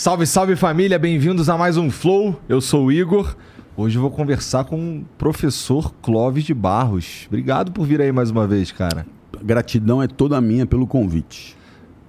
[0.00, 2.40] Salve, salve família, bem-vindos a mais um Flow.
[2.48, 3.36] Eu sou o Igor.
[3.76, 7.26] Hoje eu vou conversar com o professor Clóvis de Barros.
[7.26, 9.04] Obrigado por vir aí mais uma vez, cara.
[9.42, 11.54] Gratidão é toda minha pelo convite.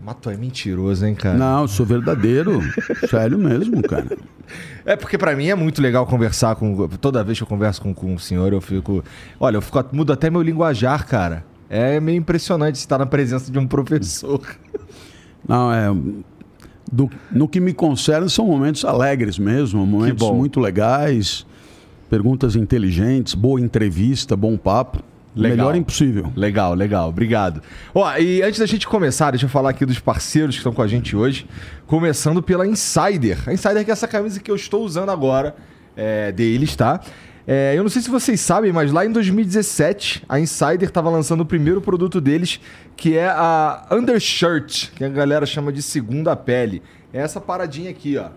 [0.05, 1.37] Mas tu é mentiroso, hein, cara?
[1.37, 2.61] Não, eu sou verdadeiro.
[3.11, 4.17] Sério mesmo, cara.
[4.85, 6.87] É porque pra mim é muito legal conversar com.
[6.87, 9.03] Toda vez que eu converso com, com o senhor, eu fico.
[9.37, 11.43] Olha, eu fico, mudo até meu linguajar, cara.
[11.69, 14.39] É meio impressionante estar na presença de um professor.
[15.45, 15.87] Não, é.
[16.91, 21.45] Do- no que me concerne, são momentos alegres mesmo, momentos muito legais,
[22.09, 25.01] perguntas inteligentes, boa entrevista, bom papo.
[25.33, 25.57] Legal.
[25.57, 26.29] Melhor impossível.
[26.35, 27.61] Legal, legal, obrigado.
[27.95, 30.81] Ó, e antes da gente começar, deixa eu falar aqui dos parceiros que estão com
[30.81, 31.47] a gente hoje.
[31.87, 33.37] Começando pela Insider.
[33.47, 35.55] A Insider que é essa camisa que eu estou usando agora
[35.95, 36.99] é, deles, tá?
[37.53, 41.41] É, eu não sei se vocês sabem, mas lá em 2017, a Insider estava lançando
[41.41, 42.61] o primeiro produto deles,
[42.95, 46.81] que é a Undershirt, que a galera chama de segunda pele.
[47.11, 48.29] É essa paradinha aqui, ó.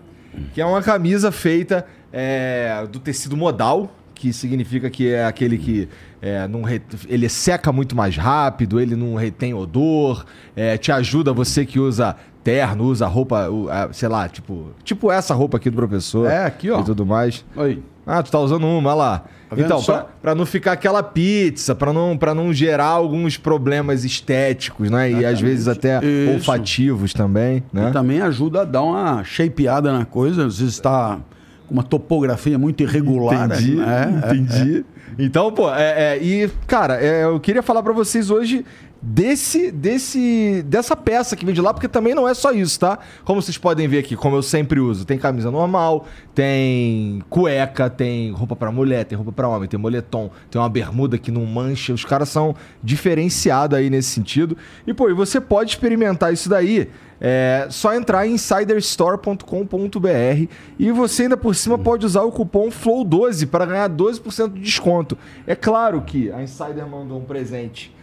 [0.53, 5.87] Que é uma camisa feita é, do tecido modal, que significa que é aquele que
[6.21, 10.25] é, não re- ele seca muito mais rápido, ele não retém odor,
[10.57, 13.49] é, te ajuda você que usa terno, usa roupa,
[13.91, 16.29] sei lá, tipo, tipo essa roupa aqui do professor.
[16.29, 16.79] É, aqui, ó.
[16.79, 17.43] E tudo mais.
[17.55, 17.81] Oi.
[18.05, 19.23] Ah, tu tá usando uma, olha lá.
[19.49, 19.93] Tá então, só?
[19.93, 25.11] pra, pra não ficar aquela pizza, pra não, pra não gerar alguns problemas estéticos, né?
[25.11, 26.33] E às vezes até Isso.
[26.33, 27.89] olfativos também, né?
[27.89, 30.45] E também ajuda a dar uma shapeada na coisa.
[30.45, 31.19] Às vezes está
[31.67, 33.45] com uma topografia muito irregular.
[33.45, 34.21] Entendi, né?
[34.23, 34.85] É, é, entendi.
[35.17, 38.65] Então, pô, é, é, e, cara, é, eu queria falar pra vocês hoje
[39.01, 42.97] desse, desse, dessa peça que vem de lá, porque também não é só isso, tá?
[43.23, 48.31] Como vocês podem ver aqui, como eu sempre uso, tem camisa normal, tem cueca, tem
[48.31, 51.93] roupa pra mulher, tem roupa pra homem, tem moletom, tem uma bermuda que não mancha,
[51.93, 54.57] os caras são diferenciados aí nesse sentido.
[54.87, 56.89] E, pô, e você pode experimentar isso daí.
[57.19, 63.47] É só entrar em insiderstore.com.br e você ainda por cima pode usar o cupom FLOW12
[63.47, 65.17] para ganhar 12% de desconto.
[65.47, 67.94] É claro que a Insider mandou um presente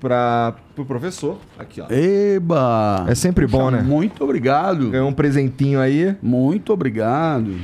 [0.00, 1.38] para o pro professor.
[1.58, 1.86] Aqui, ó.
[1.90, 3.04] Eba!
[3.08, 3.82] É sempre bom, né?
[3.82, 4.90] Muito obrigado.
[4.90, 6.16] Ganhou um presentinho aí.
[6.22, 7.54] Muito obrigado.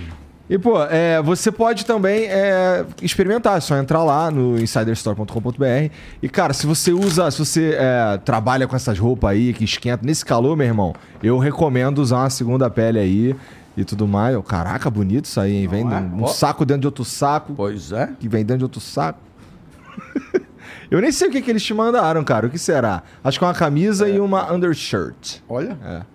[0.49, 5.91] E, pô, é, você pode também é, experimentar, é só entrar lá no insiderstore.com.br.
[6.23, 10.05] E, cara, se você usa, se você é, trabalha com essas roupas aí que esquenta
[10.05, 13.35] nesse calor, meu irmão, eu recomendo usar uma segunda pele aí
[13.75, 14.37] e tudo mais.
[14.47, 15.67] Caraca, bonito isso aí, hein?
[15.67, 16.01] Vem Não é?
[16.01, 18.11] um, um saco dentro de outro saco, Pois é.
[18.21, 19.21] que vem dentro de outro saco.
[20.91, 22.47] eu nem sei o que, que eles te mandaram, cara.
[22.47, 23.03] O que será?
[23.23, 25.41] Acho que é uma camisa e uma undershirt.
[25.49, 25.79] Olha.
[25.85, 26.15] É.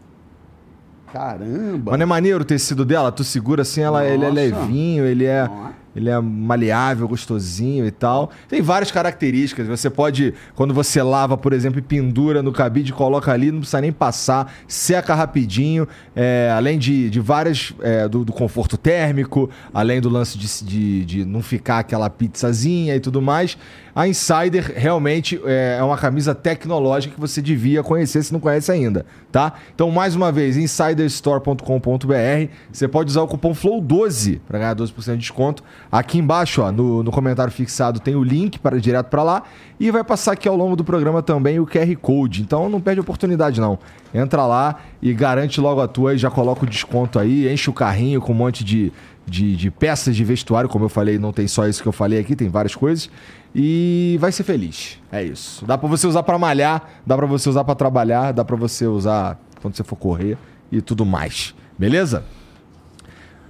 [1.12, 1.92] Caramba.
[1.92, 3.12] Mas não é maneiro o tecido dela?
[3.12, 5.50] Tu segura assim, ela, ele é levinho, ele é, é?
[5.96, 8.30] ele é maleável, gostosinho e tal.
[8.48, 9.68] Tem várias características.
[9.68, 13.82] Você pode, quando você lava, por exemplo, e pendura no cabide, coloca ali, não precisa
[13.82, 15.88] nem passar, seca rapidinho.
[16.16, 21.06] É, além de, de várias, é, do, do conforto térmico, além do lance de, de,
[21.06, 23.58] de não ficar aquela pizzazinha e tudo mais.
[23.96, 28.72] A Insider realmente é é uma camisa tecnológica que você devia conhecer se não conhece
[28.72, 29.54] ainda, tá?
[29.74, 32.52] Então, mais uma vez, insiderstore.com.br.
[32.72, 35.64] Você pode usar o cupom FLOW12 para ganhar 12% de desconto.
[35.92, 39.44] Aqui embaixo, ó, no, no comentário fixado, tem o link para direto para lá.
[39.80, 42.42] E vai passar aqui ao longo do programa também o QR Code.
[42.42, 43.80] Então, não perde oportunidade, não.
[44.14, 47.52] Entra lá e garante logo a tua e já coloca o desconto aí.
[47.52, 48.92] Enche o carrinho com um monte de,
[49.26, 50.70] de, de peças de vestuário.
[50.70, 53.10] Como eu falei, não tem só isso que eu falei aqui, tem várias coisas.
[53.54, 55.00] E vai ser feliz.
[55.12, 55.66] É isso.
[55.66, 58.86] Dá pra você usar pra malhar, dá pra você usar pra trabalhar, dá pra você
[58.86, 60.38] usar quando você for correr
[60.72, 61.56] e tudo mais.
[61.78, 62.24] Beleza?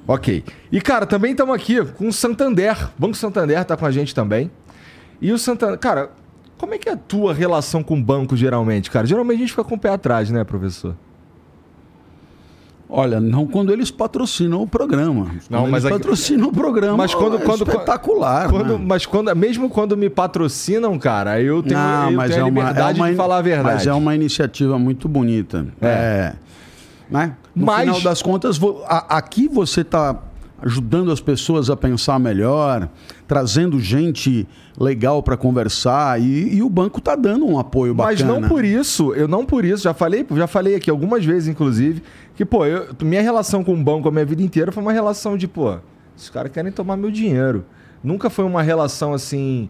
[0.07, 0.44] Ok.
[0.72, 2.90] E cara, também estamos aqui com o Santander.
[2.98, 4.50] O Banco Santander tá com a gente também.
[5.22, 6.12] E o Santander, cara,
[6.57, 9.06] como é que é a tua relação com o banco geralmente, cara?
[9.06, 10.96] Geralmente a gente fica com o pé atrás, né, professor?
[12.91, 15.27] Olha, não quando eles patrocinam o programa.
[15.47, 16.97] Não, mas eles aqui- patrocinam o programa.
[16.97, 18.50] Mas quando- é quando- espetacular.
[18.50, 18.83] Quando- né?
[18.88, 22.45] mas quando, mesmo quando me patrocinam, cara, eu tenho, Não, eu mas tenho é a
[22.45, 23.75] uma, liberdade é uma, de falar a verdade.
[23.75, 25.68] Mas é uma iniciativa muito bonita.
[25.80, 25.88] É.
[25.88, 26.33] É.
[27.12, 27.36] né?
[27.56, 30.15] No Mas- final das contas, a- aqui você está
[30.62, 32.89] ajudando as pessoas a pensar melhor,
[33.27, 34.45] trazendo gente
[34.77, 38.39] legal para conversar e, e o banco está dando um apoio Mas bacana.
[38.41, 42.03] não por isso, eu não por isso, já falei, já falei aqui algumas vezes, inclusive,
[42.39, 45.36] que, pô, eu- minha relação com o banco a minha vida inteira foi uma relação
[45.36, 45.77] de, pô,
[46.15, 47.65] esses caras querem tomar meu dinheiro.
[48.01, 49.69] Nunca foi uma relação assim,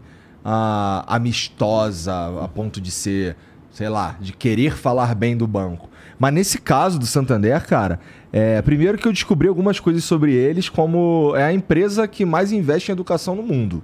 [1.04, 3.34] amistosa, a ponto de ser,
[3.72, 5.90] sei lá, de querer falar bem do banco.
[6.16, 7.98] Mas nesse caso do Santander, cara,
[8.32, 12.52] é, primeiro que eu descobri algumas coisas sobre eles, como é a empresa que mais
[12.52, 13.82] investe em educação no mundo.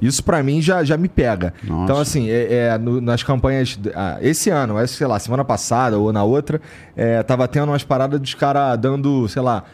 [0.00, 1.54] Isso para mim já, já me pega.
[1.64, 1.84] Nossa.
[1.84, 3.78] Então, assim, é, é, no- nas campanhas.
[3.94, 6.60] ah, esse ano, é, sei lá, semana passada ou na outra,
[6.94, 9.64] é, tava tendo umas paradas dos caras dando, sei lá,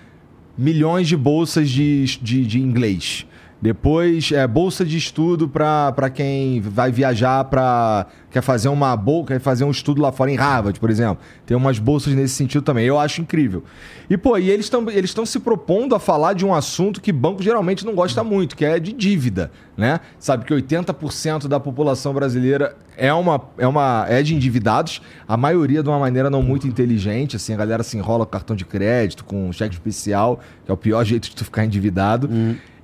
[0.57, 3.27] milhões de bolsas de, de, de inglês.
[3.63, 9.39] Depois, é, bolsa de estudo para quem vai viajar para quer fazer uma bol quer
[9.39, 11.23] fazer um estudo lá fora em Harvard, por exemplo.
[11.47, 12.85] Tem umas bolsas nesse sentido também.
[12.85, 13.63] Eu acho incrível.
[14.11, 17.13] E pô, e eles estão eles estão se propondo a falar de um assunto que
[17.13, 20.01] banco geralmente não gosta muito, que é de dívida, né?
[20.19, 25.85] Sabe que 80% da população brasileira é uma é uma é de endividados, a maioria
[25.85, 29.25] de uma maneira não muito inteligente, assim, a galera se enrola com cartão de crédito,
[29.25, 32.29] com cheque especial, que é o pior jeito de tu ficar endividado.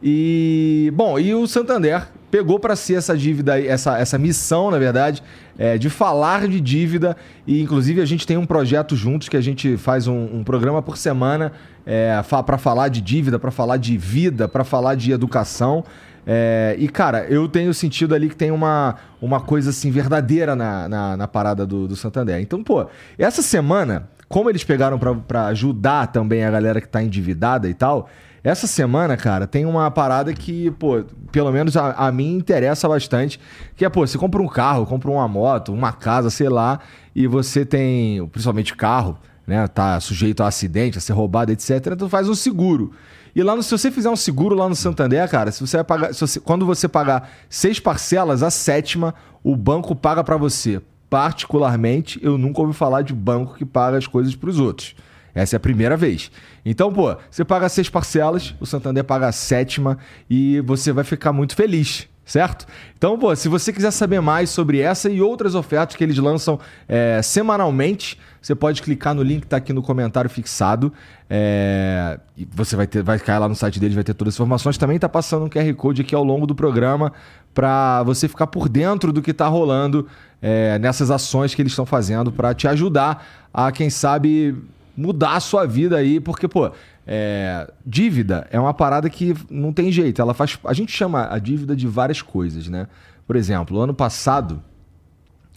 [0.02, 5.22] E, bom, e o Santander pegou para si essa dívida, essa, essa missão, na verdade,
[5.58, 7.16] é, de falar de dívida.
[7.46, 10.82] E, inclusive, a gente tem um projeto juntos que a gente faz um, um programa
[10.82, 11.52] por semana
[11.86, 15.84] é, para falar de dívida, para falar de vida, para falar de educação.
[16.26, 20.86] É, e, cara, eu tenho sentido ali que tem uma, uma coisa assim verdadeira na,
[20.86, 22.38] na, na parada do, do Santander.
[22.40, 22.86] Então, pô,
[23.18, 28.10] essa semana, como eles pegaram para ajudar também a galera que tá endividada e tal,
[28.42, 33.40] essa semana, cara, tem uma parada que, pô, pelo menos a, a mim interessa bastante,
[33.76, 36.80] que é, pô, você compra um carro, compra uma moto, uma casa, sei lá,
[37.14, 42.08] e você tem, principalmente carro, né, tá sujeito a acidente, a ser roubado, etc, tu
[42.08, 42.92] faz um seguro.
[43.34, 45.84] E lá no, se você fizer um seguro lá no Santander, cara, se você vai
[45.84, 50.80] pagar, se você- quando você pagar seis parcelas, a sétima o banco paga pra você.
[51.08, 54.94] Particularmente, eu nunca ouvi falar de banco que paga as coisas pros outros.
[55.34, 56.30] Essa é a primeira vez.
[56.70, 59.96] Então, pô, você paga seis parcelas, o Santander paga a sétima
[60.28, 62.66] e você vai ficar muito feliz, certo?
[62.96, 66.60] Então, pô, se você quiser saber mais sobre essa e outras ofertas que eles lançam
[66.86, 70.92] é, semanalmente, você pode clicar no link que tá aqui no comentário fixado.
[71.28, 74.36] É, e você vai ter, vai cair lá no site deles, vai ter todas as
[74.36, 74.76] informações.
[74.76, 77.12] Também tá passando um QR Code aqui ao longo do programa
[77.54, 80.06] para você ficar por dentro do que tá rolando
[80.40, 84.54] é, nessas ações que eles estão fazendo para te ajudar a, quem sabe,
[84.98, 86.72] mudar a sua vida aí, porque, pô,
[87.06, 90.20] é, dívida é uma parada que não tem jeito.
[90.20, 90.58] Ela faz.
[90.64, 92.88] A gente chama a dívida de várias coisas, né?
[93.26, 94.60] Por exemplo, ano passado.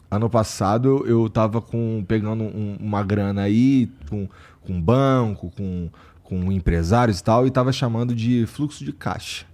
[0.09, 4.27] Ano passado eu tava com, pegando um- uma grana aí com,
[4.61, 5.89] com banco, com,
[6.21, 9.45] com empresários e tal, e tava chamando de fluxo de caixa.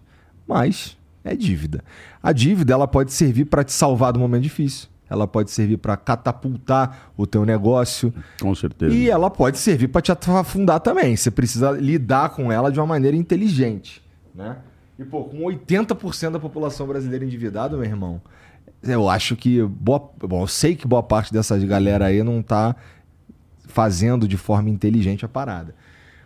[0.48, 1.84] Mas é dívida.
[2.22, 4.89] A dívida ela pode servir para te salvar do momento difícil.
[5.09, 8.13] Ela pode servir para catapultar o teu negócio.
[8.39, 8.94] Com certeza.
[8.94, 11.15] E ela pode servir para te afundar também.
[11.15, 14.04] Você precisa lidar com ela de uma maneira inteligente,
[14.36, 14.57] né?
[15.00, 18.19] E pô, com 80% da população brasileira endividada, meu irmão,
[18.83, 22.75] eu acho que boa, bom, eu sei que boa parte dessas galera aí não tá
[23.68, 25.75] fazendo de forma inteligente a parada.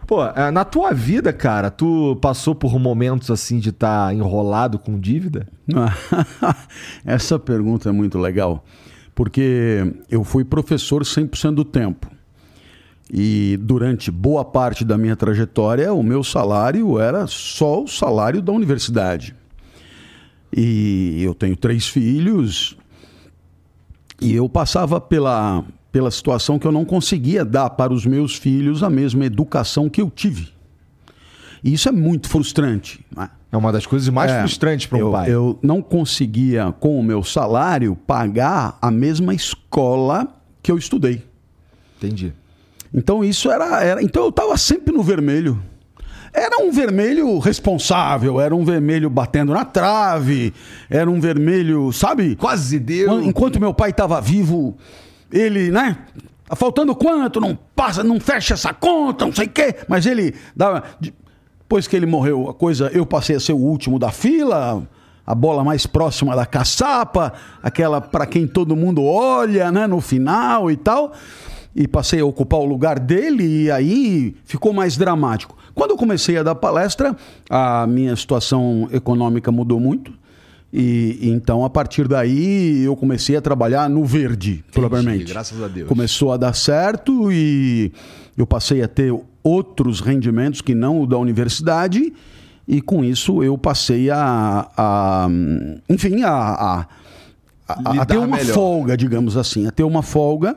[0.07, 4.99] Pô, eh, na tua vida, cara, tu passou por momentos assim de estar enrolado com
[4.99, 5.47] dívida?
[7.05, 8.63] Essa pergunta é muito legal,
[9.15, 12.09] porque eu fui professor 100% do tempo.
[13.13, 18.51] E durante boa parte da minha trajetória, o meu salário era só o salário da
[18.51, 19.35] universidade.
[20.55, 22.77] E eu tenho três filhos,
[24.21, 28.81] e eu passava pela, pela situação que eu não conseguia dar para os meus filhos
[28.83, 30.49] a mesma educação que eu tive.
[31.63, 33.03] E isso é muito frustrante.
[33.15, 33.29] né?
[33.51, 35.29] É uma das coisas mais É, frustrantes para um eu, pai.
[35.29, 40.27] Eu não conseguia, com o meu salário, pagar a mesma escola
[40.63, 41.23] que eu estudei.
[41.97, 42.33] Entendi.
[42.93, 43.83] Então isso era.
[43.83, 45.61] era então eu estava sempre no vermelho.
[46.33, 50.53] Era um vermelho responsável, era um vermelho batendo na trave,
[50.89, 52.37] era um vermelho, sabe?
[52.37, 53.07] Quase deu.
[53.09, 54.77] Quan- Enquanto meu pai estava vivo,
[55.31, 55.97] ele, né?
[56.55, 57.39] Faltando quanto?
[57.39, 59.75] Não passa, não fecha essa conta, não sei o quê.
[59.87, 60.83] Mas ele dava.
[60.99, 64.85] Depois que ele morreu, a coisa, eu passei a ser o último da fila,
[65.25, 67.31] a bola mais próxima da caçapa,
[67.63, 69.87] aquela para quem todo mundo olha, né?
[69.87, 71.13] No final e tal.
[71.73, 75.55] E passei a ocupar o lugar dele e aí ficou mais dramático.
[75.73, 77.15] Quando eu comecei a dar palestra,
[77.49, 80.11] a minha situação econômica mudou muito.
[80.73, 85.25] E e então, a partir daí, eu comecei a trabalhar no verde, propriamente.
[85.25, 85.87] graças a Deus.
[85.87, 87.91] Começou a dar certo e
[88.37, 89.13] eu passei a ter
[89.43, 92.13] outros rendimentos que não o da universidade.
[92.67, 95.27] E com isso, eu passei a, a
[95.89, 96.87] enfim, a, a,
[97.67, 98.53] a- ter uma melhor.
[98.53, 100.55] folga, digamos assim, a ter uma folga.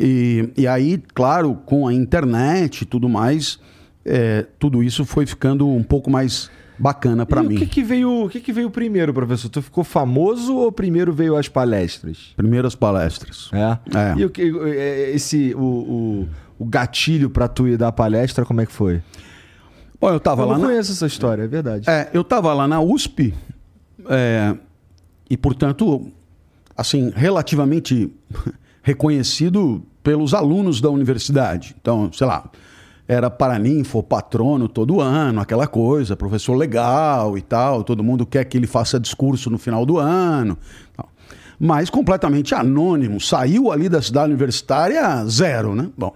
[0.00, 3.58] E, e aí, claro, com a internet e tudo mais,
[4.04, 7.56] é, tudo isso foi ficando um pouco mais bacana para mim.
[7.56, 9.48] O que, que veio, o que, que veio primeiro, professor?
[9.48, 12.32] Tu ficou famoso ou primeiro veio as palestras?
[12.36, 13.50] Primeiras palestras.
[13.52, 13.78] É.
[13.98, 14.14] É.
[14.16, 16.28] E o que é, esse o, o,
[16.58, 19.02] o gatilho para tu ir dar palestra, como é que foi?
[20.00, 21.88] Bom, eu estava Eu lá não na, conheço essa história, é verdade.
[21.88, 23.32] É, eu estava lá na USP,
[24.08, 24.54] é,
[25.28, 26.10] e, portanto,
[26.76, 28.12] assim, relativamente
[28.82, 31.74] reconhecido pelos alunos da universidade.
[31.80, 32.48] Então, sei lá,
[33.08, 38.56] era paraninfo, patrono todo ano, aquela coisa, professor legal e tal, todo mundo quer que
[38.56, 40.58] ele faça discurso no final do ano.
[41.58, 45.88] Mas completamente anônimo, saiu ali da cidade universitária zero, né?
[45.96, 46.14] Bom.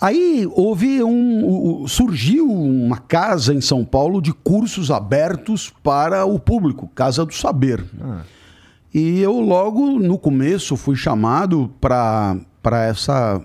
[0.00, 1.86] Aí houve um.
[1.86, 7.84] surgiu uma casa em São Paulo de cursos abertos para o público, Casa do Saber.
[8.00, 8.22] Ah.
[8.92, 12.34] E eu logo no começo fui chamado para
[12.88, 13.40] essa.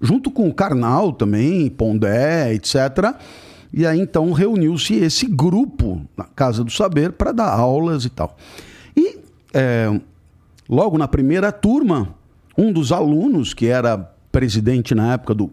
[0.00, 3.14] Junto com o Karnal também, Pondé, etc.
[3.72, 8.36] E aí então reuniu-se esse grupo na Casa do Saber para dar aulas e tal.
[8.96, 9.18] E
[9.52, 10.00] é,
[10.68, 12.14] logo na primeira turma,
[12.56, 13.98] um dos alunos, que era
[14.32, 15.50] presidente na época do,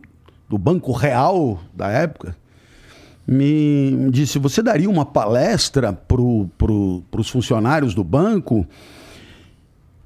[0.50, 2.36] do Banco Real da época,
[3.28, 6.18] me disse: Você daria uma palestra para
[6.58, 8.66] pro, os funcionários do banco?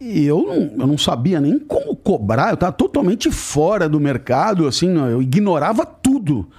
[0.03, 4.65] E eu não, eu não sabia nem como cobrar, eu estava totalmente fora do mercado,
[4.65, 6.49] assim, eu ignorava tudo.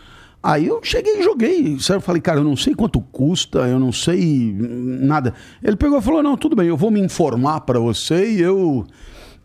[0.40, 1.76] Aí eu cheguei e joguei.
[2.00, 5.34] Falei, cara, eu não sei quanto custa, eu não sei nada.
[5.60, 8.86] Ele pegou e falou: não, tudo bem, eu vou me informar para você e eu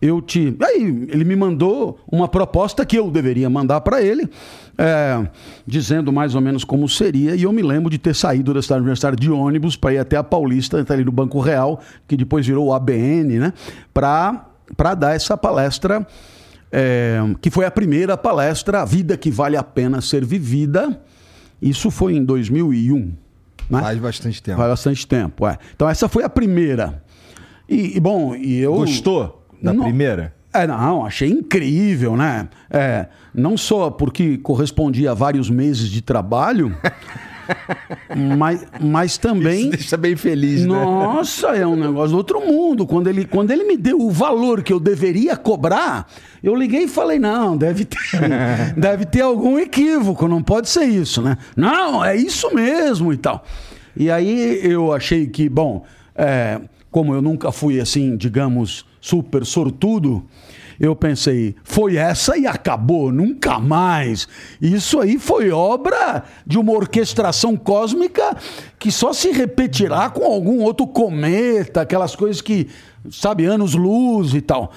[0.02, 0.56] eu te.
[0.62, 4.30] Aí ele me mandou uma proposta que eu deveria mandar para ele,
[4.78, 5.28] é,
[5.66, 7.36] dizendo mais ou menos como seria.
[7.36, 10.16] E eu me lembro de ter saído da cidade universitária de ônibus para ir até
[10.16, 13.54] a Paulista, ali no Banco Real, que depois virou o ABN, né?
[13.94, 16.06] Para dar essa palestra,
[16.72, 21.02] é, que foi a primeira palestra, A Vida que Vale a Pena Ser Vivida.
[21.60, 23.14] Isso foi em 2001.
[23.70, 23.82] Né?
[23.82, 24.58] Faz bastante tempo.
[24.58, 25.58] Faz bastante tempo, é.
[25.76, 27.04] Então essa foi a primeira.
[27.68, 28.76] E, e bom, e eu.
[28.76, 29.37] Gostou?
[29.62, 30.34] Da não, primeira?
[30.54, 32.48] É, não, achei incrível, né?
[32.70, 36.76] É, não só porque correspondia a vários meses de trabalho,
[38.38, 39.62] mas, mas também.
[39.62, 40.68] Isso deixa bem feliz, né?
[40.68, 42.88] Nossa, é um negócio do outro mundo.
[42.88, 46.08] Quando ele, quando ele me deu o valor que eu deveria cobrar,
[46.42, 48.00] eu liguei e falei: não, deve ter,
[48.76, 51.38] deve ter algum equívoco, não pode ser isso, né?
[51.56, 53.46] Não, é isso mesmo e tal.
[53.96, 55.84] E aí eu achei que, bom,
[56.16, 56.60] é,
[56.90, 60.26] como eu nunca fui assim, digamos super sortudo,
[60.80, 64.28] eu pensei, foi essa e acabou, nunca mais.
[64.62, 68.38] Isso aí foi obra de uma orquestração cósmica
[68.78, 72.68] que só se repetirá com algum outro cometa, aquelas coisas que,
[73.10, 74.72] sabe, anos-luz e tal.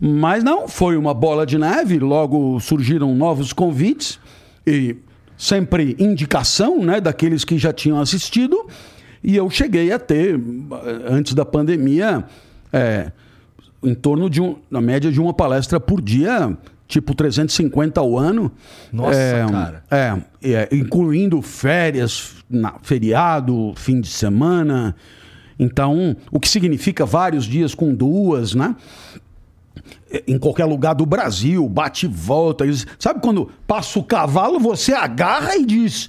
[0.00, 4.18] Mas não, foi uma bola de neve, logo surgiram novos convites
[4.66, 4.96] e
[5.36, 8.66] sempre indicação né, daqueles que já tinham assistido.
[9.22, 10.38] E eu cheguei a ter,
[11.08, 12.24] antes da pandemia,
[12.72, 13.12] é,
[13.84, 16.56] em torno de um, na média de uma palestra por dia,
[16.88, 18.50] tipo 350 ao ano.
[18.92, 19.84] Nossa, é, cara.
[19.90, 24.94] É, é, incluindo férias, na, feriado, fim de semana.
[25.58, 28.74] Então, o que significa vários dias com duas, né?
[30.26, 32.64] Em qualquer lugar do Brasil, bate e volta.
[32.98, 36.08] Sabe quando passa o cavalo, você agarra e diz: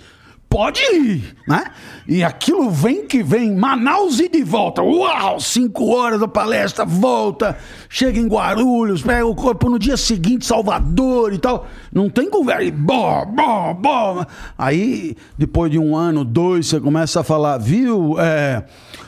[0.50, 1.66] pode ir, né?
[2.08, 4.82] E aquilo vem que vem, Manaus e de volta.
[4.82, 7.58] Uau, cinco horas da palestra, volta,
[7.90, 11.68] chega em Guarulhos, pega o corpo no dia seguinte, Salvador e tal.
[11.92, 12.64] Não tem conversa.
[12.64, 14.26] E bom, bom, bom.
[14.58, 18.16] Aí, depois de um ano, dois, você começa a falar, viu?
[18.20, 18.64] É,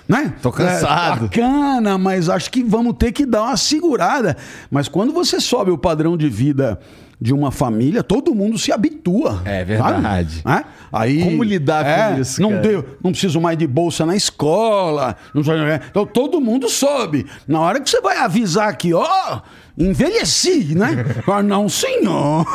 [0.07, 0.33] né?
[0.41, 1.25] Tô cansado.
[1.25, 4.35] É, bacana, mas acho que vamos ter que dar uma segurada.
[4.71, 6.79] Mas quando você sobe o padrão de vida
[7.19, 9.41] de uma família, todo mundo se habitua.
[9.43, 10.43] É verdade.
[10.45, 10.63] É?
[10.91, 12.41] Aí, Como lidar é, com isso?
[12.41, 15.15] Não, deu, não preciso mais de bolsa na escola.
[15.33, 15.41] Não,
[15.89, 17.25] então todo mundo sobe.
[17.47, 19.41] Na hora que você vai avisar aqui, ó,
[19.77, 21.05] envelheci, né?
[21.27, 22.45] ah, não, senhor.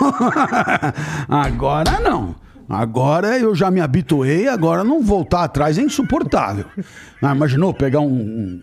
[1.28, 2.36] agora não.
[2.68, 6.64] Agora eu já me habituei, agora não voltar atrás é insuportável.
[7.20, 8.06] Ah, imaginou pegar um,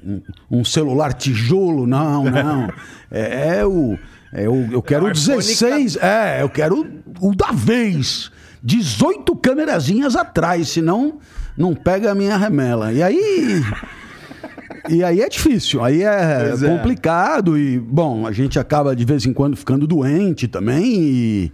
[0.04, 1.86] um, um celular tijolo?
[1.86, 2.70] Não, não.
[3.12, 3.98] É, é o
[4.34, 5.96] eu, eu quero o 16.
[5.96, 6.08] Tá...
[6.08, 6.88] É, eu quero
[7.20, 8.32] o da vez.
[8.62, 11.20] 18 câmerazinhas atrás, senão
[11.58, 12.92] não pega a minha remela.
[12.92, 13.64] E aí.
[14.88, 16.68] E aí é difícil, aí é é.
[16.68, 17.60] complicado é.
[17.60, 21.52] e, bom, a gente acaba de vez em quando ficando doente também e,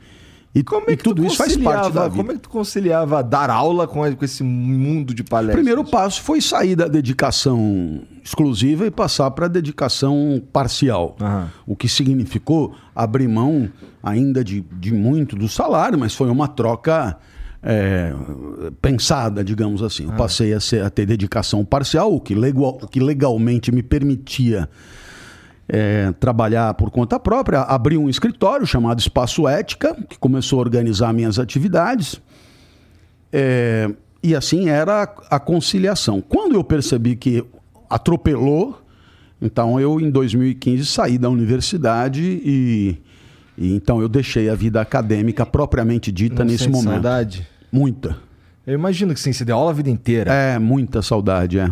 [0.53, 2.15] e, como é que tudo isso faz parte da vida.
[2.15, 5.55] Como é que tu conciliava dar aula com, com esse mundo de palestras?
[5.55, 11.15] O primeiro passo foi sair da dedicação exclusiva e passar para dedicação parcial.
[11.21, 11.45] Uhum.
[11.67, 13.69] O que significou abrir mão
[14.01, 17.15] ainda de, de muito do salário, mas foi uma troca
[17.61, 18.11] é,
[18.81, 20.05] pensada, digamos assim.
[20.05, 23.83] Eu passei a, ser, a, ter dedicação parcial, o que, legal, o que legalmente me
[23.83, 24.67] permitia
[25.69, 31.13] é, trabalhar por conta própria, abri um escritório chamado Espaço Ética, que começou a organizar
[31.13, 32.19] minhas atividades.
[33.31, 33.87] É,
[34.23, 36.21] e assim era a conciliação.
[36.21, 37.45] Quando eu percebi que
[37.89, 38.81] atropelou,
[39.41, 42.97] Então eu, em 2015, saí da universidade e,
[43.57, 46.93] e então eu deixei a vida acadêmica propriamente dita Não nesse momento.
[46.93, 47.47] saudade?
[47.71, 48.17] Muita.
[48.65, 50.33] Eu imagino que sim, você deu aula a vida inteira.
[50.33, 51.69] É, muita saudade, é.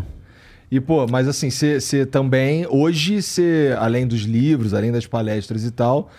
[0.70, 5.64] E, pô, mas assim, você você também, hoje, você, além dos livros, além das palestras
[5.64, 6.10] e tal,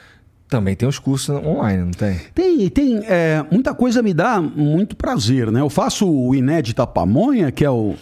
[0.48, 2.20] também tem os cursos online, não tem?
[2.34, 2.98] Tem, tem.
[3.06, 5.60] é, muita coisa me dá muito prazer, né?
[5.60, 7.94] Eu faço o Inédita Pamonha, que é o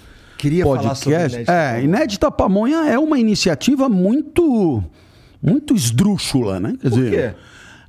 [0.43, 1.39] Queria falar sobre podcast.
[1.39, 1.85] Inédita é, Pamonha.
[1.85, 4.83] Inédita Pamonha é uma iniciativa muito,
[5.41, 6.75] muito esdrúxula, né?
[6.83, 7.35] Quer Por quê?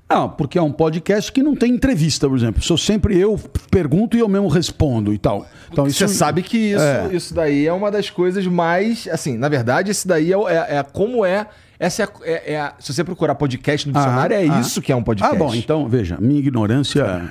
[0.07, 2.61] Não, porque é um podcast que não tem entrevista, por exemplo.
[2.61, 3.39] Sou sempre eu
[3.71, 5.47] pergunto e eu mesmo respondo e tal.
[5.71, 7.09] Então Você sabe que isso, É.
[7.11, 9.07] isso daí é uma das coisas mais.
[9.07, 11.47] Assim, na verdade, esse daí é, é, é como é.
[11.79, 14.61] Essa é, a- é- é a- se você procurar podcast no dicionário, é Ah, ah.
[14.61, 15.35] isso que é um podcast.
[15.35, 17.29] Ah, bom, então, veja, minha ignorância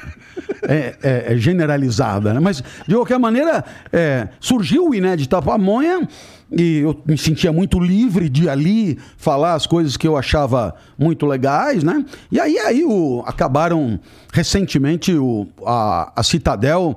[0.68, 2.40] é, é- é generalizada, né?
[2.40, 6.06] Mas, de qualquer maneira, é, surgiu o Inédita Pamonha
[6.50, 11.25] e eu me sentia muito livre de ali falar as coisas que eu achava muito
[11.25, 12.04] legais, né?
[12.30, 13.99] E aí, aí o, acabaram,
[14.34, 16.96] recentemente, o, a, a Citadel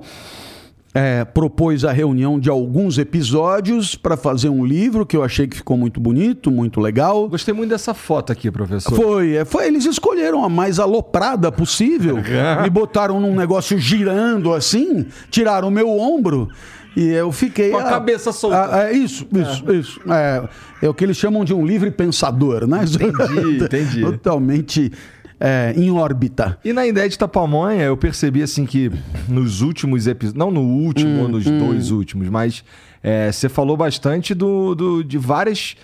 [0.96, 5.58] é, propôs a reunião de alguns episódios para fazer um livro que eu achei que
[5.58, 7.28] ficou muito bonito, muito legal.
[7.28, 8.96] Gostei muito dessa foto aqui, professor.
[8.96, 12.16] Foi, é, foi, eles escolheram a mais aloprada possível,
[12.62, 16.48] me botaram num negócio girando assim, tiraram o meu ombro
[16.96, 17.70] e eu fiquei.
[17.70, 18.74] Com a cabeça solta.
[18.74, 20.00] Ah, é isso, isso, isso.
[20.10, 20.48] É,
[20.80, 22.84] é o que eles chamam de um livre pensador, né?
[22.84, 24.00] Entendi, entendi.
[24.00, 24.90] Totalmente
[25.40, 26.58] é, em órbita.
[26.64, 28.90] E na Inédita Pamonha, eu percebi assim que
[29.28, 32.64] nos últimos episódios, não no último Hum, ou nos dois últimos, mas
[33.02, 35.76] é, você falou bastante do, do- de várias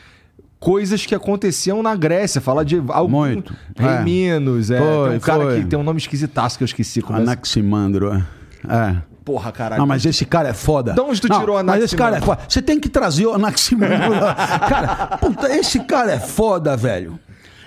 [0.58, 2.40] coisas que aconteciam na Grécia.
[2.40, 3.54] Fala de algum, Muito.
[3.76, 5.60] Rei Minos, é, Foi, tem um cara foi.
[5.60, 7.02] que tem um nome esquisitaço que eu esqueci.
[7.02, 8.12] Como é- Anaximandro.
[8.14, 8.22] é.
[8.68, 8.96] É.
[9.24, 9.78] Porra, caralho.
[9.80, 10.94] Não, mas esse cara é foda.
[10.94, 12.40] De onde tu Não, tirou Mas esse cara é foda.
[12.48, 14.14] Você tem que trazer o Anaximandro.
[14.68, 17.20] Cara, puta, esse cara é foda, velho.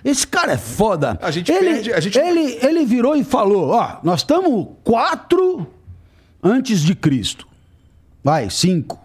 [0.05, 1.17] Esse cara é foda.
[1.21, 5.65] A gente ele, perde- a gente- ele, ele virou e falou: ó, nós estamos quatro
[6.43, 7.47] antes de Cristo.
[8.23, 9.03] Vai, cinco.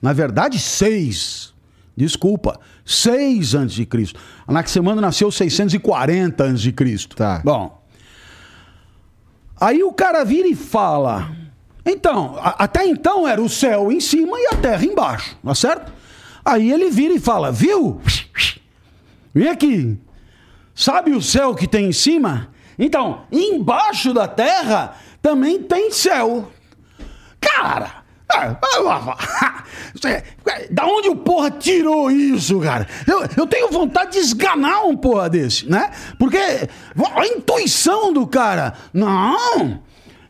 [0.00, 1.52] Na verdade, seis.
[1.96, 4.20] Desculpa, seis antes de Cristo.
[4.46, 7.16] Anaximandro nasceu 640 antes de Cristo.
[7.16, 7.40] Tá.
[7.44, 7.82] Bom,
[9.58, 11.30] Aí o cara vira e fala:
[11.84, 15.92] então, a- até então era o céu em cima e a terra embaixo, tá certo?
[16.44, 18.00] Aí ele vira e fala: viu?
[19.36, 19.98] Vem aqui.
[20.74, 22.48] Sabe o céu que tem em cima?
[22.78, 26.50] Então, embaixo da terra também tem céu.
[27.38, 28.02] Cara!
[28.32, 30.24] ah, ah, Você-
[30.70, 32.86] Da onde o porra tirou isso, cara?
[33.06, 35.90] Eu, eu tenho vontade de esganar um porra desse, né?
[36.18, 38.72] Porque a intuição do cara.
[38.90, 39.82] Não!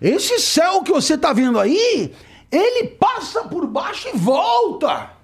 [0.03, 2.13] Esse céu que você tá vendo aí,
[2.51, 5.16] ele passa por baixo e volta.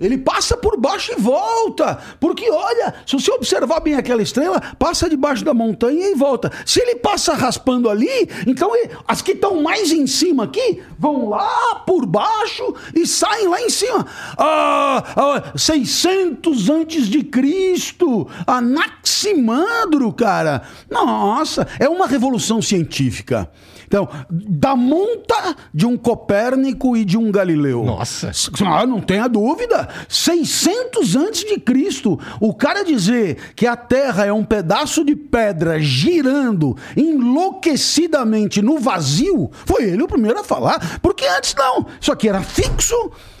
[0.00, 1.98] Ele passa por baixo e volta.
[2.18, 6.50] Porque, olha, se você observar bem aquela estrela, passa debaixo da montanha e volta.
[6.64, 8.08] Se ele passa raspando ali,
[8.46, 13.46] então ele- as que estão mais em cima aqui vão lá por baixo e saem
[13.48, 14.06] lá em cima.
[14.38, 18.26] Ah, ah, 600 antes de Cristo.
[18.46, 20.62] Anaximandro, cara.
[20.90, 23.50] Nossa, é uma revolução científica.
[23.90, 27.82] Então, da monta de um Copérnico e de um Galileu.
[27.82, 28.30] Nossa.
[28.64, 29.88] Ah, não tenha dúvida.
[30.08, 35.80] 600 antes de Cristo, o cara dizer que a Terra é um pedaço de pedra
[35.80, 41.84] girando enlouquecidamente no vazio, foi ele o primeiro a falar, porque antes não.
[42.00, 42.94] Isso aqui era fixo,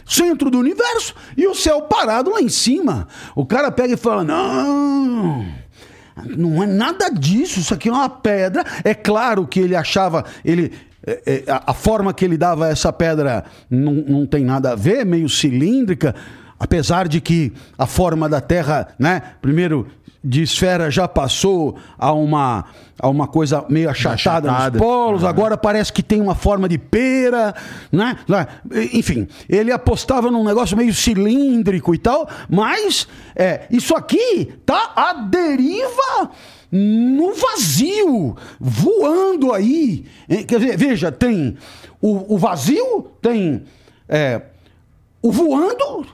[0.04, 3.06] centro do universo e o céu parado lá em cima.
[3.36, 5.46] O cara pega e fala: "Não,
[6.24, 8.64] não é nada disso, isso aqui é uma pedra.
[8.84, 10.72] É claro que ele achava, ele
[11.06, 15.04] é, é, a, forma que ele dava essa pedra não, não tem nada a ver,
[15.04, 16.14] meio cilíndrica,
[16.58, 19.86] apesar de que a forma da Terra, né, primeiro
[20.22, 22.66] de esfera já passou a uma,
[22.98, 24.78] a uma coisa meio achatada, Achatada.
[24.78, 27.54] nos polos, agora parece que tem uma forma de pera,
[27.90, 28.18] né?
[28.92, 35.14] Enfim, ele apostava num negócio meio cilíndrico e tal, mas é, isso aqui tá à
[35.14, 36.30] deriva
[36.70, 40.04] no vazio, voando aí.
[40.28, 40.44] hein?
[40.44, 41.56] Quer dizer, veja, tem
[42.00, 43.64] o, o vazio, tem
[44.08, 44.42] é,
[45.22, 46.06] o voando,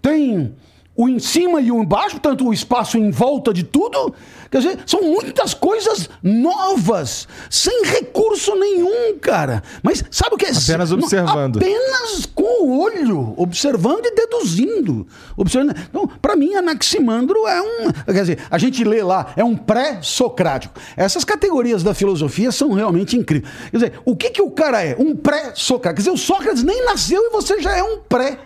[0.00, 0.54] tem
[1.00, 4.14] o em cima e o embaixo, tanto o espaço em volta de tudo.
[4.50, 9.62] Quer dizer, são muitas coisas novas, sem recurso nenhum, cara.
[9.82, 10.50] Mas sabe o que é?
[10.50, 11.56] Apenas observando.
[11.58, 15.06] Apenas com o olho, observando e deduzindo.
[15.36, 15.76] Observando.
[15.88, 17.92] Então, para mim, Anaximandro é um.
[18.06, 20.74] Quer dizer, a gente lê lá, é um pré-socrático.
[20.96, 23.54] Essas categorias da filosofia são realmente incríveis.
[23.70, 24.96] Quer dizer, o que, que o cara é?
[24.98, 25.94] Um pré-socrático.
[25.94, 28.38] Quer dizer, o Sócrates nem nasceu e você já é um pré.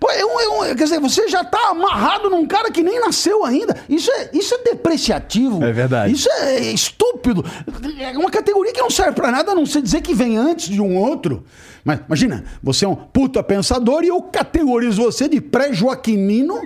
[0.00, 3.00] Pô, é um, é um- quer dizer, você já tá amarrado num cara que nem
[3.00, 3.76] nasceu ainda.
[3.88, 5.62] Isso é, isso é depreciativo.
[5.64, 6.12] É verdade.
[6.12, 7.44] Isso é estúpido.
[7.98, 10.68] É uma categoria que não serve pra nada, a não ser dizer que vem antes
[10.68, 11.44] de um outro.
[11.84, 16.60] Mas imagina, você é um puta pensador e eu categorizo você de pré-joaquinino.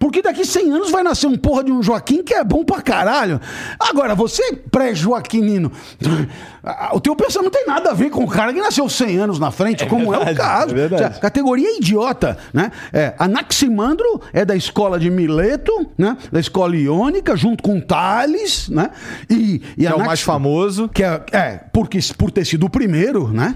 [0.00, 2.80] Porque daqui 100 anos vai nascer um porra de um Joaquim que é bom pra
[2.80, 3.38] caralho.
[3.78, 5.70] Agora, você pré-joaquinino,
[6.94, 9.38] o teu pensamento não tem nada a ver com o cara que nasceu 100 anos
[9.38, 10.70] na frente, como é o verdade, caso.
[10.70, 11.02] é verdade.
[11.02, 12.72] Já, Categoria idiota, né?
[12.94, 16.16] É, Anaximandro é da escola de Mileto, né?
[16.32, 18.88] Da escola iônica, junto com Tales, né?
[19.28, 20.88] E, e Que é o mais famoso.
[20.88, 23.54] que é, é, porque, por ter sido o primeiro, né?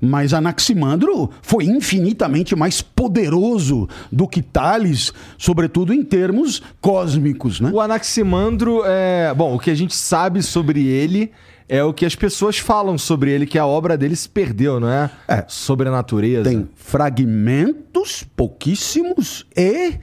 [0.00, 7.70] Mas Anaximandro foi infinitamente mais poderoso do que Tales, sobretudo em termos cósmicos, né?
[7.72, 9.32] O Anaximandro é.
[9.34, 11.30] Bom, o que a gente sabe sobre ele
[11.68, 14.88] é o que as pessoas falam sobre ele, que a obra dele se perdeu, não
[14.88, 15.10] é?
[15.26, 15.44] É.
[15.48, 16.48] Sobre a natureza.
[16.48, 19.94] Tem fragmentos, pouquíssimos, e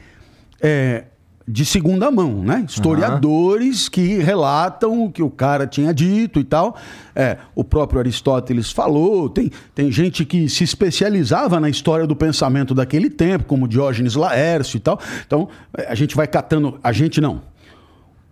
[0.61, 1.05] é,
[1.47, 2.65] de segunda mão, né?
[2.67, 6.77] Historiadores que relatam o que o cara tinha dito e tal.
[7.15, 12.73] É, o próprio Aristóteles falou, tem, tem gente que se especializava na história do pensamento
[12.73, 14.99] daquele tempo, como Diógenes Laércio e tal.
[15.25, 16.79] Então, é, a gente vai catando.
[16.81, 17.41] A gente não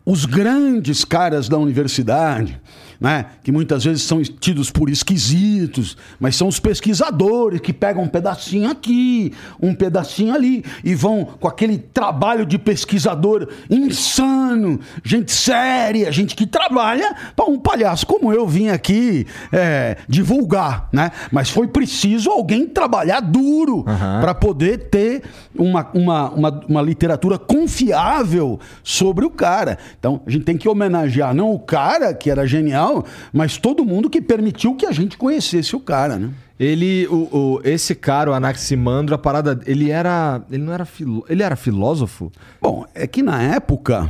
[0.06, 2.60] os grandes caras da universidade,
[3.02, 8.08] né, que muitas vezes são tidos por esquisitos, mas são os pesquisadores que pegam um
[8.08, 16.12] pedacinho aqui, um pedacinho ali, e vão com aquele trabalho de pesquisador insano, gente séria,
[16.12, 21.12] gente que trabalha para um palhaço como eu vim aqui é, divulgar, né?
[21.32, 25.24] Mas foi preciso alguém trabalhar duro para poder ter
[25.58, 29.80] uma, uma, uma, uma literatura confiável sobre o cara.
[29.98, 32.91] Então, a gente tem que homenagear não o cara, que era genial,
[33.32, 36.30] mas todo mundo que permitiu que a gente conhecesse o cara, né?
[36.60, 39.60] Ele, o, o- esse cara, o Anaximandro, a parada.
[39.66, 40.42] Ele era.
[40.52, 41.24] Ele não era filó...
[41.28, 42.32] Ele era filósofo?
[42.62, 44.10] Bom, é que na época...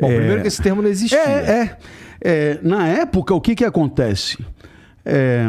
[0.00, 1.18] Bom, é, primeiro que esse termo não existia.
[1.18, 1.78] É, é.
[2.20, 4.38] É, na época, o que que acontece?
[5.04, 5.46] É,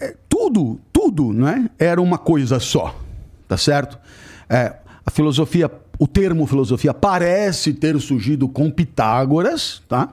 [0.00, 1.70] é, tudo, tudo, né?
[1.78, 2.94] Era uma coisa só,
[3.48, 3.98] tá certo?
[4.48, 4.74] É,
[5.06, 10.12] a filosofia, o termo filosofia parece ter surgido com Pitágoras, tá?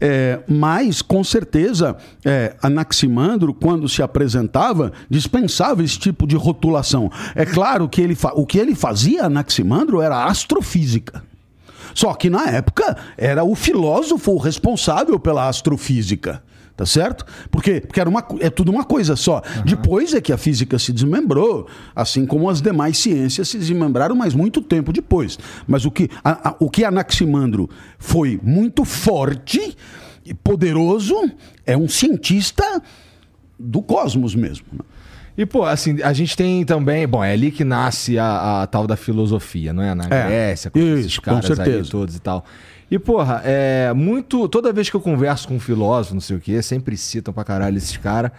[0.00, 7.10] É, mas, com certeza, é, Anaximandro, quando se apresentava, dispensava esse tipo de rotulação.
[7.34, 11.22] É claro que ele o que ele fazia, Anaximandro, era astrofísica.
[11.94, 16.42] Só que na época era o filósofo responsável pela astrofísica.
[16.80, 17.26] Tá certo?
[17.50, 19.42] Porque, porque era uma, é tudo uma coisa só.
[19.66, 24.32] Depois é que a física se desmembrou, assim como as demais ciências se desmembraram, mas
[24.32, 25.38] muito tempo depois.
[25.68, 29.76] Mas o que, a- a- o que Anaximandro foi muito forte
[30.24, 31.14] e poderoso
[31.66, 32.64] é um cientista
[33.58, 34.64] do cosmos mesmo.
[34.72, 34.80] né?
[35.36, 37.06] E, pô, assim, a gente tem também.
[37.06, 39.94] Bom, é ali que nasce a, a tal da filosofia, não é?
[39.94, 41.90] Na É, Grécia, com esses isso, com caras aí certeza.
[41.90, 42.42] todos e tal.
[42.90, 44.48] E, porra, é muito.
[44.48, 47.44] Toda vez que eu converso com um filósofo, não sei o quê, sempre citam pra
[47.44, 48.32] caralho esses caras.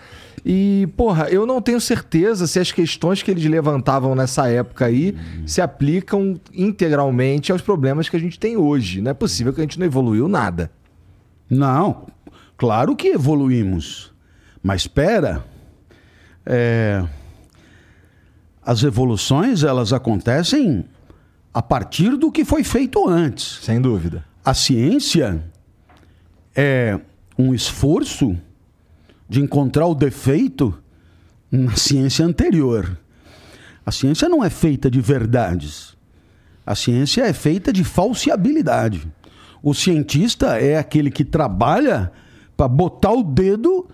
[0.45, 5.15] E, porra, eu não tenho certeza se as questões que eles levantavam nessa época aí
[5.45, 9.01] se aplicam integralmente aos problemas que a gente tem hoje.
[9.01, 10.69] Não é possível que a gente não evoluiu nada.
[11.49, 12.07] Não,
[12.57, 14.11] claro que evoluímos.
[14.61, 15.45] Mas espera,
[16.45, 17.05] é,
[18.65, 20.85] as evoluções elas acontecem
[21.53, 23.59] a partir do que foi feito antes.
[23.61, 24.30] Sem dúvida.
[24.43, 25.43] A ciência
[26.55, 26.99] é
[27.37, 28.35] um esforço
[29.29, 30.73] de encontrar o defeito
[31.51, 32.97] na ciência anterior.
[33.85, 35.95] A ciência não é feita de verdades.
[36.65, 39.07] A ciência é feita de falseabilidade.
[39.61, 42.11] O cientista é aquele que trabalha
[42.57, 43.87] para botar o dedo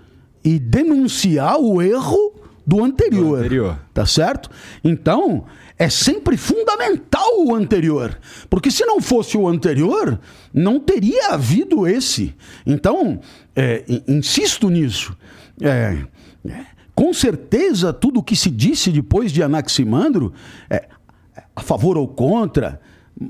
[0.44, 3.40] e denunciar o erro do anterior.
[3.40, 3.80] Do anterior.
[3.94, 4.50] Tá certo?
[4.82, 5.46] Então,
[5.78, 8.18] é sempre fundamental o anterior.
[8.50, 10.20] Porque se não fosse o anterior,
[10.54, 12.36] não teria havido esse.
[12.66, 13.20] Então,
[13.56, 15.16] é, in- insisto nisso.
[15.62, 15.98] É,
[16.48, 20.34] é, com certeza, tudo o que se disse depois de Anaximandro,
[20.70, 20.88] é,
[21.56, 22.82] a favor ou contra,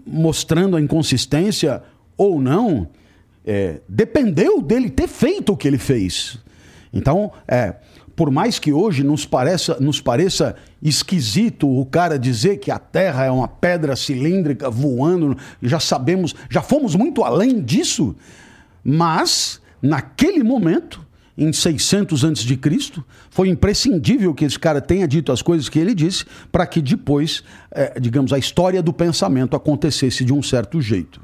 [0.05, 1.83] mostrando a inconsistência
[2.17, 2.89] ou não,
[3.45, 6.37] é, dependeu dele ter feito o que ele fez.
[6.93, 7.75] Então, é,
[8.15, 13.25] por mais que hoje nos pareça, nos pareça esquisito o cara dizer que a Terra
[13.25, 18.15] é uma pedra cilíndrica voando, já sabemos, já fomos muito além disso,
[18.83, 21.05] mas naquele momento,
[21.37, 25.77] em 600 antes de Cristo, foi imprescindível que esse cara tenha dito as coisas que
[25.77, 30.81] ele disse para que depois, é, digamos, a história do pensamento acontecesse de um certo
[30.81, 31.21] jeito.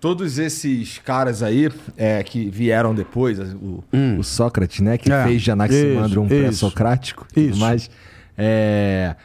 [0.00, 3.82] Todos esses caras aí é, que vieram depois, o,
[4.16, 4.96] o Sócrates, né?
[4.96, 6.42] Que É, fez de Anaximandro um isso, isso.
[6.44, 7.58] pré-socrático Isso.
[7.58, 7.90] mais.
[8.38, 9.16] É,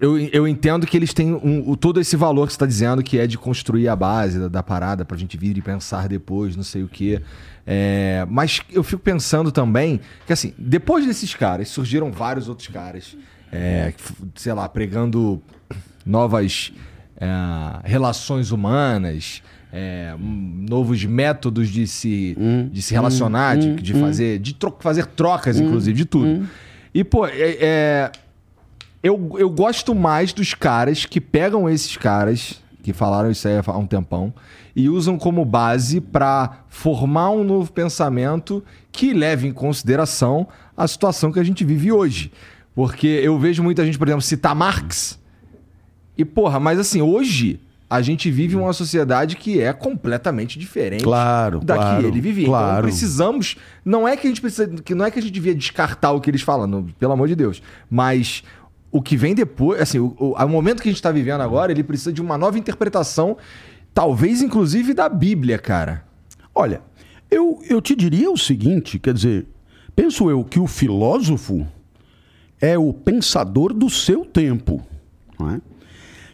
[0.00, 3.18] eu, eu entendo que eles têm um, todo esse valor que você está dizendo, que
[3.18, 6.56] é de construir a base da, da parada para a gente vir e pensar depois,
[6.56, 7.20] não sei o quê.
[7.66, 13.16] É, mas eu fico pensando também que, assim, depois desses caras, surgiram vários outros caras,
[13.52, 13.92] é,
[14.34, 15.42] sei lá, pregando
[16.04, 16.72] novas
[17.18, 17.26] é,
[17.84, 19.42] relações humanas,
[19.72, 24.54] é, novos métodos de se, hum, de se relacionar, hum, de, de hum, fazer, de
[24.54, 26.26] tro fazer trocas, hum, inclusive, de tudo.
[26.26, 26.46] Hum.
[26.92, 28.12] E, pô, é, é,
[29.02, 33.78] eu, eu gosto mais dos caras que pegam esses caras, que falaram isso aí há
[33.78, 34.32] um tempão,
[34.74, 41.32] e usam como base para formar um novo pensamento que leve em consideração a situação
[41.32, 42.32] que a gente vive hoje.
[42.74, 45.18] Porque eu vejo muita gente, por exemplo, citar Marx.
[46.16, 47.60] E, porra, mas assim, hoje
[47.90, 52.46] a gente vive uma sociedade que é completamente diferente claro, da claro, que ele vivia.
[52.46, 52.70] Claro.
[52.70, 55.54] Então precisamos, não é que a gente precisa, que não é que a gente devia
[55.54, 57.60] descartar o que eles falam, pelo amor de Deus,
[57.90, 58.44] mas
[58.90, 61.70] o que vem depois, assim, o, o, o momento que a gente está vivendo agora,
[61.70, 63.36] ele precisa de uma nova interpretação,
[63.94, 66.04] talvez inclusive da Bíblia, cara.
[66.54, 66.82] Olha,
[67.30, 69.46] eu, eu te diria o seguinte, quer dizer,
[69.94, 71.66] penso eu que o filósofo
[72.60, 74.84] é o pensador do seu tempo,
[75.38, 75.60] não é?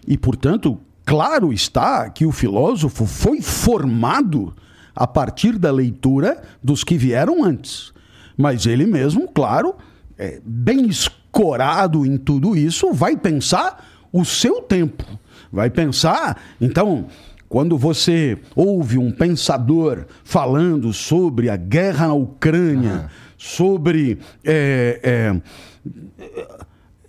[0.07, 4.53] E portanto Claro está que o filósofo foi formado
[4.93, 7.93] a partir da leitura dos que vieram antes.
[8.37, 9.77] Mas ele mesmo, claro,
[10.19, 10.91] é, bem
[11.37, 15.05] escorado em tudo isso, vai pensar o seu tempo.
[15.53, 17.07] Vai pensar, então,
[17.49, 24.19] quando você ouve um pensador falando sobre a guerra na Ucrânia, sobre.
[24.43, 25.41] É,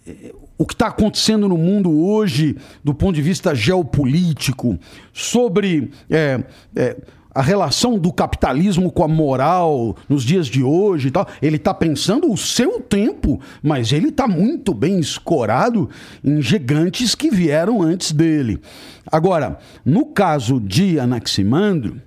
[0.06, 4.78] é, o que está acontecendo no mundo hoje, do ponto de vista geopolítico,
[5.14, 6.44] sobre é,
[6.76, 6.98] é,
[7.38, 11.28] a relação do capitalismo com a moral nos dias de hoje e tal.
[11.40, 15.88] Ele está pensando o seu tempo, mas ele está muito bem escorado
[16.24, 18.60] em gigantes que vieram antes dele.
[19.06, 22.02] Agora, no caso de Anaximandro,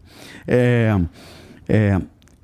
[0.49, 1.01] é,
[1.69, 2.01] é,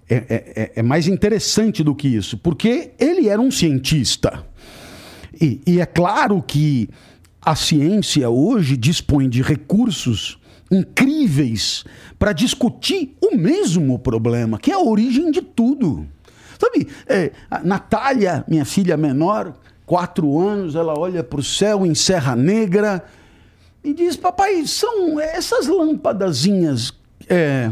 [0.08, 4.46] é, é, é mais interessante do que isso, porque ele era um cientista.
[5.40, 6.88] E, e é claro que
[7.42, 10.38] a ciência hoje dispõe de recursos
[10.70, 11.84] incríveis
[12.18, 16.06] para discutir o mesmo problema, que é a origem de tudo.
[16.58, 22.34] Sabe, é, Natália, minha filha menor, quatro anos, ela olha para o céu em Serra
[22.34, 23.04] Negra
[23.84, 26.92] e diz: Papai, são essas lâmpadazinhas.
[27.28, 27.70] É,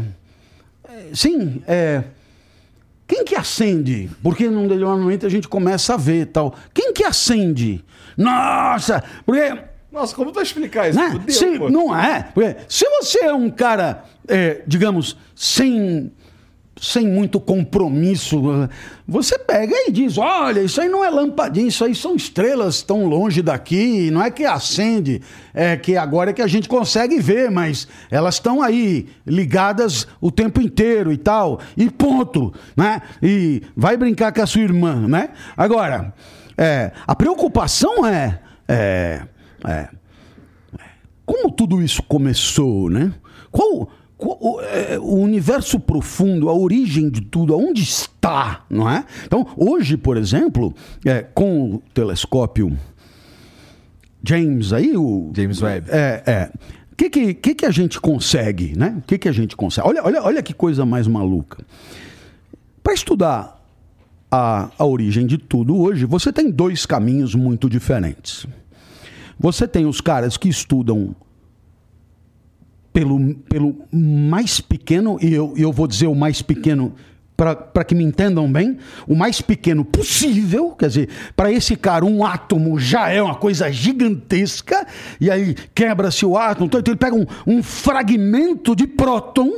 [0.87, 2.03] é, sim, é,
[3.07, 4.09] quem que acende?
[4.23, 6.55] Porque normalmente a gente começa a ver tal.
[6.73, 7.83] Quem que acende?
[8.17, 9.57] Nossa, porque
[9.95, 10.99] nossa, como tu vai explicar isso?
[10.99, 11.11] Né?
[11.11, 12.23] Fudeu, se, não é.
[12.33, 16.11] Porque se você é um cara, é, digamos, sem
[16.79, 18.69] sem muito compromisso,
[19.07, 23.05] você pega e diz: olha, isso aí não é lampadinha, isso aí são estrelas tão
[23.05, 25.21] longe daqui, não é que acende,
[25.53, 30.29] é que agora é que a gente consegue ver, mas elas estão aí ligadas o
[30.29, 33.01] tempo inteiro e tal, e ponto, né?
[33.23, 35.29] E vai brincar com a sua irmã, né?
[35.55, 36.13] Agora,
[36.57, 39.21] é, a preocupação é, é,
[39.67, 39.89] é
[41.25, 43.13] como tudo isso começou, né?
[43.51, 43.89] Qual
[44.61, 49.03] é, o universo profundo, a origem de tudo, aonde está, não é?
[49.25, 50.73] Então, hoje, por exemplo,
[51.03, 52.77] é, com o telescópio
[54.23, 55.89] James aí, o James Webb.
[55.91, 56.51] É, é.
[56.91, 58.95] O que, que, que, que a gente consegue, né?
[58.99, 59.87] O que, que a gente consegue?
[59.87, 61.65] Olha, olha, olha que coisa mais maluca.
[62.81, 63.61] Para estudar
[64.31, 68.47] a, a origem de tudo hoje, você tem dois caminhos muito diferentes.
[69.39, 71.15] Você tem os caras que estudam
[72.93, 76.93] pelo, pelo mais pequeno, e eu, eu vou dizer o mais pequeno
[77.35, 82.25] para que me entendam bem, o mais pequeno possível, quer dizer, para esse cara um
[82.25, 84.87] átomo já é uma coisa gigantesca,
[85.19, 89.51] e aí quebra-se o átomo, então ele pega um, um fragmento de próton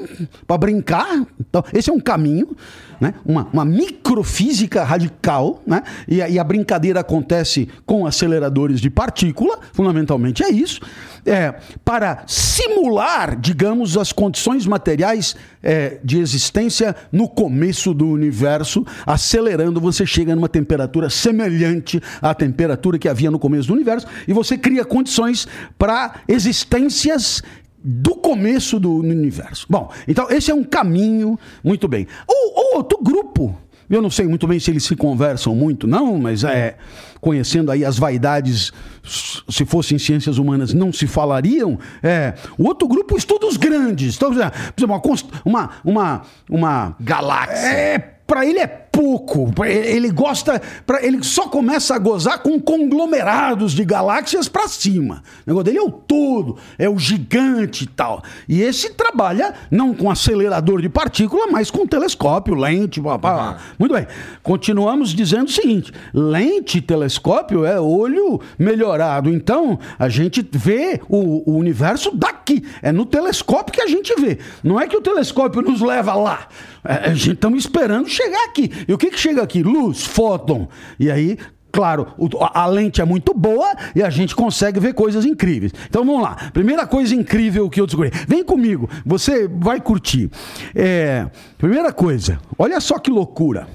[0.48, 2.56] para brincar, então esse é um caminho
[3.00, 3.14] né?
[3.26, 5.84] uma, uma microfísica radical, né?
[6.08, 10.82] e, a, e a brincadeira acontece com aceleradores de partícula, fundamentalmente é isso,
[11.26, 19.82] é, para simular, digamos, as condições materiais é, de existência no começo do universo, acelerando,
[19.82, 24.58] você chega numa temperatura semelhante à temperatura que havia no começo do universo, e você
[24.58, 27.44] cria condições para existências
[27.84, 29.66] do começo do universo.
[29.70, 32.08] Bom, então esse é um caminho muito bem.
[32.28, 33.58] O, o outro grupo,
[33.90, 36.76] eu não sei muito bem se eles se conversam muito, não, mas é
[37.22, 38.72] conhecendo aí as vaidades,
[39.04, 41.80] se fossem ciências humanas, não se falariam.
[42.02, 44.16] É, o outro grupo estuda os grandes.
[44.16, 45.02] Então, por exemplo, uma,
[45.46, 47.68] uma, uma, uma galáxia.
[47.68, 49.54] É, para ele é pouco.
[49.64, 50.60] Ele gosta.
[51.02, 55.22] Ele só começa a gozar com conglomerados de galáxias para cima.
[55.46, 58.24] O negócio dele é o todo, é o gigante e tal.
[58.50, 63.00] E esse trabalha não com acelerador de partícula, mas com telescópio, lente.
[63.00, 63.52] Blá, blá.
[63.52, 63.58] Uhum.
[63.78, 64.08] Muito bem.
[64.42, 69.30] Continuamos dizendo o seguinte: lente, telescópio é olho melhorado.
[69.30, 72.66] Então, a gente vê o, o universo daqui.
[72.82, 74.40] É no telescópio que a gente vê.
[74.64, 76.48] Não é que o telescópio nos leva lá.
[76.84, 78.72] É, a gente estamos esperando chegar aqui.
[78.88, 79.64] E o que, que chega aqui?
[79.64, 80.68] Luz, fóton.
[81.00, 81.38] E aí,
[81.72, 82.08] claro,
[82.54, 85.74] a lente é muito boa e a gente consegue ver coisas incríveis.
[85.90, 86.36] Então vamos lá.
[86.54, 88.12] Primeira coisa incrível que eu descobri.
[88.28, 90.30] Vem comigo, você vai curtir.
[90.76, 93.68] É, primeira coisa, olha só que loucura.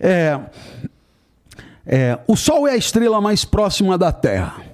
[0.00, 0.38] É,
[1.86, 4.73] é, o Sol é a estrela mais próxima da Terra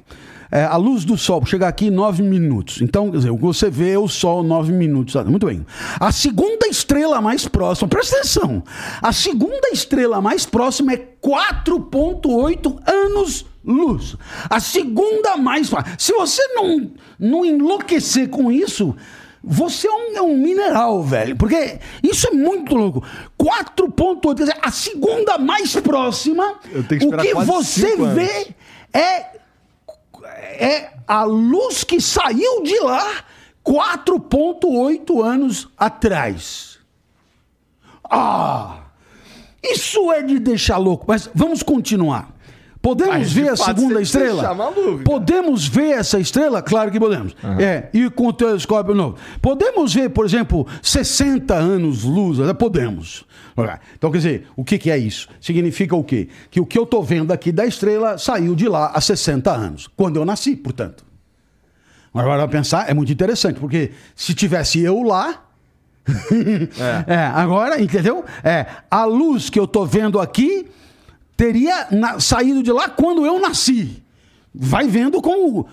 [0.51, 2.81] é, a luz do sol chega aqui em nove minutos.
[2.81, 5.15] Então, quer dizer, você vê o sol nove minutos.
[5.25, 5.65] Muito bem.
[5.99, 8.63] A segunda estrela mais próxima, presta atenção.
[9.01, 14.17] A segunda estrela mais próxima é 4,8 anos luz.
[14.49, 15.71] A segunda mais.
[15.99, 18.97] Se você não, não enlouquecer com isso,
[19.43, 21.37] você é um, é um, mineral, velho.
[21.37, 23.03] Porque isso é muito louco.
[23.39, 28.55] 4,8, quer dizer, a segunda mais próxima, o que você vê
[28.93, 29.41] é
[30.41, 33.25] é a luz que saiu de lá
[33.65, 36.79] 4,8 anos atrás.
[38.05, 38.79] Ah!
[39.63, 42.30] Isso é de deixar louco, mas vamos continuar.
[42.83, 44.55] Podemos mas ver a segunda estrela?
[44.55, 46.63] Maluco, podemos ver essa estrela?
[46.63, 47.37] Claro que podemos.
[47.45, 47.61] Uhum.
[47.61, 49.19] É, e com o telescópio novo.
[49.43, 52.39] Podemos ver, por exemplo, 60 anos luz?
[52.59, 53.25] Podemos.
[53.95, 55.29] Então, quer dizer, o que, que é isso?
[55.41, 56.29] Significa o quê?
[56.51, 59.89] Que o que eu estou vendo aqui da estrela saiu de lá há 60 anos,
[59.95, 61.05] quando eu nasci, portanto.
[62.15, 65.45] Agora, pensar, é muito interessante, porque se tivesse eu lá,
[66.09, 67.15] é.
[67.15, 67.17] é.
[67.35, 68.25] agora, entendeu?
[68.43, 70.67] É, a luz que eu estou vendo aqui
[71.41, 74.03] teria saído de lá quando eu nasci.
[74.53, 75.67] Vai vendo como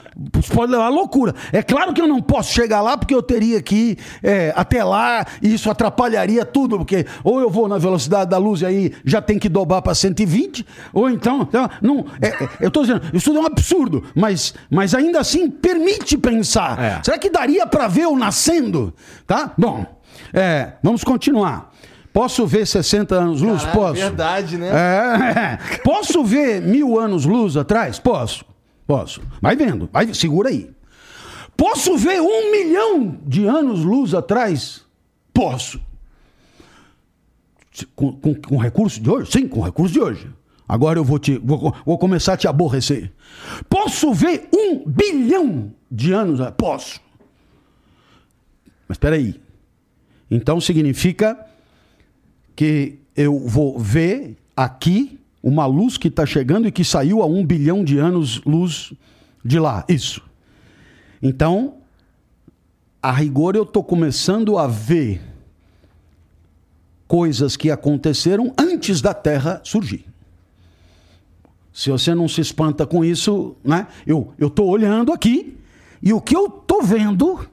[0.53, 1.35] pode levar à loucura.
[1.51, 4.81] É claro que eu não posso chegar lá porque eu teria que ir é, até
[4.81, 8.93] lá e isso atrapalharia tudo, porque ou eu vou na velocidade da luz e aí
[9.03, 11.41] já tem que dobrar para 120, ou então.
[11.41, 15.49] então não, é, é, eu estou dizendo, isso é um absurdo, mas, mas ainda assim
[15.49, 16.79] permite pensar.
[16.79, 17.03] É.
[17.03, 18.93] Será que daria para ver eu nascendo?
[19.25, 19.51] Tá?
[19.57, 19.85] Bom,
[20.31, 21.71] é, vamos continuar.
[22.17, 23.61] Posso ver 60 anos luz?
[23.61, 24.01] Caralho, Posso.
[24.01, 24.69] Verdade, né?
[24.69, 25.77] É.
[25.85, 27.99] Posso ver mil anos luz atrás?
[27.99, 28.43] Posso.
[28.87, 29.21] Posso.
[29.39, 29.87] Vai vendo.
[29.93, 30.67] Vai, segura aí.
[31.55, 34.83] Posso ver um milhão de anos luz atrás?
[35.31, 35.79] Posso.
[37.95, 39.31] Com, com, com recurso de hoje?
[39.31, 40.27] Sim, com recurso de hoje.
[40.67, 43.13] Agora eu vou, te, vou, vou começar a te aborrecer.
[43.69, 46.39] Posso ver um bilhão de anos?
[46.57, 46.99] Posso.
[48.87, 49.39] Mas espera aí.
[50.31, 51.45] Então significa
[52.57, 57.45] que eu vou ver aqui uma luz que está chegando e que saiu há um
[57.45, 58.91] bilhão de anos luz
[59.45, 59.85] de lá.
[59.87, 60.23] Isso.
[61.21, 61.75] Então,
[63.01, 65.21] a rigor, eu estou começando a ver
[67.07, 70.03] coisas que aconteceram antes da Terra surgir.
[71.71, 73.85] Se você não se espanta com isso, né?
[74.05, 75.55] Eu estou olhando aqui
[76.01, 77.47] e o que eu estou vendo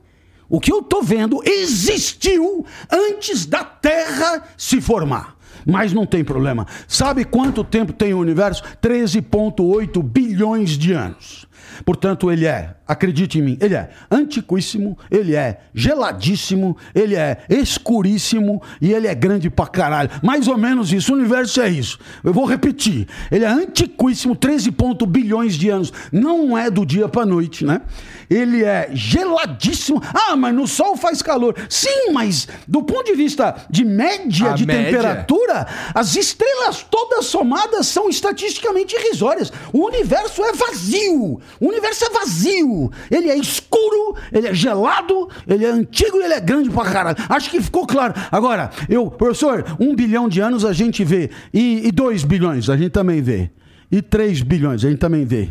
[0.49, 5.37] o que eu estou vendo existiu antes da Terra se formar.
[5.67, 6.67] Mas não tem problema.
[6.87, 8.63] Sabe quanto tempo tem o universo?
[8.83, 11.47] 13,8 bilhões de anos.
[11.85, 18.63] Portanto, ele é, acredite em mim, ele é antiquíssimo, ele é geladíssimo, ele é escuríssimo
[18.81, 20.11] e ele é grande pra caralho.
[20.23, 21.13] Mais ou menos isso.
[21.13, 21.99] O universo é isso.
[22.23, 23.07] Eu vou repetir.
[23.31, 25.93] Ele é antiquíssimo, 13 ponto bilhões de anos.
[26.13, 27.81] Não é do dia pra noite, né?
[28.29, 30.03] Ele é geladíssimo.
[30.13, 31.55] Ah, mas no sol faz calor.
[31.69, 34.85] Sim, mas do ponto de vista de média A de média.
[34.85, 39.53] temperatura, as estrelas todas somadas são estatisticamente irrisórias.
[39.73, 41.41] O universo é vazio.
[41.65, 42.93] O universo é vazio.
[43.11, 47.17] Ele é escuro, ele é gelado, ele é antigo e ele é grande pra caralho.
[47.27, 48.13] Acho que ficou claro.
[48.31, 51.31] Agora, eu, professor, um bilhão de anos a gente vê.
[51.55, 53.51] E, e dois bilhões a gente também vê.
[53.91, 55.49] E três bilhões a gente também vê.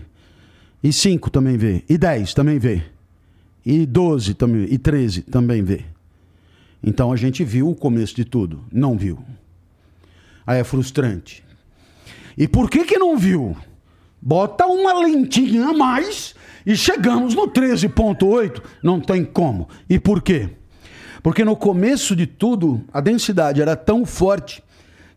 [0.84, 1.84] E cinco também vê.
[1.90, 2.84] E dez também vê.
[3.66, 4.68] E doze também.
[4.70, 5.84] E treze também vê.
[6.84, 8.64] Então a gente viu o começo de tudo.
[8.72, 9.18] Não viu.
[10.46, 11.44] Aí é frustrante.
[12.38, 13.58] E por que que não viu?
[14.26, 16.34] Bota uma lentinha a mais
[16.66, 18.62] e chegamos no 13,8.
[18.82, 19.68] Não tem como.
[19.90, 20.50] E por quê?
[21.22, 24.64] Porque no começo de tudo, a densidade era tão forte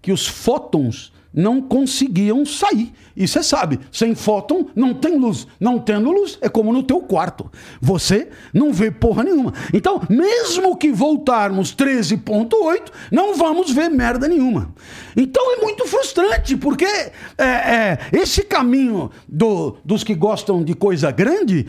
[0.03, 2.93] que os fótons não conseguiam sair.
[3.17, 5.47] E você sabe, sem fóton não tem luz.
[5.59, 7.51] Não tendo luz é como no teu quarto.
[7.81, 9.53] Você não vê porra nenhuma.
[9.73, 14.75] Então, mesmo que voltarmos 13.8, não vamos ver merda nenhuma.
[15.17, 21.11] Então é muito frustrante, porque é, é, esse caminho do, dos que gostam de coisa
[21.11, 21.67] grande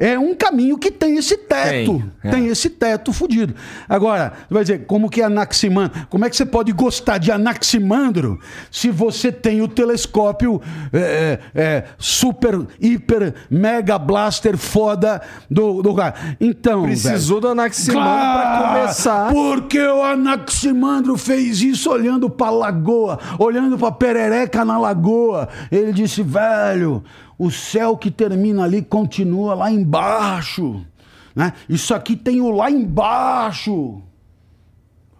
[0.00, 1.98] é um caminho que tem esse teto.
[1.98, 2.30] Tem, é.
[2.30, 3.54] Tem esse teto fudido.
[3.86, 6.06] Agora, vai dizer, como que é Anaximandro?
[6.08, 8.40] Como é que você pode gostar de Anaximandro
[8.70, 15.20] se você tem o telescópio é, é, super, hiper, mega blaster foda
[15.50, 16.14] do, do cara?
[16.40, 16.84] Então.
[16.84, 19.32] Precisou velho, do Anaximandro Claro, pra começar.
[19.32, 25.46] Porque o Anaximandro fez isso olhando pra lagoa, olhando pra perereca na lagoa.
[25.70, 27.04] Ele disse, velho,
[27.42, 30.84] o céu que termina ali continua lá embaixo.
[31.34, 31.54] Né?
[31.70, 34.02] Isso aqui tem o lá embaixo.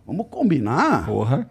[0.06, 1.06] Vamos combinar?
[1.06, 1.48] Porra.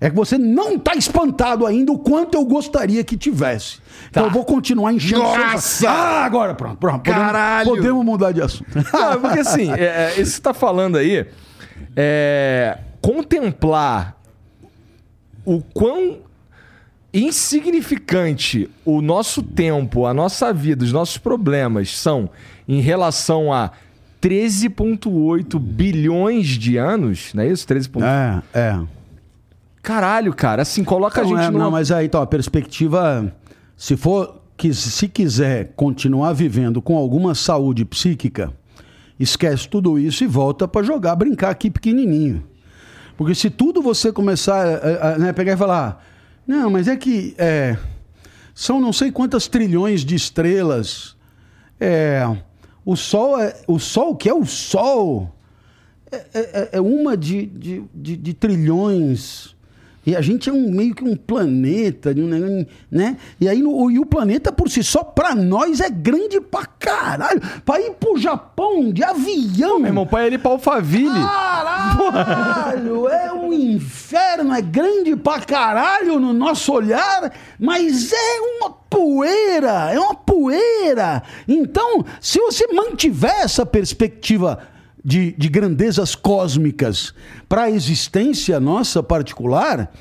[0.00, 3.78] É que você não tá espantado ainda o quanto eu gostaria que tivesse.
[4.08, 4.28] Então Tá.
[4.28, 5.22] eu vou continuar enchendo.
[5.22, 5.90] Nossa!
[5.90, 7.02] Ah, agora pronto, pronto.
[7.02, 7.68] Podemos- Caralho!
[7.70, 8.70] Podemos mudar de assunto.
[8.92, 11.26] Não, porque assim, é, é, isso que você tá falando aí,
[11.96, 14.16] é, contemplar
[15.44, 16.18] o quão
[17.16, 22.28] insignificante o nosso tempo, a nossa vida, os nossos problemas são
[22.68, 23.72] em relação a
[24.20, 27.66] 13,8 bilhões de anos, não é isso?
[27.66, 28.02] 13,8.
[28.54, 28.80] É, é.
[29.82, 31.64] Caralho, cara, assim, coloca a Não, gente é, numa...
[31.64, 33.32] não, mas aí, então, a perspectiva,
[33.76, 38.52] se for, que se quiser continuar vivendo com alguma saúde psíquica,
[39.18, 42.42] esquece tudo isso e volta pra jogar, brincar aqui pequenininho.
[43.16, 46.04] Porque se tudo você começar a, a, né, pegar e falar,
[46.46, 47.76] não, mas é que é,
[48.54, 51.16] são não sei quantas trilhões de estrelas,
[51.80, 52.22] é,
[52.84, 55.34] o Sol é o Sol que é o Sol
[56.12, 59.55] é, é- é uma de, de, de- de trilhões.
[60.06, 62.14] E a gente é um meio que um planeta,
[62.90, 63.16] né?
[63.40, 67.40] E aí no- e o planeta por si só, pra nós, é grande pra caralho.
[67.64, 69.78] Pra ir pro Japão de avião.
[69.80, 71.08] Meu irmão, põe ele pra Alphaville.
[71.10, 79.90] Caralho, é um inferno, é grande pra caralho no nosso olhar, mas é uma poeira,
[79.92, 81.22] é uma poeira.
[81.48, 84.58] Então, se você mantiver essa perspectiva
[85.06, 87.14] de, de grandezas cósmicas
[87.48, 89.92] para a existência nossa particular,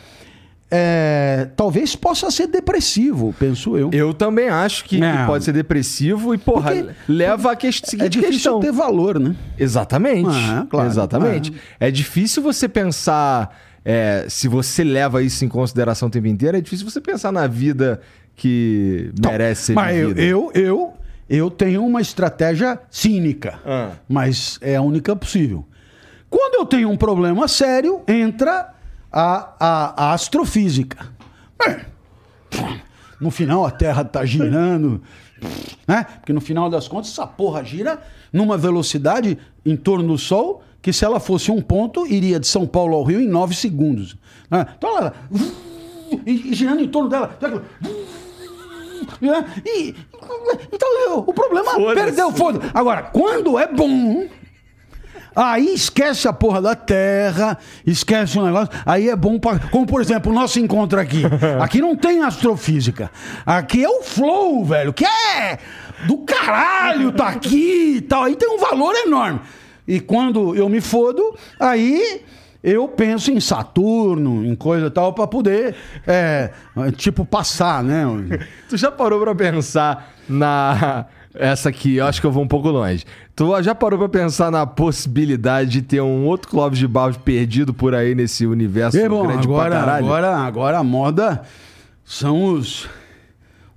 [0.72, 3.92] é, talvez possa ser depressivo, penso eu.
[3.94, 7.72] Eu também acho que, pode ser depressivo e, porra, Porque- leva a que...
[7.72, 8.60] seguinte É difícil questão.
[8.60, 9.36] ter valor, né?
[9.60, 10.28] Exatamente.
[10.32, 10.90] Ah, claro.
[10.90, 11.54] Exatamente.
[11.80, 13.56] É difícil você pensar.
[13.86, 17.46] é, se você leva isso em consideração o tempo inteiro, é difícil você pensar na
[17.46, 18.02] vida
[18.36, 20.22] que merece ser Então, Mas eu, vivida.
[20.28, 20.94] eu, eu, eu
[21.58, 23.92] tenho uma estratégia cínica, Ah.
[24.08, 25.66] mas é a única possível.
[26.30, 28.74] Quando eu tenho um problema sério, entra
[29.12, 31.08] a, a, a astrofísica.
[31.68, 31.86] É.
[33.20, 35.02] No final a Terra está girando,
[35.88, 36.06] né?
[36.20, 38.02] Porque no final das contas essa porra gira
[38.32, 42.68] numa velocidade em torno do Sol que se ela fosse um ponto iria de São
[42.68, 44.16] Paulo ao Rio em nove segundos.
[44.52, 44.66] né?
[44.78, 45.14] Então ela
[46.26, 47.38] e girando em torno dela.
[49.22, 49.46] Né?
[49.66, 49.96] E,
[50.72, 51.96] então o problema Foda-se.
[51.96, 52.60] perdeu, foda.
[52.74, 54.28] Agora, quando é bom,
[55.36, 60.02] aí esquece a porra da terra, esquece o negócio, aí é bom pra, como por
[60.02, 61.24] exemplo o nosso encontro aqui.
[61.60, 63.12] Aqui não tem astrofísica.
[63.46, 65.58] Aqui é o flow, velho, que é
[66.08, 68.24] do caralho, tá aqui e tal.
[68.24, 69.40] Aí tem um valor enorme.
[69.88, 72.22] E quando eu me fodo, aí
[72.68, 75.76] eu penso em Saturno, em coisa e tal, pra poder,
[76.08, 76.50] é,
[76.98, 78.04] tipo, passar, né?
[78.68, 81.06] Tu já parou pra pensar na.
[81.38, 83.04] Essa aqui, eu acho que eu vou um pouco longe.
[83.36, 87.74] Tu já parou pra pensar na possibilidade de ter um outro Clóvis de Barros perdido
[87.74, 90.06] por aí nesse universo bom, grande pra agora, caralho?
[90.06, 91.42] agora, agora a moda
[92.06, 92.88] são os,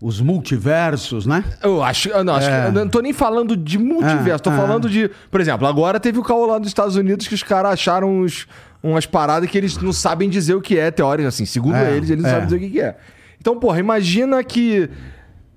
[0.01, 1.43] os multiversos, né?
[1.61, 2.61] Eu acho, eu não, acho É.
[2.63, 4.57] que, eu não tô nem falando de multiverso, tô É, é.
[4.57, 5.11] falando de.
[5.29, 8.47] Por exemplo, agora teve o caô lá dos Estados Unidos que os caras acharam uns,
[8.83, 11.45] umas paradas que eles não sabem dizer o que é, teórico, assim.
[11.45, 12.33] Segundo É, eles, eles não é.
[12.33, 12.97] sabem dizer o que que é.
[13.41, 14.89] Então, porra, imagina que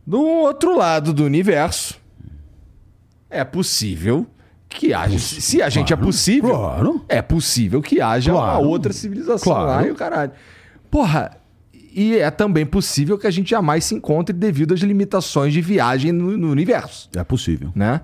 [0.06, 2.00] do outro lado do universo
[3.30, 4.28] é possível
[4.70, 5.18] que haja.
[5.20, 7.06] Se a gente é possível, claro.
[7.10, 9.88] é possível que haja uma Claro, outra civilização lá claro.
[9.88, 10.32] e o caralho.
[10.90, 11.38] Porra,
[11.94, 16.12] e é também possível que a gente jamais se encontre devido às limitações de viagem
[16.12, 17.72] no, no universo, É possível.
[17.76, 18.02] né?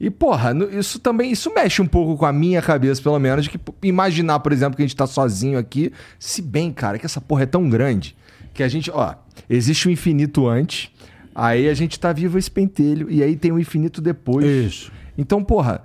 [0.00, 3.50] E, porra, isso também, isso mexe um pouco com a minha cabeça, pelo menos, de
[3.50, 7.20] que imaginar, por exemplo, que a gente tá sozinho aqui, se bem, cara, que essa
[7.20, 8.16] porra é tão grande,
[8.54, 9.14] que a gente, ó,
[9.50, 10.90] existe o infinito antes,
[11.34, 14.46] aí a gente tá vivo esse pentelho, e aí tem o infinito depois.
[14.46, 14.92] Isso.
[15.16, 15.82] Então, porra,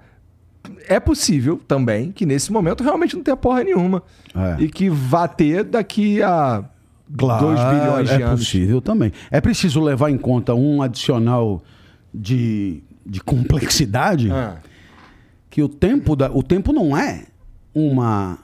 [0.87, 4.03] é possível também que nesse momento realmente não tenha porra nenhuma.
[4.35, 4.63] É.
[4.63, 6.63] E que vá ter daqui a
[7.17, 8.39] Claro, 2 bilhões de é anos.
[8.39, 9.11] possível também.
[9.29, 11.61] É preciso levar em conta um adicional
[12.13, 14.57] de, de complexidade, Ah,
[15.49, 17.25] que o tempo, da, o tempo não é
[17.73, 18.37] uma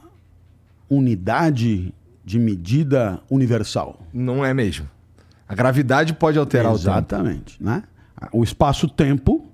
[0.89, 1.93] unidade
[2.26, 3.99] de medida universal.
[4.14, 4.88] não é mesmo.
[5.47, 6.84] A gravidade pode alterar o tempo.
[6.84, 7.84] Exatamente, né?
[8.32, 9.47] O espaço-tempo,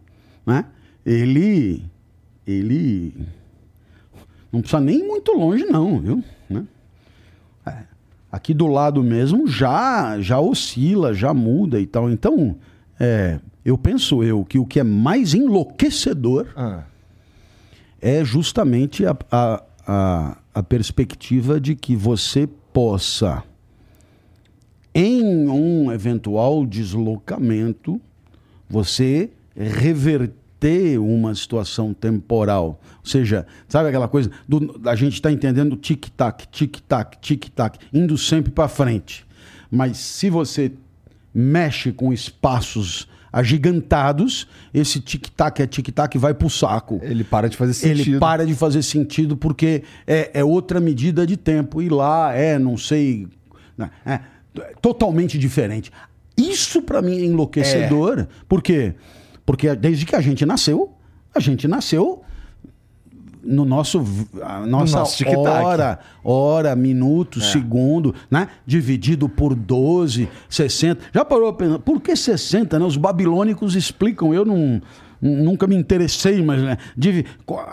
[0.45, 0.65] né?
[1.05, 1.85] Ele,
[2.45, 3.13] ele
[4.51, 6.23] não precisa nem ir muito longe não, viu?
[6.49, 6.65] Né?
[7.65, 7.77] É.
[8.31, 12.09] Aqui do lado mesmo já já oscila, já muda e tal.
[12.09, 12.57] Então,
[12.99, 16.83] é, eu penso eu que o que é mais enlouquecedor Ah,
[17.99, 23.43] é justamente a, a, a, a perspectiva de que você possa,
[24.93, 27.99] em um eventual deslocamento,
[28.69, 32.79] você reverter uma situação temporal.
[32.99, 38.51] Ou seja, sabe aquela coisa do, a gente está entendendo tic-tac, tic-tac, tic-tac, indo sempre
[38.51, 39.25] para frente.
[39.71, 40.71] Mas se você
[41.33, 47.57] mexe com espaços agigantados, esse tic-tac é tic-tac vai para o saco ele para de
[47.57, 48.11] fazer sentido.
[48.11, 51.81] ele para de fazer sentido porque é, é outra medida de tempo.
[51.81, 53.27] E lá é, não sei,
[53.77, 54.21] né, é,
[54.81, 55.91] totalmente diferente.
[56.37, 58.25] Isso para mim é enlouquecedor.
[58.47, 58.95] Por quê?
[59.45, 60.93] Porque desde que a gente nasceu,
[61.33, 62.23] a gente nasceu
[63.45, 64.03] no nosso
[64.41, 65.37] a nossa nosso tic-tac.
[65.37, 68.47] hora, hora, minuto, segundo, né?
[68.65, 71.01] Dividido por 12, 60.
[71.13, 72.85] Já parou a pensar, por que 60, né?
[72.85, 74.81] Os babilônicos explicam, eu não
[75.21, 76.77] nunca me interessei, mas né,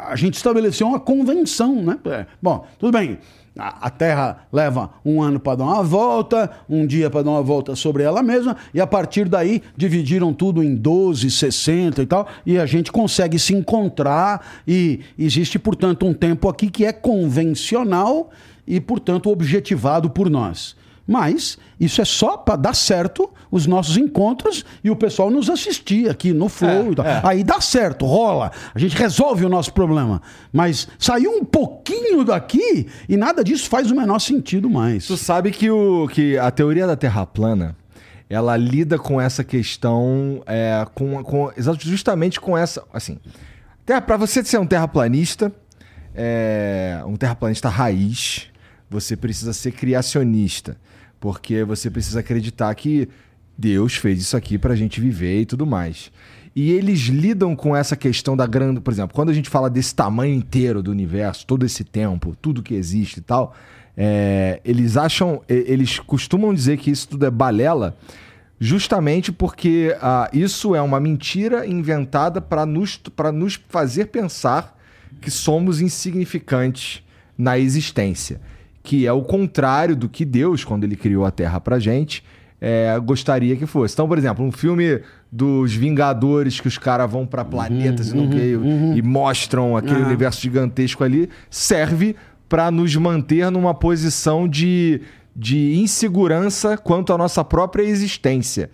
[0.07, 1.99] a gente estabeleceu uma convenção, né?
[2.07, 3.19] É, Bom, tudo bem.
[3.55, 7.77] A Terra leva um ano para dar uma volta, um dia para dar uma volta
[7.77, 12.59] sobre ela mesma, e a partir daí dividiram tudo em 12, 60 e tal, e
[12.59, 18.31] a gente consegue se encontrar, e existe, portanto, um tempo aqui que é convencional
[18.67, 20.75] e, portanto, objetivado por nós.
[21.13, 26.09] Mas isso é só para dar certo os nossos encontros e o pessoal nos assistir
[26.09, 26.87] aqui no Flow.
[26.87, 27.07] É, e tal.
[27.07, 27.21] é.
[27.23, 28.51] Aí dá certo, rola.
[28.75, 30.23] A gente resolve o nosso problema.
[30.51, 35.07] Mas saiu um pouquinho daqui e nada disso faz o menor sentido mais.
[35.07, 37.77] Tu sabe que, o, que a teoria da Terra plana
[38.31, 42.83] ela lida com essa questão, é, com, com, justamente com essa.
[42.91, 43.19] Assim,
[43.85, 45.53] para você ser um terraplanista,
[46.15, 48.49] é, um terraplanista raiz,
[48.89, 50.79] você precisa ser criacionista.
[51.23, 53.09] Porque você precisa acreditar que
[53.57, 56.11] Deus fez isso aqui pra gente viver e tudo mais.
[56.55, 58.81] E eles lidam com essa questão da grande.
[58.81, 62.61] Por exemplo, quando a gente fala desse tamanho inteiro do universo, todo esse tempo, tudo
[62.61, 63.55] que existe e tal,
[63.97, 65.41] é, eles acham.
[65.49, 67.97] Eles costumam dizer que isso tudo é balela,
[68.59, 73.01] justamente porque ah, isso é uma mentira inventada para nos,
[73.33, 74.77] nos fazer pensar
[75.21, 77.05] que somos insignificantes
[77.39, 78.41] na existência.
[78.83, 82.25] Que é o contrário do que Deus, quando ele criou a Terra pra gente,
[82.61, 83.95] é, gostaria que fosse.
[83.95, 88.29] Então, por exemplo, um filme dos Vingadores que os caras vão pra planetas e, não
[88.29, 88.59] que-
[88.97, 90.07] e mostram aquele Ah.
[90.07, 92.15] universo gigantesco ali, serve
[92.49, 95.01] pra nos manter numa posição de,
[95.35, 98.69] de insegurança quanto à nossa própria existência.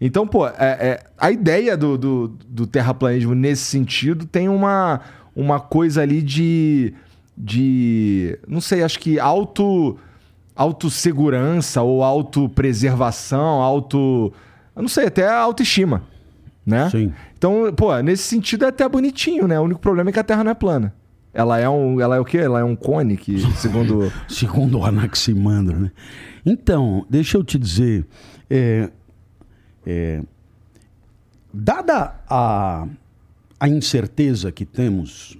[0.00, 5.00] Então, pô, é- é, a ideia do, do, do terraplanismo nesse sentido tem uma,
[5.34, 6.92] uma coisa ali de.
[7.36, 8.38] De.
[8.46, 9.98] não sei, acho que auto.
[10.54, 14.32] autossegurança ou autopreservação, auto.
[14.74, 16.02] eu não sei, até autoestima.
[16.64, 16.88] Né?
[16.90, 17.12] Sim.
[17.36, 19.58] Então, pô, nesse sentido é até bonitinho, né?
[19.58, 20.94] O único problema é que a Terra não é plana.
[21.34, 22.00] Ela é um.
[22.00, 22.38] Ela é o quê?
[22.38, 24.12] Ela é um cone que, segundo.
[24.28, 25.90] Segundo o Anaximandro, né?
[26.44, 28.04] Então, deixa eu te dizer,
[28.50, 28.90] é,
[29.86, 30.22] é,
[31.52, 32.86] dada a,
[33.58, 35.38] a incerteza que temos,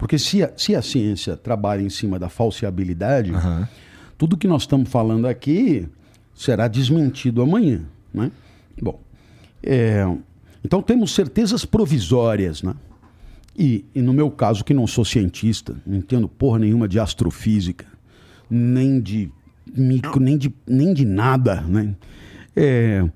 [0.00, 3.68] porque se a, se a ciência trabalha em cima da falseabilidade, Aham.
[4.16, 5.86] tudo que nós estamos falando aqui
[6.34, 8.32] será desmentido amanhã, né?
[8.80, 8.98] Bom,
[9.62, 10.06] é,
[10.64, 12.74] então temos certezas provisórias, né?
[13.54, 17.84] E, e no meu caso, que não sou cientista, não entendo porra nenhuma de astrofísica,
[18.48, 19.30] nem de
[19.76, 21.94] micro, nem de, nem de nada, né?
[22.56, 23.06] É,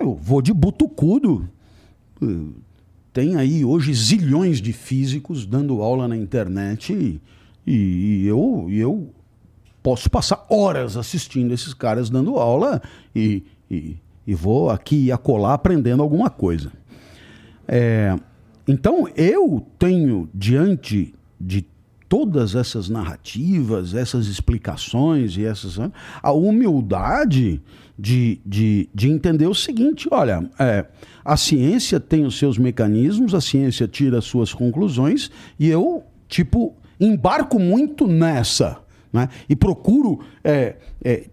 [0.00, 1.46] eu vou de butucudo.
[3.18, 7.20] Tem aí hoje zilhões de físicos dando aula na internet
[7.66, 9.12] e, e eu, eu
[9.82, 12.80] posso passar horas assistindo esses caras dando aula
[13.12, 16.70] e, e, e vou aqui e acolá aprendendo alguma coisa.
[17.66, 18.16] É,
[18.68, 21.66] então eu tenho diante de
[22.08, 25.76] todas essas narrativas, essas explicações e essas
[26.22, 27.60] a humildade
[27.98, 30.86] de, de, de entender o seguinte: olha, é,
[31.24, 36.76] a ciência tem os seus mecanismos, a ciência tira as suas conclusões e eu tipo
[37.00, 38.78] embarco muito nessa,
[39.12, 39.28] né?
[39.48, 41.28] E procuro é, é,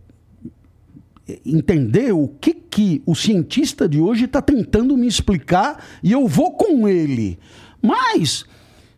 [1.46, 6.52] entender o que, que o cientista de hoje está tentando me explicar e eu vou
[6.52, 7.38] com ele.
[7.82, 8.46] Mas,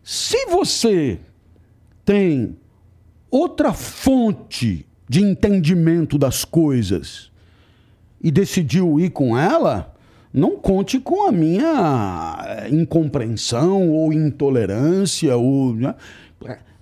[0.02, 1.18] se você
[2.04, 2.56] tem
[3.30, 7.30] outra fonte de entendimento das coisas
[8.20, 9.94] e decidiu ir com ela,
[10.32, 15.94] não conte com a minha eh, incompreensão ou intolerância ou né?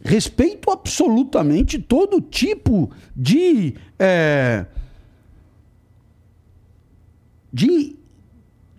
[0.02, 4.66] respeito absolutamente todo tipo de é,
[7.52, 7.96] de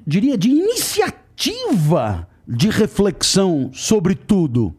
[0.06, 4.74] diria de iniciativa de reflexão sobre tudo,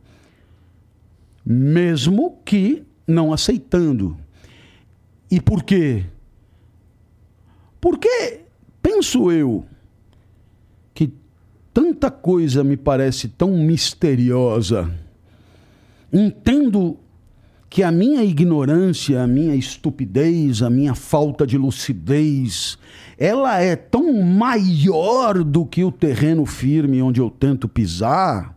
[1.45, 4.17] mesmo que não aceitando.
[5.31, 6.07] E por quê?
[7.81, 8.41] Porque
[8.83, 9.65] penso eu
[10.95, 11.13] que
[11.73, 14.91] tanta coisa me parece tão misteriosa.
[16.13, 16.99] Entendo
[17.71, 22.79] que a minha ignorância, a minha estupidez, a minha falta de lucidez,
[23.19, 28.57] ela é tão maior do que o terreno firme onde eu tento pisar,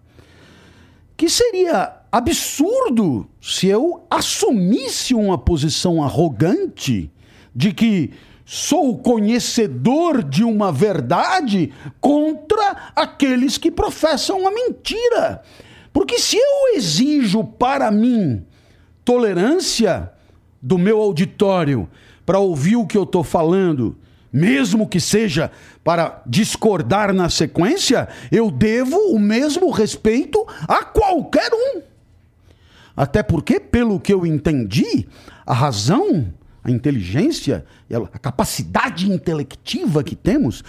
[1.17, 7.11] que seria absurdo se eu assumisse uma posição arrogante
[7.53, 8.11] de que
[8.53, 11.71] sou conhecedor de uma verdade
[12.01, 15.41] contra aqueles que professam a mentira.
[15.93, 18.45] Porque se eu exijo para mim
[19.05, 20.11] tolerância
[20.61, 21.89] do meu auditório
[22.25, 23.97] para ouvir o que eu estou falando,
[24.33, 25.49] mesmo que seja
[25.81, 31.81] para discordar na sequência, eu devo o mesmo respeito a qualquer um.
[32.97, 35.07] Até porque, pelo que eu entendi,
[35.45, 36.33] a razão
[36.63, 37.65] a inteligência,
[38.13, 40.63] a capacidade intelectiva que temos,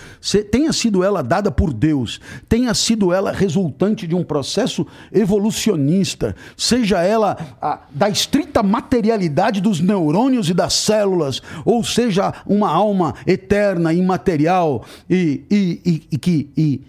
[0.51, 2.19] tenha sido ela dada por Deus,
[2.49, 9.81] tenha sido ela resultante de um processo evolucionista, seja ela a, da estrita materialidade dos
[9.81, 16.83] neurônios e das células, ou seja uma alma eterna, imaterial e, e, e, e que.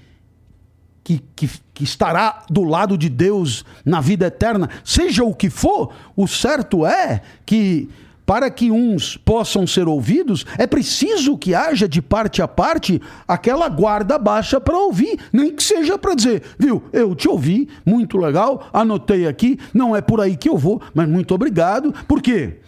[1.05, 5.91] Que, que, que, estará do lado de Deus na vida eterna, seja o que for,
[6.15, 7.89] o certo é que
[8.26, 13.67] para que uns possam ser ouvidos, é preciso que haja de parte a parte aquela
[13.67, 18.69] guarda baixa para ouvir, nem que seja para dizer, viu, eu te ouvi, muito legal,
[18.71, 21.93] anotei aqui, não é por aí que eu vou, mas muito obrigado.
[22.07, 22.59] Por quê?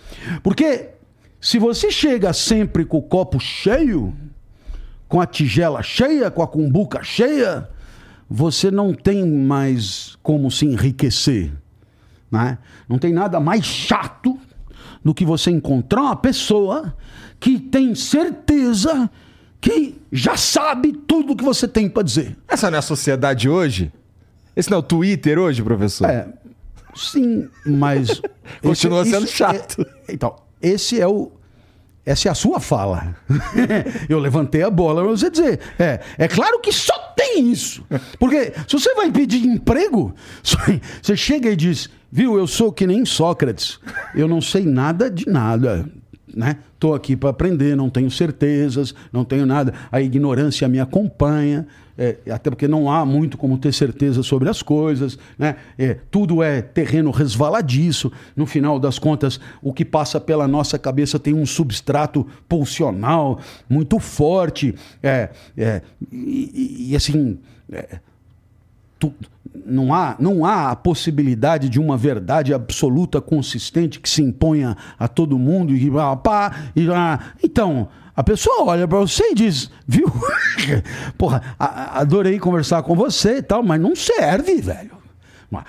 [0.43, 0.89] Porque
[1.39, 4.14] se você chega sempre com o copo cheio,
[5.08, 7.70] com a tigela cheia, com a cumbuca cheia,
[8.30, 11.51] você não tem mais como se enriquecer.
[12.32, 12.58] Né?
[12.89, 14.38] Não tem nada mais chato
[15.06, 16.97] do que você encontrar uma pessoa
[17.39, 19.08] que tem certeza
[19.62, 22.36] que já sabe tudo o que você tem para dizer.
[22.47, 23.93] Essa não é a sociedade hoje?
[24.56, 26.10] Esse não é o Twitter hoje, professor?
[26.10, 26.28] É.
[26.95, 28.20] Sim, mas.
[28.64, 29.86] Continua esse, sendo chato.
[30.08, 31.32] É, então, esse é o.
[32.06, 33.16] Essa é a sua fala.
[34.08, 35.60] Eu levantei a bola para você dizer.
[35.80, 37.84] É, é claro que só tem isso.
[38.20, 40.14] Porque se você vai pedir emprego,
[41.01, 43.80] você chega e diz: Viu, eu sou que nem Sócrates.
[44.14, 45.86] Eu não sei nada de nada.
[46.34, 46.58] Né?
[46.80, 49.74] Tô aqui para aprender, não tenho certezas, não tenho nada.
[49.91, 51.66] A ignorância me acompanha,
[51.98, 55.56] é, até porque não há muito como ter certeza sobre as coisas, né?
[55.78, 58.12] É, tudo é terreno resvaladiço.
[58.36, 63.39] No final das contas, o que passa pela nossa cabeça tem um substrato pulsional
[63.70, 65.82] muito forte, é, é
[66.12, 67.39] e, e, assim.
[67.72, 68.00] É,
[69.00, 69.14] tu,
[69.66, 75.08] não há, não há a possibilidade de uma verdade absoluta, consistente, que se imponha a
[75.08, 75.89] todo mundo e
[76.24, 80.11] pá, e ah, Então, a pessoa olha para você e diz, viu?
[81.18, 84.95] Porra, adorei conversar com você e tal, mas não serve, velho.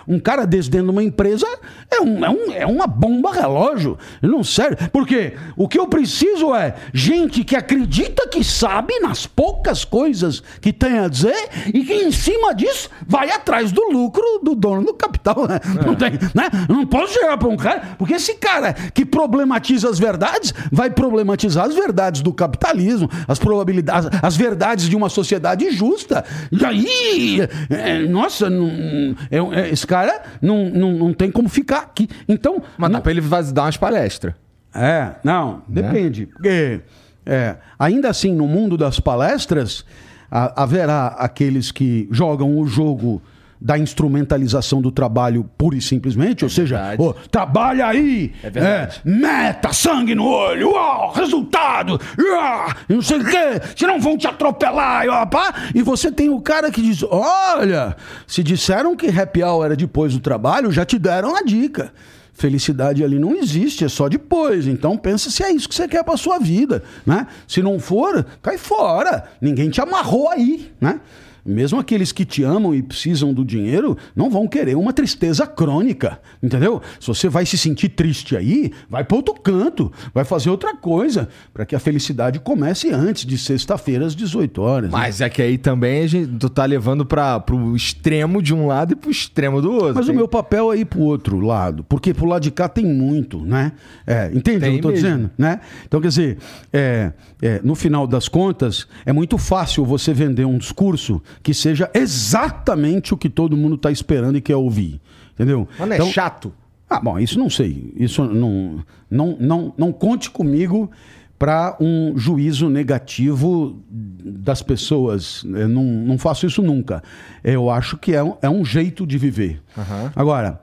[0.06, 1.46] Um cara desse dentro de uma empresa
[1.90, 3.98] é, um, é, um, é uma bomba relógio.
[4.20, 4.88] Não serve.
[4.92, 10.72] Porque o que eu preciso é gente que acredita que sabe nas poucas coisas que
[10.72, 14.94] tem a dizer e que em cima disso vai atrás do lucro do dono do
[14.94, 15.46] capital.
[15.46, 15.60] Né?
[15.80, 15.86] É.
[15.86, 16.48] Não, tem, né?
[16.68, 21.66] não posso chegar para um cara, porque esse cara que problematiza as verdades vai problematizar
[21.66, 26.24] as verdades do capitalismo, as probabilidades, as, as verdades de uma sociedade justa.
[26.50, 31.78] E aí, é, nossa, não, é, é esse cara não, não, não tem como ficar
[31.78, 32.08] aqui.
[32.28, 32.62] Então.
[32.76, 32.98] Mas não...
[32.98, 33.20] dá pra ele
[33.52, 34.34] dar umas palestras.
[34.74, 36.26] É, não, depende.
[36.26, 36.80] Porque,
[37.24, 39.84] é, ainda assim, no mundo das palestras,
[40.30, 43.22] haverá aqueles que jogam o jogo
[43.60, 49.72] da instrumentalização do trabalho pura e simplesmente, ou seja, oh, trabalha aí, é, é, meta,
[49.72, 55.26] sangue no olho, oh, resultado, oh, não sei o quê, senão vão te atropelar, oh,
[55.26, 55.54] pá.
[55.74, 57.96] e você tem o cara que diz, olha,
[58.26, 61.92] se disseram que happy hour era depois do trabalho, já te deram a dica.
[62.36, 64.66] Felicidade ali não existe, é só depois.
[64.66, 67.26] Então pensa se é isso que você quer para sua vida, né?
[67.48, 69.24] Se não for, cai fora.
[69.40, 71.00] Ninguém te amarrou aí, né?
[71.46, 76.20] Mesmo aqueles que te amam e precisam do dinheiro não vão querer uma tristeza crônica,
[76.42, 76.80] entendeu?
[77.00, 81.28] Se você vai se sentir triste aí, vai para outro canto, vai fazer outra coisa,
[81.52, 84.90] para que a felicidade comece antes de sexta-feira às 18 horas.
[84.90, 84.98] Né?
[84.98, 85.26] Mas né?
[85.26, 88.92] é que aí também a gente, tu tá levando para pro extremo de um lado
[88.92, 89.94] e pro extremo do outro.
[89.94, 90.14] Mas tem...
[90.14, 93.40] o meu papel é ir pro outro lado, porque pro lado de cá tem muito,
[93.40, 93.72] né?
[94.06, 95.08] É, entende tem o que eu tô mesmo.
[95.08, 95.60] dizendo, né?
[95.86, 96.38] Então, quer dizer,
[96.72, 101.90] é, é, no final das contas, é muito fácil você vender um discurso que seja
[101.94, 105.00] exatamente o que todo mundo está esperando e quer ouvir.
[105.34, 105.68] Entendeu?
[105.78, 106.52] É então, chato.
[106.88, 107.92] Ah, bom, isso não sei.
[107.96, 110.90] Isso não, não, não, não conte comigo
[111.38, 115.44] para um juízo negativo das pessoas.
[115.44, 117.02] Eu não, não faço isso nunca.
[117.44, 119.60] Eu acho que é um, é um jeito de viver.
[119.76, 120.10] Uhum.
[120.14, 120.60] Agora,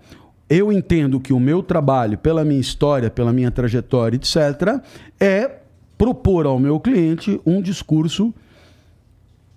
[0.50, 4.82] eu entendo que o meu trabalho, pela minha história, pela minha trajetória, etc.,
[5.20, 5.60] é
[5.98, 8.34] propor ao meu cliente um discurso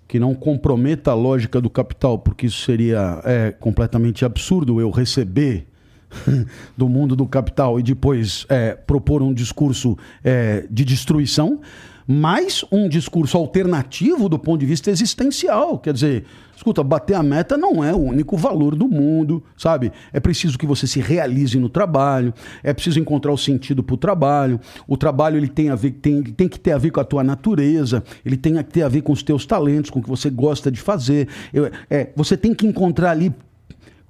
[0.07, 5.67] que não comprometa a lógica do capital, porque isso seria é, completamente absurdo eu receber
[6.77, 11.59] do mundo do capital e depois é, propor um discurso é, de destruição,
[12.07, 15.77] mas um discurso alternativo do ponto de vista existencial.
[15.77, 19.91] Quer dizer, escuta, bater a meta não é o único valor do mundo, sabe?
[20.13, 22.33] É preciso que você se realize no trabalho,
[22.63, 24.59] é preciso encontrar o sentido para o trabalho.
[24.87, 27.23] O trabalho ele tem, a ver, tem, tem que ter a ver com a tua
[27.23, 30.29] natureza, ele tem que ter a ver com os teus talentos, com o que você
[30.29, 31.27] gosta de fazer.
[31.53, 33.33] Eu, é, você tem que encontrar ali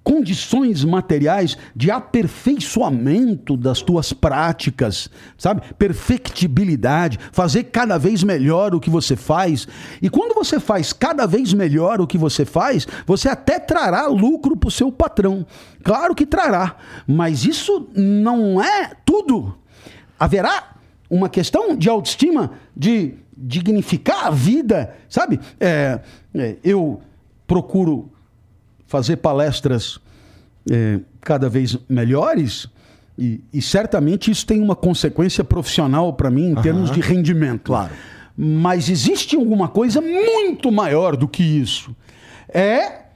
[0.07, 5.61] condições materiais de aperfeiçoamento das tuas práticas, sabe?
[5.77, 9.67] Perfectibilidade, fazer cada vez melhor o que você faz.
[10.01, 14.55] E quando você faz cada vez melhor o que você faz, você até trará lucro
[14.55, 15.45] para o seu patrão.
[15.83, 19.57] Claro que trará, mas isso não é tudo.
[20.17, 20.77] Haverá
[21.09, 25.37] uma questão de autoestima, de dignificar a vida, sabe?
[25.59, 25.99] É,
[26.33, 27.01] é, eu
[27.45, 28.09] procuro
[28.87, 29.99] fazer palestras
[30.69, 32.67] é, cada vez melhores.
[33.17, 36.61] E, e, certamente isso tem uma consequência profissional para mim em uhum.
[36.61, 37.65] termos de rendimento.
[37.65, 37.91] Claro.
[38.35, 41.95] Mas existe alguma coisa muito maior do que isso.
[42.47, 43.07] É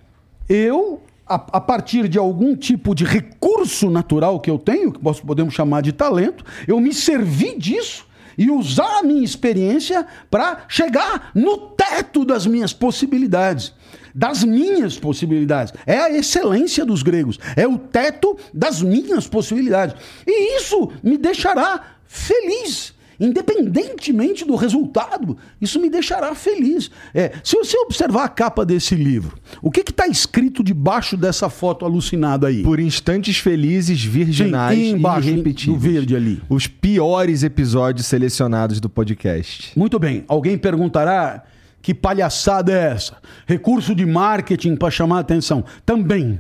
[0.50, 5.54] eu, a, a, partir de algum tipo de recurso natural que eu tenho, que podemos
[5.54, 8.08] chamar de talento, eu me servir disso
[8.38, 13.74] e usar a minha experiência para chegar no teto das minhas possibilidades
[14.14, 15.74] das minhas possibilidades.
[15.86, 17.40] É a excelência dos gregos.
[17.56, 19.96] É o teto das minhas possibilidades.
[20.26, 22.94] E isso me deixará feliz.
[23.22, 26.90] Independentemente do resultado, isso me deixará feliz.
[27.14, 31.86] É, se você observar a capa desse livro, o que está escrito debaixo dessa foto
[31.86, 32.64] alucinada aí?
[32.64, 35.76] Por instantes felizes, virginais Sim, embaixo, e repetidos.
[35.76, 36.42] Do verde ali.
[36.50, 39.78] Os piores episódios selecionados do podcast.
[39.78, 40.26] Muito bem.
[40.28, 41.44] Alguém perguntará
[41.82, 43.18] que palhaçada é essa?
[43.46, 45.64] Recurso de marketing para chamar a atenção.
[45.86, 46.40] Também.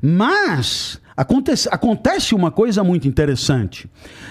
[0.00, 3.88] Mas acontece, acontece uma coisa muito interessante.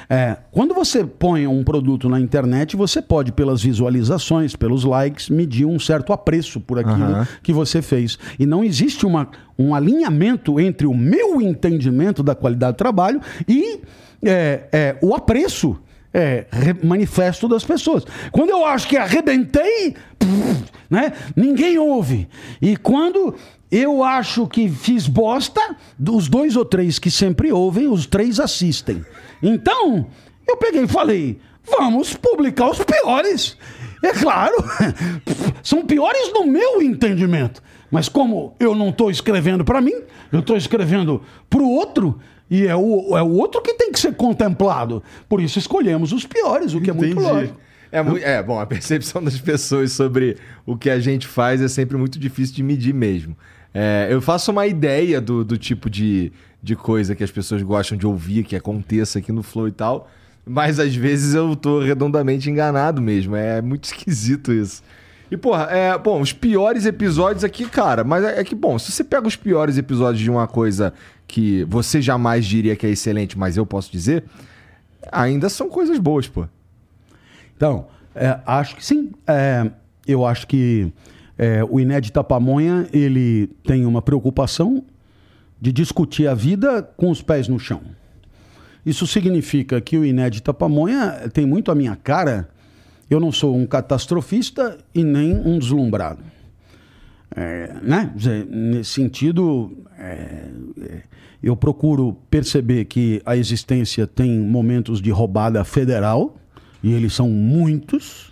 [0.09, 5.65] É, quando você põe um produto na internet, você pode, pelas visualizações, pelos likes, medir
[5.65, 7.25] um certo apreço por aquilo uhum.
[7.41, 8.19] que você fez.
[8.37, 13.79] E não existe uma, um alinhamento entre o meu entendimento da qualidade do trabalho e
[14.23, 15.79] é, é, o apreço
[16.13, 16.45] é,
[16.83, 18.05] manifesto das pessoas.
[18.31, 19.95] Quando eu acho que arrebentei,
[20.89, 22.27] né, ninguém ouve.
[22.61, 23.35] E quando
[23.71, 25.61] eu acho que fiz bosta,
[25.97, 29.05] dos dois ou três que sempre ouvem, os três assistem.
[29.41, 30.07] Então,
[30.47, 33.57] eu peguei e falei: vamos publicar os piores.
[34.03, 34.55] É claro,
[35.63, 37.61] são piores no meu entendimento.
[37.89, 39.93] Mas como eu não estou escrevendo para mim,
[40.31, 42.19] eu estou escrevendo para o outro,
[42.51, 45.01] e é o, é o outro que tem que ser contemplado.
[45.29, 47.11] Por isso escolhemos os piores, o que Entendi.
[47.11, 47.59] é muito lógico.
[47.89, 50.35] É, muito, é, bom, a percepção das pessoas sobre
[50.65, 53.37] o que a gente faz é sempre muito difícil de medir mesmo.
[53.73, 57.97] É, eu faço uma ideia do, do tipo de, de coisa que as pessoas gostam
[57.97, 60.09] de ouvir, que aconteça aqui no Flow e tal,
[60.45, 63.33] mas às vezes eu tô redondamente enganado mesmo.
[63.33, 64.83] É muito esquisito isso.
[65.31, 68.91] E, porra, é, bom, os piores episódios aqui, cara, mas é, é que, bom, se
[68.91, 70.93] você pega os piores episódios de uma coisa
[71.25, 74.25] que você jamais diria que é excelente, mas eu posso dizer,
[75.09, 76.45] ainda são coisas boas, pô.
[77.55, 79.11] Então, é, acho que sim.
[79.25, 79.71] É,
[80.05, 80.91] eu acho que
[81.37, 84.83] é, o Inédita Pamonha, ele tem uma preocupação
[85.61, 87.81] de discutir a vida com os pés no chão.
[88.85, 92.49] Isso significa que o Inédita Pamonha tem muito a minha cara.
[93.11, 96.23] Eu não sou um catastrofista e nem um deslumbrado.
[97.35, 98.13] É, né?
[98.49, 100.47] Nesse sentido, é,
[100.81, 101.01] é,
[101.43, 106.37] eu procuro perceber que a existência tem momentos de roubada federal,
[106.81, 108.31] e eles são muitos.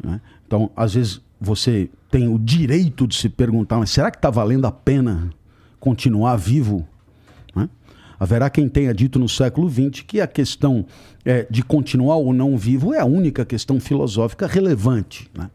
[0.00, 0.20] né?
[0.46, 4.64] Então, às vezes, você tem o direito de se perguntar, mas será que está valendo
[4.64, 5.28] a pena
[5.80, 6.86] continuar vivo?
[8.18, 10.84] Haverá quem tenha dito no século XX que a questão
[11.24, 15.30] é, de continuar ou não vivo é a única questão filosófica relevante.
[15.36, 15.50] Né?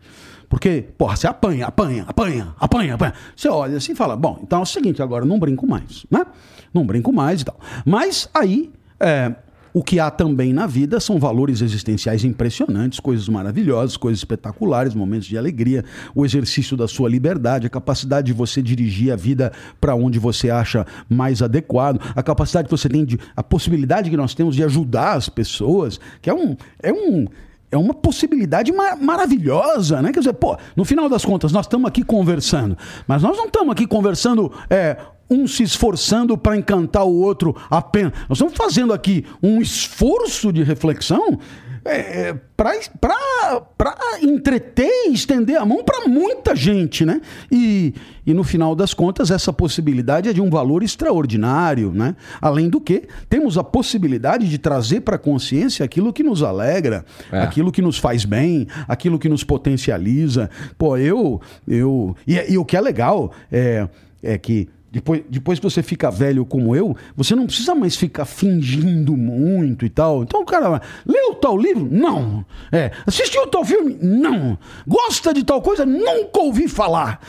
[0.47, 3.14] Porque, porra, você apanha, apanha, apanha, apanha, apanha.
[3.36, 6.26] Você olha assim e fala, bom, então é o seguinte, agora não brinco mais, né?
[6.74, 7.59] Não brinco mais e tal.
[7.86, 9.34] Mas aí, é,
[9.74, 15.28] o que há também na vida são valores existenciais impressionantes, coisas maravilhosas, coisas espetaculares, momentos
[15.28, 19.51] de alegria, o exercício da sua liberdade, a capacidade de você dirigir a vida
[19.82, 23.19] para onde você acha mais adequado, a capacidade que você tem de.
[23.36, 26.55] a possibilidade que nós temos de ajudar as pessoas, que é um.
[26.82, 27.26] É um
[27.71, 30.11] é uma possibilidade ma- maravilhosa, né?
[30.11, 33.71] Quer dizer, pô, no final das contas, nós estamos aqui conversando, mas nós não estamos
[33.71, 34.95] aqui conversando, é,
[35.34, 38.13] um se esforçando para encantar o outro apenas.
[38.29, 41.39] Nós estamos fazendo aqui um esforço de reflexão
[41.86, 47.19] é, para entreter e estender a mão para muita gente, né?
[47.51, 47.93] E,
[48.25, 52.15] e no final das contas, essa possibilidade é de um valor extraordinário, né?
[52.41, 57.03] Além do que, temos a possibilidade de trazer para a consciência aquilo que nos alegra,
[57.31, 57.41] É.
[57.41, 60.49] aquilo que nos faz bem, aquilo que nos potencializa.
[60.77, 61.41] Pô, eu.
[61.67, 63.89] eu e, e o que é legal é,
[64.21, 64.69] é que.
[64.94, 69.88] Depois, depois que você fica velho como eu, você não precisa mais ficar fingindo muito
[69.88, 70.22] e tal.
[70.22, 71.88] Então o cara leu tal livro?
[71.89, 72.46] Não.
[72.72, 73.98] É, assistiu tal filme?
[74.00, 74.56] Não.
[74.86, 75.84] Gosta de tal coisa?
[75.84, 77.20] Nunca ouvi falar.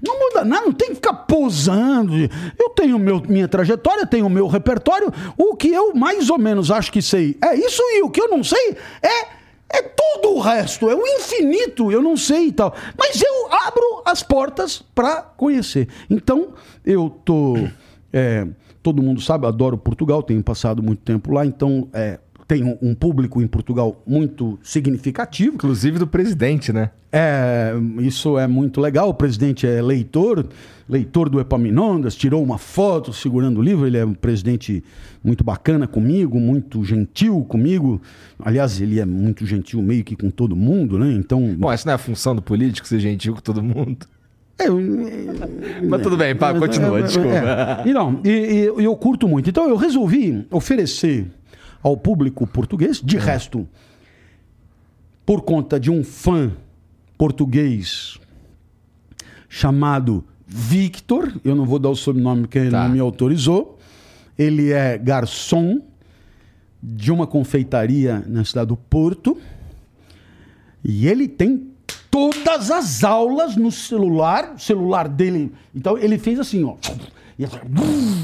[0.00, 2.14] Não muda nada, não tem que ficar posando.
[2.56, 5.12] Eu tenho meu, minha trajetória, tenho meu repertório.
[5.36, 8.28] O que eu mais ou menos acho que sei é isso, e o que eu
[8.28, 9.38] não sei é
[9.70, 12.74] é todo o resto, é o infinito, eu não sei e tal.
[12.96, 13.20] Mas
[13.68, 15.88] abro as portas para conhecer.
[16.10, 16.54] Então,
[16.84, 17.54] eu tô.
[18.12, 18.46] é,
[18.82, 22.18] todo mundo sabe, adoro Portugal, tenho passado muito tempo lá, então é,
[22.48, 25.54] tenho um público em Portugal muito significativo.
[25.56, 26.90] Inclusive do presidente, né?
[27.12, 29.10] É, isso é muito legal.
[29.10, 30.46] O presidente é leitor,
[30.88, 33.86] leitor do Epaminondas, tirou uma foto segurando o livro.
[33.86, 34.82] Ele é um presidente
[35.22, 38.00] muito bacana comigo, muito gentil comigo.
[38.38, 41.12] Aliás, ele é muito gentil meio que com todo mundo, né?
[41.12, 41.54] Então.
[41.58, 44.06] Bom, essa não é a função do político, ser gentil com todo mundo.
[44.58, 44.78] é, eu-
[45.88, 47.28] Mas tudo bem, pá, continua, É, desculpa.
[47.30, 47.88] é.
[47.88, 49.48] E não, e, e eu curto muito.
[49.48, 51.26] Então eu resolvi oferecer
[51.82, 53.68] ao público português, de resto,
[55.24, 56.52] por conta de um fã
[57.16, 58.18] português
[59.48, 62.84] chamado Victor, eu não vou dar o sobrenome porque ele Tá.
[62.84, 63.78] não me autorizou.
[64.38, 65.82] Ele é garçom
[66.82, 69.36] de uma confeitaria na cidade do Porto.
[70.82, 71.68] E ele tem
[72.10, 75.52] todas as aulas no celular, o celular dele.
[75.74, 76.76] Então ele fez assim, ó.
[77.38, 77.44] E,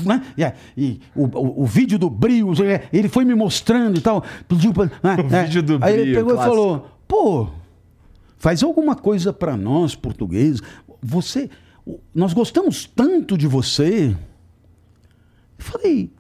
[0.07, 0.27] né?
[0.37, 4.01] E, é, e o, o, o vídeo do Brio, é, ele foi me mostrando e
[4.01, 4.25] tal.
[4.49, 6.55] Pediu pra, né, O vídeo do Aí ele Brio, pegou clássico.
[6.55, 7.49] e falou: pô,
[8.37, 10.61] faz alguma coisa pra nós, portugueses.
[11.01, 11.49] Você.
[12.15, 14.17] Nós gostamos tanto de você.
[15.59, 16.11] Eu falei,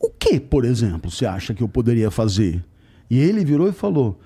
[0.00, 2.64] o que, por exemplo, você acha que eu poderia fazer?
[3.08, 4.18] E ele virou e falou: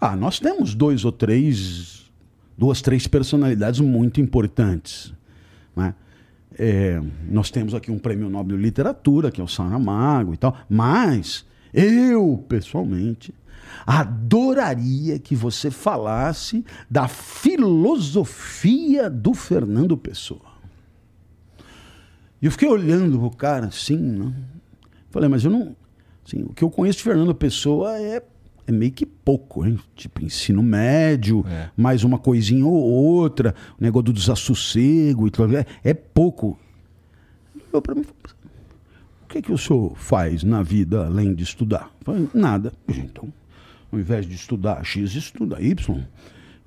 [0.00, 2.10] Ah, nós temos dois ou três,
[2.56, 5.12] duas, três personalidades muito importantes.
[5.74, 5.94] né?
[6.56, 10.56] É, nós temos aqui um prêmio Nobel de Literatura, que é o Saramago e tal,
[10.68, 13.34] mas eu, pessoalmente,
[13.86, 17.90] adoraria que você falasse da filosofia
[19.10, 20.54] do Fernando Pessoa.
[22.40, 24.32] E eu fiquei olhando o cara assim, né?
[25.10, 25.74] Falei, mas eu não.
[26.26, 28.22] Assim, o que eu conheço de Fernando Pessoa é,
[28.66, 29.78] é meio que pouco, hein?
[29.94, 31.70] Tipo, ensino médio, É.
[31.76, 35.56] mais uma coisinha ou outra, o negócio do desassossego e tudo.
[35.56, 36.58] É, é pouco.
[37.70, 41.90] Olhou pra mim o que, que o senhor faz na vida além de estudar?
[42.00, 42.72] Eu Falei, nada.
[42.88, 43.32] Então,
[43.92, 46.04] ao invés de estudar X, estuda Y.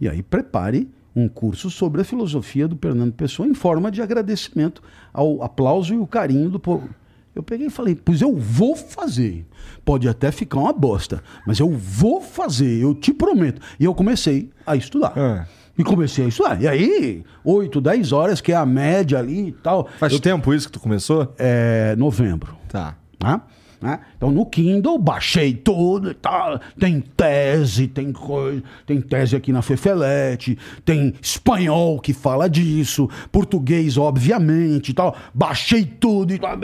[0.02, 4.84] E aí prepare um curso sobre a filosofia do Fernando Pessoa em forma de agradecimento
[5.14, 6.89] ao aplauso e o carinho do povo.
[7.38, 9.46] Eu peguei e falei, pois eu vou fazer.
[9.86, 13.62] Pode até ficar uma bosta, mas eu vou fazer, eu te prometo.
[13.80, 15.14] E eu comecei a estudar.
[15.16, 15.46] Ah.
[15.78, 16.60] E comecei a estudar.
[16.60, 19.88] E aí, 8, 10 horas, que é a média ali e tal.
[20.00, 21.32] Faz eu, tempo isso que tu começou?
[21.38, 22.58] é novembro.
[22.68, 22.96] Tá.
[23.20, 23.44] Tá?
[23.82, 23.99] Né?
[24.17, 26.59] Então no Kindle baixei tudo e tal.
[26.80, 33.97] Tem tese, tem coisa, tem tese aqui na Fefelete, tem espanhol que fala disso, português,
[33.97, 35.15] obviamente tal.
[35.34, 36.57] Baixei tudo e tal.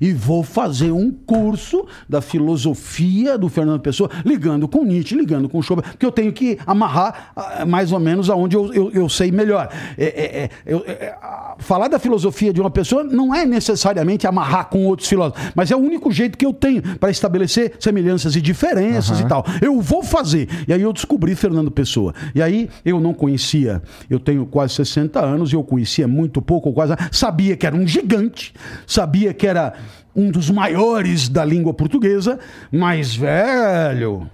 [0.00, 5.62] E vou fazer um curso da filosofia do Fernando Pessoa, ligando com Nietzsche, ligando com
[5.62, 9.30] Schopenhauer, porque eu tenho que amarrar ah, mais ou menos aonde eu, eu, eu sei
[9.30, 9.68] melhor.
[9.96, 11.16] É, é, é, eu, é,
[11.58, 15.76] falar da filosofia de uma pessoa não é necessariamente amarrar com outros filósofos, mas é
[15.76, 19.26] o único jeito que eu tenho para estabelecer semelhanças e diferenças uhum.
[19.26, 19.44] e tal.
[19.60, 20.48] Eu vou fazer.
[20.66, 22.14] E aí eu descobri Fernando Pessoa.
[22.34, 26.72] E aí eu não conhecia, eu tenho quase 60 anos e eu conhecia muito pouco,
[26.72, 28.54] quase sabia que era um gigante,
[28.86, 29.74] sabia que era
[30.14, 32.38] um dos maiores da língua portuguesa,
[32.72, 34.30] mas velho,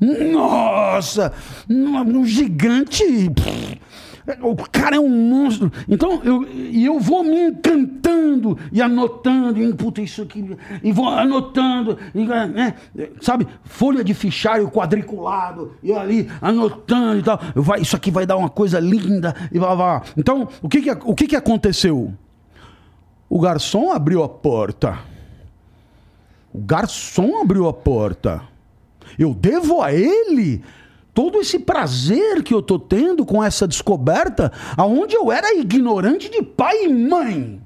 [0.00, 1.32] nossa,
[1.68, 3.30] um gigante.
[4.42, 5.70] O cara é um monstro.
[5.88, 11.96] Então, eu, eu vou me encantando e anotando, e puta, isso aqui, e vou anotando,
[12.12, 12.74] e, né,
[13.20, 13.46] sabe?
[13.62, 17.40] Folha de fichário quadriculado, e ali anotando e tal.
[17.54, 20.02] Vai, isso aqui vai dar uma coisa linda, e blá, blá.
[20.16, 22.12] Então, o que que, o que que aconteceu?
[23.28, 24.98] O garçom abriu a porta.
[26.52, 28.42] O garçom abriu a porta.
[29.18, 30.62] Eu devo a ele
[31.16, 36.42] todo esse prazer que eu tô tendo com essa descoberta, aonde eu era ignorante de
[36.42, 37.58] pai e mãe.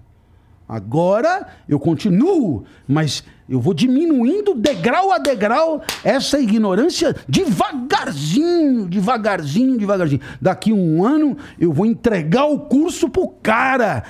[0.69, 10.21] Agora eu continuo, mas eu vou diminuindo degrau a degrau essa ignorância devagarzinho, devagarzinho, devagarzinho.
[10.41, 14.05] Daqui um ano eu vou entregar o curso pro cara.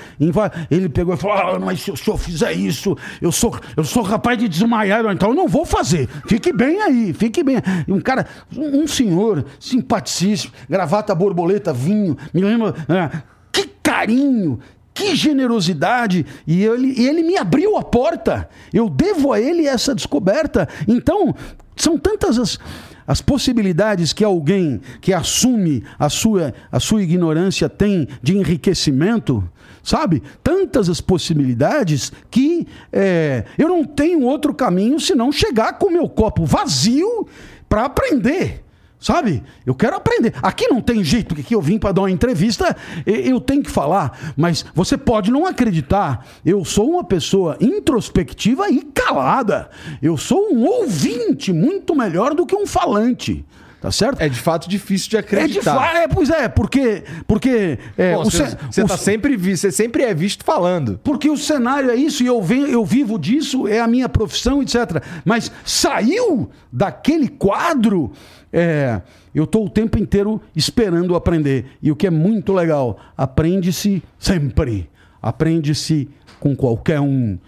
[0.70, 4.05] Ele pegou e falou: ah, mas se o senhor fizer isso, eu sou, eu sou
[4.05, 5.07] capaz de desmaiar.
[5.07, 6.07] Então eu não vou fazer.
[6.26, 7.57] Fique bem aí, fique bem.
[7.88, 12.74] Um cara, um senhor simpaticíssimo, gravata borboleta, vinho, me lembra.
[12.86, 14.61] Ah, que carinho,
[14.93, 16.26] que generosidade!
[16.47, 18.49] E ele, ele me abriu a porta.
[18.72, 20.68] Eu devo a ele essa descoberta.
[20.86, 21.34] Então,
[21.76, 22.59] são tantas as,
[23.07, 29.43] as possibilidades que alguém que assume a sua, a sua ignorância tem de enriquecimento,
[29.82, 30.22] sabe?
[30.43, 36.45] Tantas as possibilidades que é, eu não tenho outro caminho senão chegar com meu copo
[36.45, 37.26] vazio
[37.68, 38.62] para aprender.
[39.01, 39.42] Sabe?
[39.64, 40.34] Eu quero aprender.
[40.42, 42.76] Aqui não tem jeito que eu vim para dar uma entrevista,
[43.07, 44.34] eu tenho que falar.
[44.36, 46.26] Mas você pode não acreditar.
[46.44, 49.70] Eu sou uma pessoa introspectiva e calada.
[50.03, 53.44] Eu sou um ouvinte muito melhor do que um falante.
[53.80, 54.20] Tá certo?
[54.20, 55.90] É de fato difícil de acreditar.
[55.90, 57.03] É, de é pois é, porque.
[57.26, 61.01] porque é, Bom, você, você, tá sempre, você sempre é visto falando.
[61.03, 64.61] Porque o cenário é isso, e eu, venho, eu vivo disso, é a minha profissão,
[64.61, 65.03] etc.
[65.24, 68.12] Mas saiu daquele quadro
[68.53, 69.01] é,
[69.34, 71.66] eu estou o tempo inteiro esperando aprender.
[71.82, 74.88] E o que é muito legal, aprende-se sempre.
[75.22, 77.38] Aprende-se com qualquer um.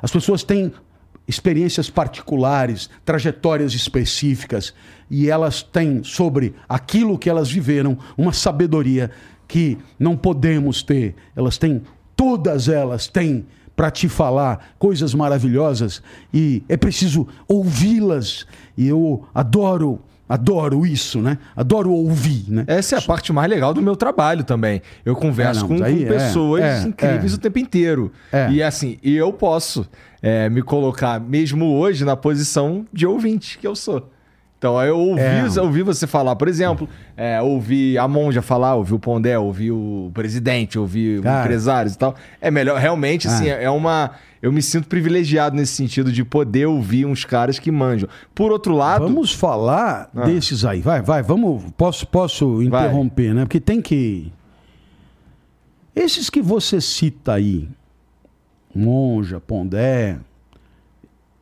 [0.00, 0.72] As pessoas têm
[1.26, 4.72] experiências particulares, trajetórias específicas,
[5.10, 9.10] e elas têm sobre aquilo que elas viveram uma sabedoria
[9.46, 11.14] que não podemos ter.
[11.36, 11.82] Elas têm,
[12.16, 13.44] todas elas têm
[13.76, 18.46] para te falar coisas maravilhosas e é preciso ouvi-las.
[18.76, 21.38] E eu adoro Adoro isso, né?
[21.56, 22.64] Adoro ouvir, né?
[22.66, 24.82] Essa é a parte mais legal do meu trabalho também.
[25.04, 28.12] Eu converso é, não, com, com é, pessoas é, incríveis é, o tempo inteiro.
[28.30, 28.50] É.
[28.50, 29.88] E assim, eu posso
[30.20, 34.10] é, me colocar, mesmo hoje, na posição de ouvinte que eu sou.
[34.58, 36.88] Então, eu ouvi, ouvi você falar, por exemplo,
[37.44, 41.44] ouvi a Monja falar, ouvi o Pondé, ouvi o presidente, ouvi Cara.
[41.44, 42.16] empresários e tal.
[42.40, 44.10] É melhor, realmente, assim, é uma
[44.40, 48.08] eu me sinto privilegiado nesse sentido de poder ouvir uns caras que manjam.
[48.34, 49.04] Por outro lado.
[49.04, 50.24] Vamos falar ah.
[50.24, 50.80] desses aí.
[50.80, 51.64] Vai, vai, vamos.
[51.76, 53.34] Posso, posso interromper, vai.
[53.34, 53.44] né?
[53.44, 54.32] Porque tem que.
[55.94, 57.68] Esses que você cita aí,
[58.72, 60.18] Monja, Pondé,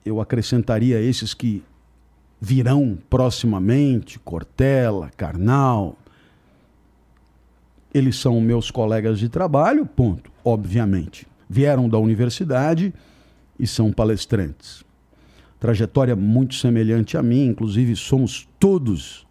[0.04, 1.62] eu acrescentaria esses que
[2.40, 5.96] virão proximamente, Cortella, Karnal.
[7.92, 12.92] Eles são meus colegas de trabalho, ponto, obviamente vieram da universidade
[13.58, 14.84] e são palestrantes.
[15.58, 19.26] Trajetória muito semelhante a mim, inclusive somos todos,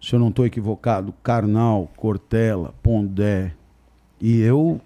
[0.00, 3.52] se eu não estou equivocado, Karnal, Cortella, Pondé
[4.20, 4.80] e eu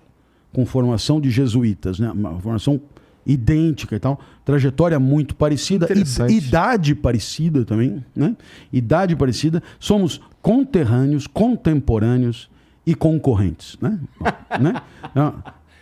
[0.52, 2.10] com formação de jesuítas, né?
[2.10, 2.80] uma formação
[3.24, 5.86] idêntica e tal, trajetória muito parecida,
[6.28, 8.36] idade parecida também, né?
[8.72, 12.50] Idade parecida, somos conterrâneos, contemporâneos
[12.84, 13.98] e concorrentes, né?
[14.60, 14.82] né?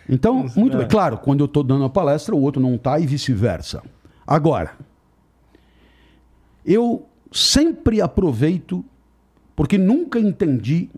[0.09, 0.85] Então, muito bem.
[0.85, 0.89] É.
[0.89, 3.81] Claro, quando eu estou dando a palestra, o outro não está e vice-versa.
[4.25, 4.71] Agora,
[6.65, 8.83] eu sempre aproveito,
[9.55, 10.89] porque nunca entendi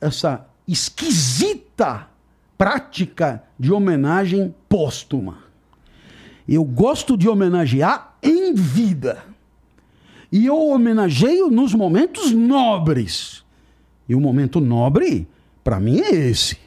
[0.00, 2.08] essa esquisita
[2.56, 5.38] prática de homenagem póstuma.
[6.46, 9.24] Eu gosto de homenagear em vida.
[10.32, 13.44] E eu homenageio nos momentos nobres.
[14.08, 15.26] E o momento nobre,
[15.64, 16.58] para mim, é esse.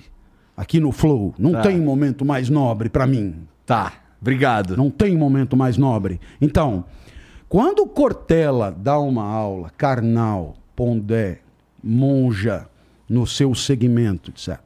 [0.56, 1.34] Aqui no Flow.
[1.38, 1.62] Não Tá.
[1.64, 3.48] tem momento mais nobre para mim.
[3.66, 4.78] Tá, obrigado.
[4.78, 6.20] Não tem momento mais nobre.
[6.40, 6.86] Então,
[7.50, 11.40] quando Cortella dá uma aula, Karnal, Pondé,
[11.84, 12.68] Monja,
[13.10, 14.60] no seu segmento, etc.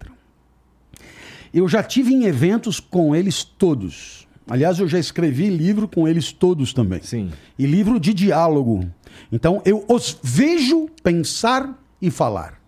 [1.53, 4.27] Eu já tive em eventos com eles todos.
[4.49, 7.01] Aliás, eu já escrevi livro com eles todos também.
[7.01, 7.31] Sim.
[7.57, 8.85] E livro de diálogo.
[9.31, 12.59] Então, eu os vejo pensar e falar.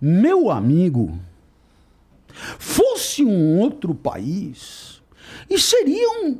[0.00, 1.18] Meu amigo,
[2.58, 5.02] fosse um outro país,
[5.48, 6.38] e seriam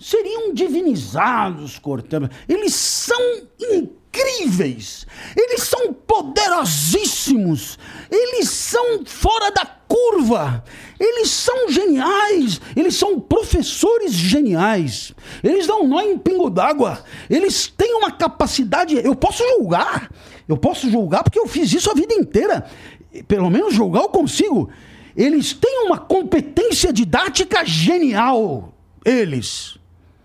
[0.00, 2.30] seriam divinizados, Cortella.
[2.48, 3.20] Eles são
[3.60, 5.06] incríveis.
[5.36, 7.78] Eles são poderosíssimos.
[8.10, 10.64] Eles são fora da curva.
[10.98, 12.60] Eles são geniais.
[12.74, 15.12] Eles são professores geniais.
[15.44, 17.04] Eles dão nó em pingo d'água.
[17.28, 18.96] Eles têm uma capacidade.
[18.96, 20.10] Eu posso julgar.
[20.48, 22.68] Eu posso julgar porque eu fiz isso a vida inteira.
[23.26, 24.70] Pelo menos julgar eu consigo.
[25.16, 28.72] Eles têm uma competência didática genial.
[29.04, 29.78] Eles.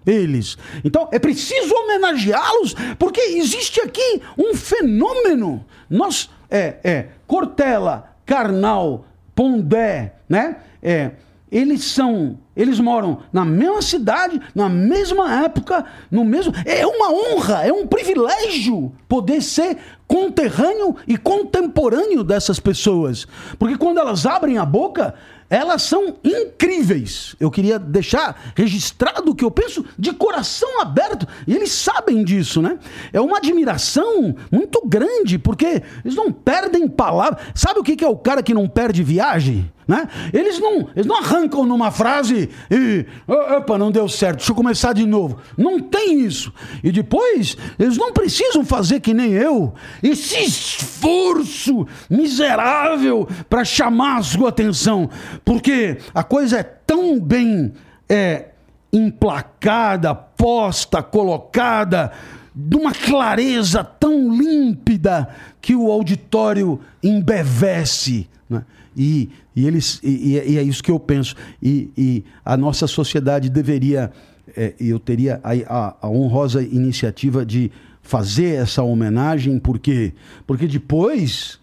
[0.05, 0.57] Eles.
[0.83, 5.65] Então é preciso homenageá-los, porque existe aqui um fenômeno.
[5.89, 10.57] Nós, é, é, Cortella, Karnal, Pondé, né?
[10.81, 11.11] É,
[11.51, 16.53] eles são, eles moram na mesma cidade, na mesma época, no mesmo.
[16.65, 19.77] É uma honra, é um privilégio poder ser
[20.07, 23.27] conterrâneo e contemporâneo dessas pessoas.
[23.57, 25.13] Porque quando elas abrem a boca,
[25.49, 27.35] elas são incríveis.
[27.39, 31.27] Eu queria deixar registrado o que eu penso de coração aberto.
[31.45, 32.79] E eles sabem disso, né?
[33.13, 37.45] É uma admiração muito grande, porque eles não perdem palavras.
[37.53, 39.71] Sabe o que é o cara que não perde viagem?
[39.87, 40.07] Né?
[40.33, 43.05] Eles, não, eles não arrancam numa frase e.
[43.27, 45.37] Opa, não deu certo, deixa eu começar de novo.
[45.55, 46.51] Não tem isso.
[46.83, 54.23] E depois, eles não precisam fazer que nem eu, esse esforço miserável para chamar a
[54.23, 55.09] sua atenção.
[55.43, 57.73] Porque a coisa é tão bem
[58.09, 58.49] é,
[58.91, 62.11] emplacada, posta, colocada,
[62.55, 65.27] de uma clareza tão límpida
[65.61, 68.29] que o auditório embevece.
[68.49, 68.63] Né?
[68.95, 71.35] E, e, eles, e, e é isso que eu penso.
[71.61, 74.11] E, e a nossa sociedade deveria,
[74.55, 77.71] é, eu teria a, a, a honrosa iniciativa de
[78.01, 80.13] fazer essa homenagem, por quê?
[80.45, 81.59] Porque depois,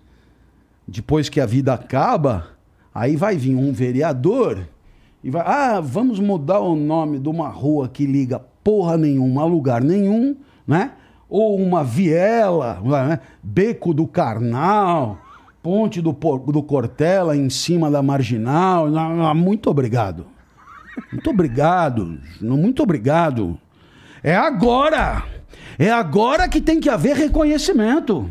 [0.86, 2.48] depois que a vida acaba,
[2.92, 4.66] aí vai vir um vereador
[5.22, 9.44] e vai, ah, vamos mudar o nome de uma rua que liga porra nenhuma a
[9.44, 10.92] lugar nenhum, né?
[11.28, 13.20] Ou uma viela, né?
[13.42, 15.18] Beco do Carnal,
[15.62, 18.88] Ponte do, do Cortella em cima da Marginal.
[18.96, 20.26] Ah, Muito obrigado.
[21.10, 22.18] Muito obrigado.
[22.40, 23.58] Muito obrigado.
[24.22, 25.24] É agora.
[25.78, 28.28] É agora que tem que haver reconhecimento.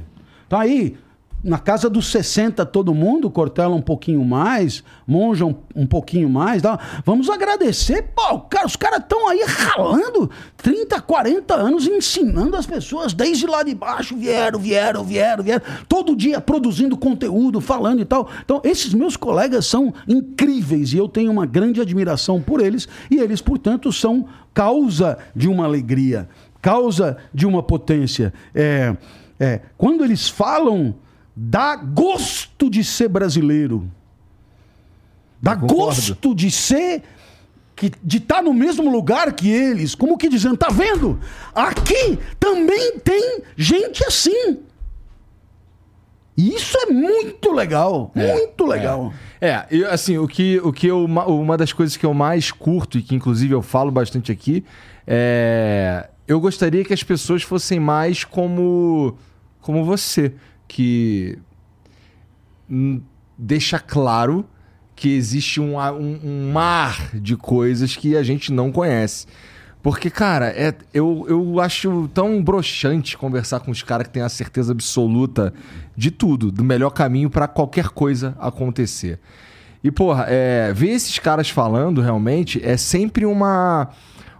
[0.49, 0.97] Tá aí,
[1.43, 6.61] na casa dos 60 todo mundo, Cortella um pouquinho mais, Monja um, um pouquinho mais.
[6.61, 6.79] Tá?
[7.05, 8.09] Vamos agradecer.
[8.15, 13.63] Pô, cara, os caras estão aí ralando 30, 40 anos ensinando as pessoas desde lá
[13.63, 14.15] de baixo.
[14.15, 15.63] Vieram, vieram, vieram, vieram.
[15.87, 18.29] Todo dia produzindo conteúdo, falando e tal.
[18.43, 22.87] Então, esses meus colegas são incríveis e eu tenho uma grande admiração por eles.
[23.09, 26.29] E eles, portanto, são causa de uma alegria,
[26.61, 28.33] causa de uma potência.
[28.53, 28.95] É,
[29.39, 30.93] é, quando eles falam,
[31.43, 33.89] dá gosto de ser brasileiro.
[35.41, 37.01] Dá gosto de ser
[37.75, 41.19] que, de estar no mesmo lugar que eles, como que dizendo, tá vendo?
[41.55, 44.59] Aqui também tem gente assim.
[46.37, 49.11] E isso é muito legal, muito legal.
[49.39, 52.51] É, e, assim, o que, o que eu, ma- uma das coisas que eu mais
[52.51, 54.63] curto e que inclusive eu falo bastante aqui
[55.07, 56.07] é.
[56.27, 59.17] Eu gostaria que as pessoas fossem mais como,
[59.59, 60.33] como você,
[60.73, 61.37] que
[63.37, 64.45] deixa claro
[64.95, 69.25] que existe um, um- um mar de coisas que a gente não conhece.
[69.83, 74.29] Porque, cara, é, eu, eu acho tão broxante conversar com os caras que têm a
[74.29, 75.53] certeza absoluta
[75.97, 79.19] de tudo, do melhor caminho pra qualquer coisa acontecer.
[79.83, 83.89] E, porra, é, ver esses caras falando realmente é sempre uma,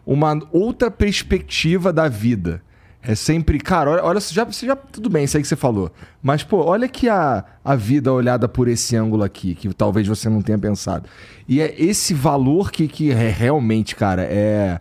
[0.05, 2.61] uma outra perspectiva da vida.
[3.03, 4.75] É sempre, cara, olha, olha já, já.
[4.75, 5.91] Tudo bem, isso aí que você falou.
[6.21, 10.29] Mas, pô, olha que a, a vida olhada por esse ângulo aqui, que talvez você
[10.29, 11.09] não tenha pensado.
[11.47, 14.79] E é esse valor que, que é realmente, cara, é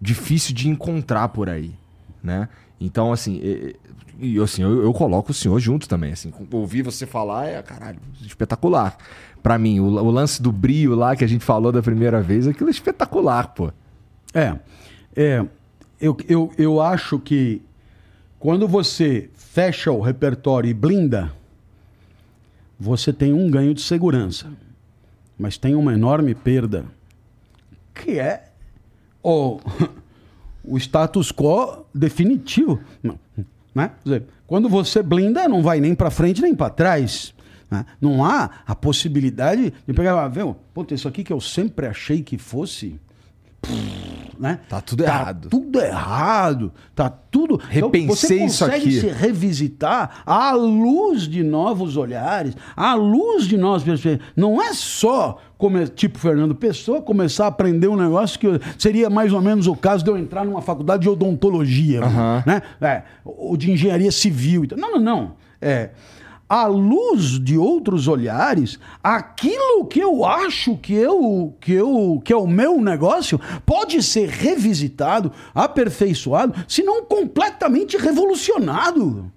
[0.00, 1.74] difícil de encontrar por aí,
[2.22, 2.48] né?
[2.80, 3.40] Então, assim,
[4.18, 6.12] e assim, eu, eu coloco o senhor junto também.
[6.12, 8.96] Assim, ouvir você falar é, caralho, espetacular.
[9.42, 12.46] Pra mim, o, o lance do brio lá que a gente falou da primeira vez,
[12.46, 13.72] aquilo é espetacular, pô.
[14.32, 14.56] É.
[15.16, 15.44] é
[16.00, 17.62] eu, eu, eu acho que
[18.38, 21.32] quando você fecha o repertório e blinda,
[22.78, 24.52] você tem um ganho de segurança,
[25.38, 26.84] mas tem uma enorme perda,
[27.94, 28.50] que é
[29.22, 29.58] o,
[30.62, 32.80] o status quo definitivo.
[33.74, 33.90] Né?
[34.04, 37.34] Dizer, quando você blinda, não vai nem para frente nem para trás.
[37.70, 37.84] Né?
[38.00, 42.22] Não há a possibilidade de pegar, ah, viu, puta, isso aqui que eu sempre achei
[42.22, 43.00] que fosse.
[44.38, 44.60] Né?
[44.68, 45.48] Tá tudo tá errado.
[45.48, 46.72] Tudo errado.
[46.94, 47.60] Tá tudo.
[47.68, 49.00] Repensei então, você isso consegue aqui.
[49.00, 54.32] se revisitar à luz de novos olhares, à luz de novas perspectivas.
[54.36, 58.48] Não é só, como, tipo Fernando Pessoa, começar a aprender um negócio que
[58.78, 62.42] seria mais ou menos o caso de eu entrar numa faculdade de odontologia, Aham.
[62.46, 62.62] né?
[62.80, 64.64] É, ou de engenharia civil.
[64.76, 65.32] Não, não, não.
[65.60, 65.90] É,
[66.48, 72.36] à luz de outros olhares, aquilo que eu acho que, eu, que, eu, que é
[72.36, 79.30] o meu negócio pode ser revisitado, aperfeiçoado, se não completamente revolucionado.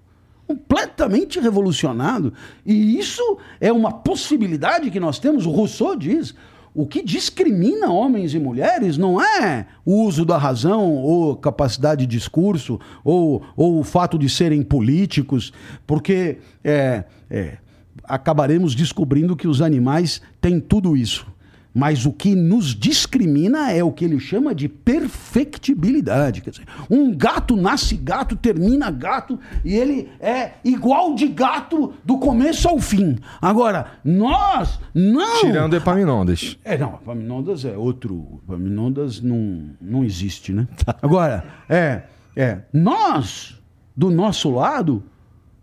[0.46, 2.32] Completamente revolucionado.
[2.66, 5.46] E isso é uma possibilidade que nós temos.
[5.46, 6.34] O Rousseau diz:
[6.74, 12.16] o que discrimina homens e mulheres não é o uso da razão, ou capacidade de
[12.16, 15.52] discurso, ou, ou o fato de serem políticos,
[15.86, 17.58] porque é, é,
[18.04, 21.26] acabaremos descobrindo que os animais têm tudo isso.
[21.72, 26.40] Mas o que nos discrimina é o que ele chama de perfectibilidade.
[26.40, 32.18] Quer dizer, um gato nasce gato, termina gato, e ele é igual de gato do
[32.18, 33.18] começo ao fim.
[33.40, 35.40] Agora, nós não.
[35.40, 36.58] Tirando Epaminondas.
[36.64, 38.40] É, não, Epaminondas é outro.
[38.44, 40.66] Epaminondas não, não existe, né?
[41.00, 42.02] Agora, é,
[42.34, 42.62] é.
[42.72, 43.60] Nós,
[43.96, 45.04] do nosso lado,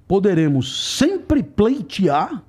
[0.08, 2.44] poderemos sempre pleitear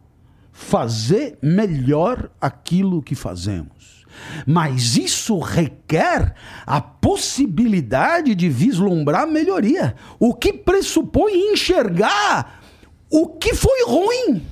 [0.58, 4.04] fazer melhor aquilo que fazemos.
[4.44, 6.34] Mas isso requer
[6.66, 12.60] a possibilidade de vislumbrar melhoria, o que pressupõe enxergar
[13.08, 14.42] o que foi ruim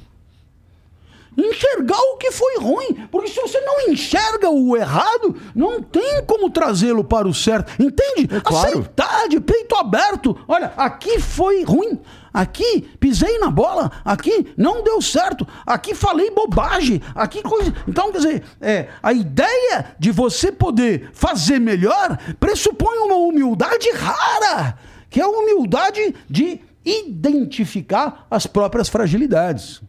[1.37, 3.07] enxergar o que foi ruim.
[3.11, 7.71] Porque se você não enxerga o errado, não tem como trazê-lo para o certo.
[7.81, 8.35] Entende?
[8.35, 8.69] É claro.
[8.69, 10.39] Aceitar de peito aberto.
[10.49, 12.01] Olha, aqui foi ruim.
[12.33, 13.91] Aqui pisei na bola.
[14.05, 15.47] Aqui não deu certo.
[15.67, 17.01] Aqui falei bobagem.
[17.15, 17.75] Aqui coisa.
[17.89, 24.79] Então, quer dizer, é, a ideia de você poder fazer melhor pressupõe uma humildade rara,
[25.09, 29.83] que é a humildade de identificar as próprias fragilidades.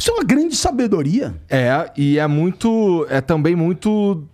[0.00, 1.34] Isso é uma grande sabedoria.
[1.46, 3.06] É, e é muito.
[3.10, 4.24] É também muito.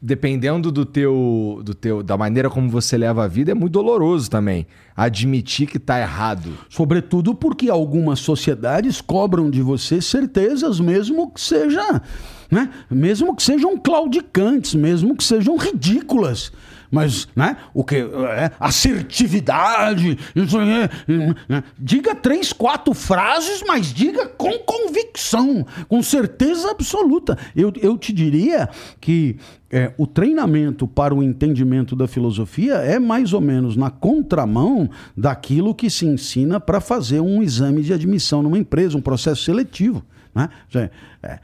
[0.00, 2.02] Dependendo do teu, do teu.
[2.02, 4.66] Da maneira como você leva a vida, é muito doloroso também.
[4.96, 6.52] Admitir que tá errado.
[6.70, 12.00] Sobretudo porque algumas sociedades cobram de você certezas, mesmo que seja.
[12.50, 12.70] Né?
[12.90, 16.50] Mesmo que sejam claudicantes, mesmo que sejam ridículas.
[16.94, 17.56] Mas, né?
[17.72, 17.96] O que?
[17.96, 20.18] É, assertividade.
[20.34, 21.64] Isso né?
[21.78, 27.36] Diga três, quatro frases, mas diga com convicção, com certeza absoluta.
[27.54, 28.68] Eu, eu te diria
[29.00, 29.36] que
[29.70, 35.74] é, o treinamento para o entendimento da filosofia é mais ou menos na contramão daquilo
[35.74, 40.04] que se ensina para fazer um exame de admissão numa empresa, um processo seletivo.
[40.34, 40.48] Né?
[41.22, 41.38] É,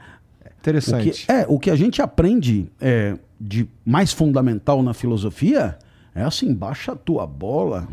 [0.61, 1.09] Interessante.
[1.09, 5.77] o que, é, o que a gente aprende é, de mais fundamental na filosofia
[6.13, 7.87] é assim, baixa a tua bola.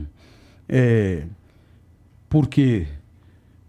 [0.69, 1.25] É,
[2.29, 2.87] porque,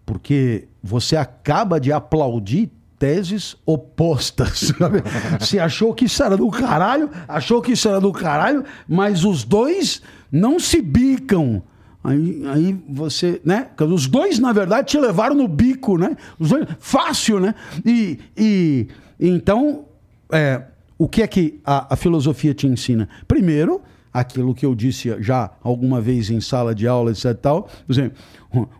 [0.06, 4.74] porque você acaba de aplaudir teses opostas.
[4.78, 5.02] sabe?
[5.40, 9.44] Você achou que isso era do caralho, achou que isso era do caralho, mas os
[9.44, 11.64] dois não se bicam.
[12.04, 13.68] Aí, aí você, né?
[13.92, 16.16] Os dois, na verdade, te levaram no bico, né?
[16.40, 17.54] Os dois, fácil, né?
[17.86, 18.88] E, e
[19.20, 19.86] então,
[20.32, 20.64] é,
[20.98, 23.10] o que é que a, a filosofia te ensina?
[23.28, 23.82] Primeiro,
[24.14, 27.34] aquilo que eu disse já alguma vez em sala de aula, etc.
[27.36, 28.18] Tal, exemplo,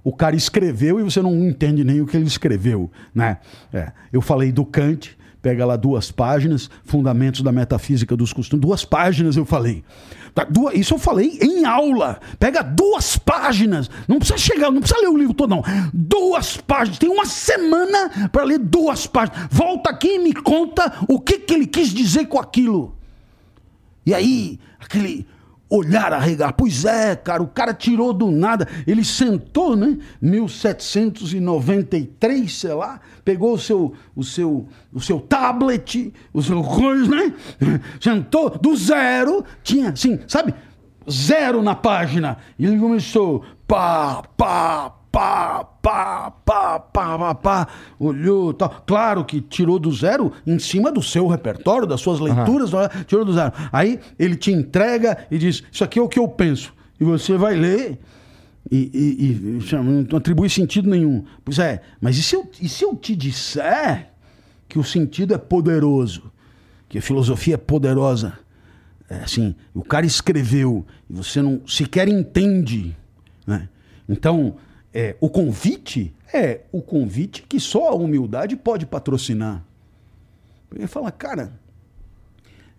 [0.04, 3.38] o cara escreveu e você não entende nem o que ele escreveu, né?
[3.72, 8.84] É, eu falei do Kant, pega lá duas páginas, Fundamentos da Metafísica dos Costumes, duas
[8.84, 9.84] páginas eu falei.
[10.40, 12.20] Tá, isso eu falei em aula.
[12.40, 13.90] Pega duas páginas.
[14.08, 15.64] Não precisa chegar, não precisa ler o livro todo, não.
[15.94, 16.98] Duas páginas.
[16.98, 19.48] Tem uma semana para ler duas páginas.
[19.52, 22.96] Volta aqui e me conta o que, que ele quis dizer com aquilo.
[24.06, 25.28] E aí, aquele
[25.70, 26.54] olhar arregar.
[26.54, 28.68] Pois é, cara, o cara tirou do nada.
[28.88, 30.00] Ele sentou, né?
[30.22, 37.32] 1793, sei lá, pegou o seu, o seu, o seu tablet, o seu coisa, né?
[38.02, 40.56] Sentou do zero, tinha, assim, sabe?
[41.10, 42.38] Zero na página.
[42.58, 43.44] E ele começou.
[43.68, 47.68] pá, pá, pá, pá, pá, pá, pá, pá,
[48.00, 48.84] olhou, tal.
[48.86, 52.88] Claro que tirou do zero em cima do seu repertório, das suas leituras, uhum.
[53.08, 53.52] tirou do zero.
[53.72, 56.74] Aí ele te entrega e diz: Isso aqui é o que eu penso.
[57.00, 58.00] E você vai ler.
[58.72, 59.76] E, e, e
[60.12, 61.26] não atribui sentido nenhum.
[61.44, 64.12] Pois é, mas e se, eu, e se eu te disser
[64.68, 66.32] que o sentido é poderoso,
[66.88, 68.38] que a filosofia é poderosa?
[69.10, 72.96] É assim, o cara escreveu e você não sequer entende.
[73.48, 73.68] Né?
[74.08, 74.58] Então,
[74.94, 79.64] é, o convite é o convite que só a humildade pode patrocinar.
[80.74, 81.52] Ele fala, cara,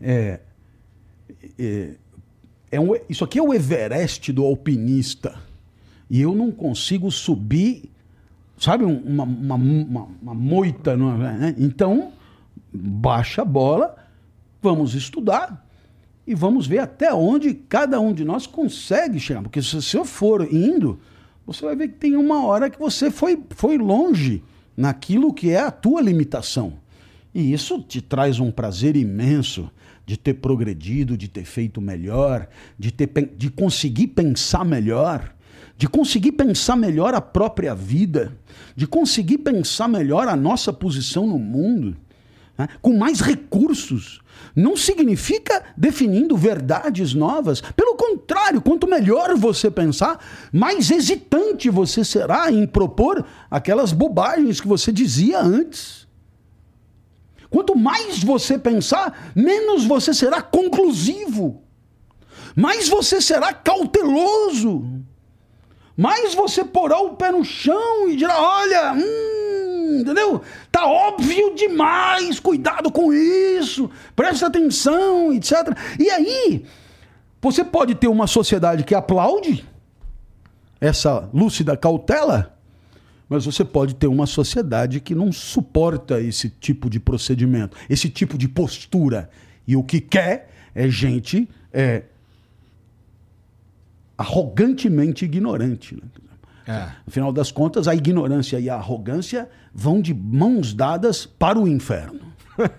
[0.00, 0.40] é,
[1.58, 1.94] é,
[2.70, 5.34] é um, isso aqui é o Everest do alpinista.
[6.08, 7.90] E eu não consigo subir,
[8.58, 10.96] sabe, uma, uma, uma, uma moita.
[10.96, 11.54] Né?
[11.58, 12.12] Então,
[12.72, 13.96] baixa a bola,
[14.62, 15.66] vamos estudar
[16.26, 19.42] e vamos ver até onde cada um de nós consegue chegar.
[19.42, 21.00] Porque se eu for indo,
[21.46, 24.42] você vai ver que tem uma hora que você foi, foi longe
[24.76, 26.74] naquilo que é a tua limitação.
[27.34, 29.70] E isso te traz um prazer imenso
[30.04, 32.48] de ter progredido, de ter feito melhor,
[32.78, 35.32] de, ter, de conseguir pensar melhor,
[35.76, 38.36] de conseguir pensar melhor a própria vida,
[38.74, 41.96] de conseguir pensar melhor a nossa posição no mundo,
[42.60, 42.68] né?
[42.82, 44.20] com mais recursos,
[44.54, 47.62] não significa definindo verdades novas.
[47.62, 50.22] Pelo contrário, quanto melhor você pensar,
[50.52, 56.06] mais hesitante você será em propor aquelas bobagens que você dizia antes.
[57.48, 61.62] Quanto mais você pensar, menos você será conclusivo.
[62.54, 64.84] Mais você será cauteloso.
[65.96, 69.39] Mais você porá o pé no chão e dirá: olha, hum,
[69.98, 70.42] entendeu?
[70.70, 75.76] Tá óbvio demais, cuidado com isso, presta atenção, etc.
[75.98, 76.64] E aí,
[77.40, 79.64] você pode ter uma sociedade que aplaude
[80.80, 82.56] essa lúcida cautela,
[83.28, 88.36] mas você pode ter uma sociedade que não suporta esse tipo de procedimento, esse tipo
[88.36, 89.30] de postura.
[89.66, 92.04] E o que quer é gente é,
[94.18, 95.94] arrogantemente ignorante.
[95.94, 96.02] Né?
[96.70, 96.88] É.
[97.04, 101.66] No final das contas, a ignorância e a arrogância vão de mãos dadas para o
[101.66, 102.20] inferno.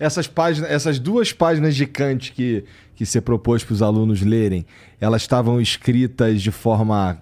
[0.00, 2.64] essas, páginas, essas duas páginas de Kant que,
[2.94, 4.64] que você propôs para os alunos lerem,
[5.00, 7.20] elas estavam escritas de forma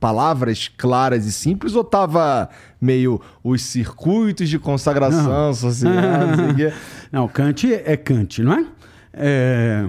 [0.00, 2.48] palavras claras e simples ou tava
[2.80, 5.92] meio os circuitos de consagração social?
[7.12, 8.66] não, Kant é Kant, não é?
[9.12, 9.88] é...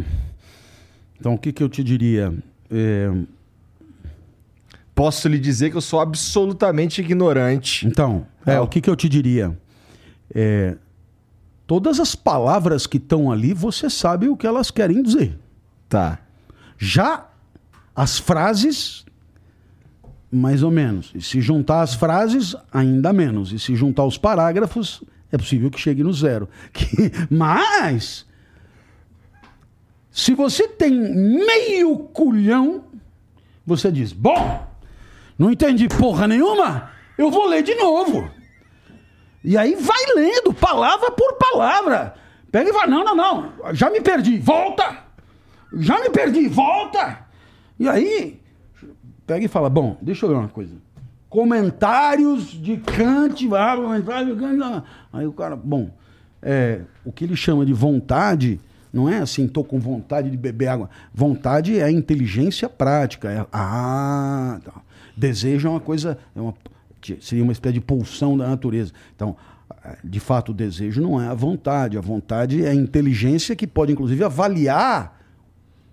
[1.20, 2.34] Então, o que, que eu te diria?
[2.70, 3.10] É
[4.98, 7.86] posso lhe dizer que eu sou absolutamente ignorante.
[7.86, 9.56] Então, é, é o que, que eu te diria?
[10.34, 10.76] É,
[11.68, 15.38] todas as palavras que estão ali, você sabe o que elas querem dizer.
[15.88, 16.18] Tá.
[16.80, 17.28] Já
[17.96, 19.06] as frases,
[20.32, 21.12] mais ou menos.
[21.14, 23.54] E se juntar as frases, ainda menos.
[23.54, 26.50] E se juntar os parágrafos, é possível que chegue no zero.
[26.74, 28.26] Que, mas,
[30.10, 32.86] se você tem meio culhão,
[33.64, 34.67] você diz: bom,
[35.38, 36.90] não entendi porra nenhuma?
[37.18, 38.30] Eu vou ler de novo.
[39.44, 42.16] E aí vai lendo, palavra por palavra.
[42.52, 45.06] Pega e vai, não, não, não, já me perdi, volta!
[45.74, 47.20] Já me perdi, volta!
[47.80, 48.42] E aí,
[49.26, 50.76] pega e fala, bom, deixa eu ver uma coisa.
[51.30, 54.84] Comentários de Kant, comentários de Kant.
[55.12, 55.92] Aí o cara, bom,
[56.42, 58.60] é, o que ele chama de vontade
[58.92, 60.90] não é assim, tô com vontade de beber água.
[61.14, 63.30] Vontade é inteligência prática.
[63.30, 64.82] É, ah, tá.
[65.18, 66.54] Desejo é uma coisa, é uma,
[67.20, 68.94] seria uma espécie de pulsão da natureza.
[69.16, 69.36] Então,
[70.04, 71.98] de fato, o desejo não é a vontade.
[71.98, 75.20] A vontade é a inteligência que pode, inclusive, avaliar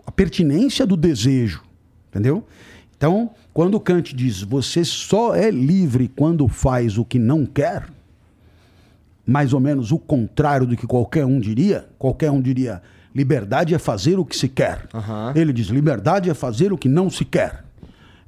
[0.07, 1.63] a pertinência do desejo.
[2.11, 2.45] Entendeu?
[2.97, 7.89] Então, quando Kant diz você só é livre quando faz o que não quer,
[9.27, 12.83] mais ou menos o contrário do que qualquer um diria, qualquer um diria
[13.15, 14.87] liberdade é fazer o que se quer.
[14.93, 15.33] Uhum.
[15.35, 17.64] Ele diz liberdade é fazer o que não se quer.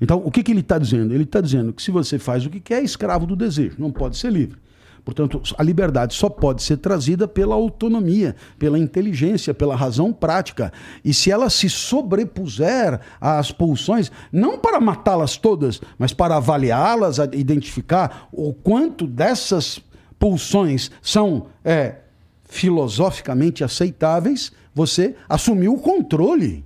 [0.00, 1.14] Então, o que, que ele está dizendo?
[1.14, 3.90] Ele está dizendo que se você faz o que quer, é escravo do desejo, não
[3.90, 4.58] pode ser livre.
[5.06, 10.72] Portanto, a liberdade só pode ser trazida pela autonomia, pela inteligência, pela razão prática.
[11.04, 18.28] E se ela se sobrepuser às pulsões, não para matá-las todas, mas para avaliá-las, identificar
[18.32, 19.80] o quanto dessas
[20.18, 21.98] pulsões são é,
[22.42, 26.64] filosoficamente aceitáveis, você assumiu o controle.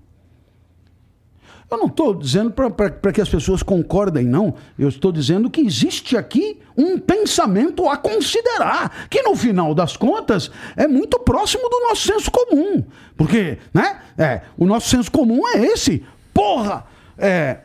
[1.70, 4.54] Eu não estou dizendo para que as pessoas concordem, não.
[4.76, 10.50] Eu estou dizendo que existe aqui um pensamento a considerar, que no final das contas
[10.76, 12.82] é muito próximo do nosso senso comum.
[13.16, 14.00] Porque, né?
[14.18, 16.04] É, o nosso senso comum é esse.
[16.34, 16.84] Porra!
[17.16, 17.58] É,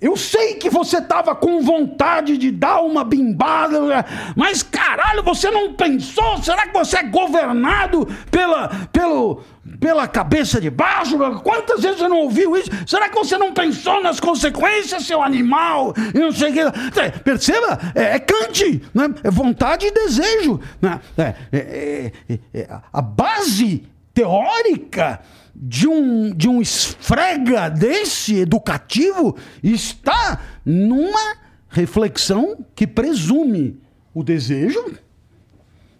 [0.00, 4.04] eu sei que você tava com vontade de dar uma bimbada,
[4.34, 6.42] mas caralho, você não pensou?
[6.42, 9.42] Será que você é governado pela, pelo,
[9.78, 11.16] pela cabeça de baixo?
[11.42, 12.70] Quantas vezes você não ouviu isso?
[12.86, 15.94] Será que você não pensou nas consequências, seu animal?
[16.12, 17.00] E não sei o que.
[17.00, 19.14] É, perceba, é, é Kant, né?
[19.22, 20.60] é vontade e desejo.
[20.80, 20.98] Né?
[21.16, 25.20] É, é, é, é a base teórica
[25.60, 31.36] de um, de um esfrega desse educativo está numa
[31.68, 33.80] reflexão que presume
[34.14, 34.94] o desejo,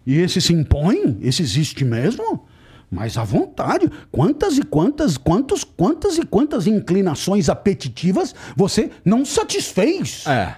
[0.06, 2.46] e esse se impõe, esse existe mesmo,
[2.90, 3.90] mas à vontade.
[4.10, 10.24] Quantas e quantas, quantos, quantas e quantas inclinações apetitivas você não satisfez?
[10.26, 10.54] É.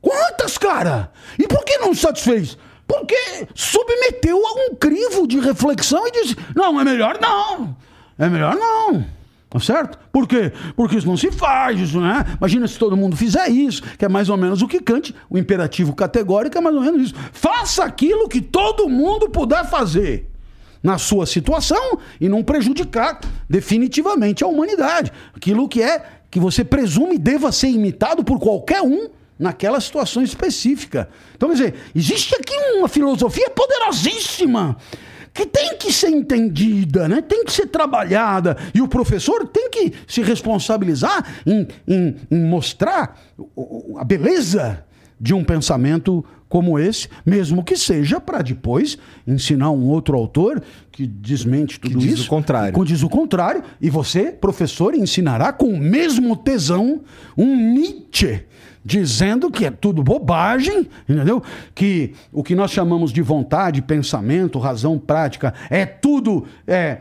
[0.00, 1.10] Quantas, cara?
[1.38, 2.58] E por que não satisfez?
[2.86, 3.16] Porque
[3.54, 7.74] submeteu a um crivo de reflexão e disse: não, é melhor não.
[8.18, 9.04] É melhor não.
[9.52, 9.98] Tá certo?
[10.10, 10.50] Por quê?
[10.74, 12.24] Porque isso não se faz, isso, né?
[12.38, 15.36] Imagina se todo mundo fizer isso, que é mais ou menos o que Kant, o
[15.36, 17.14] imperativo categórico é mais ou menos isso.
[17.32, 20.30] Faça aquilo que todo mundo puder fazer
[20.82, 25.12] na sua situação e não prejudicar definitivamente a humanidade.
[25.36, 31.10] Aquilo que é que você presume deva ser imitado por qualquer um naquela situação específica.
[31.36, 34.78] Então, quer dizer, existe aqui uma filosofia poderosíssima
[35.32, 37.22] que tem que ser entendida, né?
[37.22, 38.56] tem que ser trabalhada.
[38.74, 43.18] E o professor tem que se responsabilizar em, em, em mostrar
[43.96, 44.84] a beleza
[45.18, 51.06] de um pensamento como esse, mesmo que seja para depois ensinar um outro autor que
[51.06, 52.26] desmente tudo que diz isso.
[52.26, 52.74] o contrário.
[52.74, 53.62] Que diz o contrário.
[53.80, 57.00] E você, professor, ensinará com o mesmo tesão
[57.38, 58.44] um Nietzsche
[58.84, 61.42] dizendo que é tudo bobagem, entendeu?
[61.74, 66.98] Que o que nós chamamos de vontade, pensamento, razão prática é tudo é,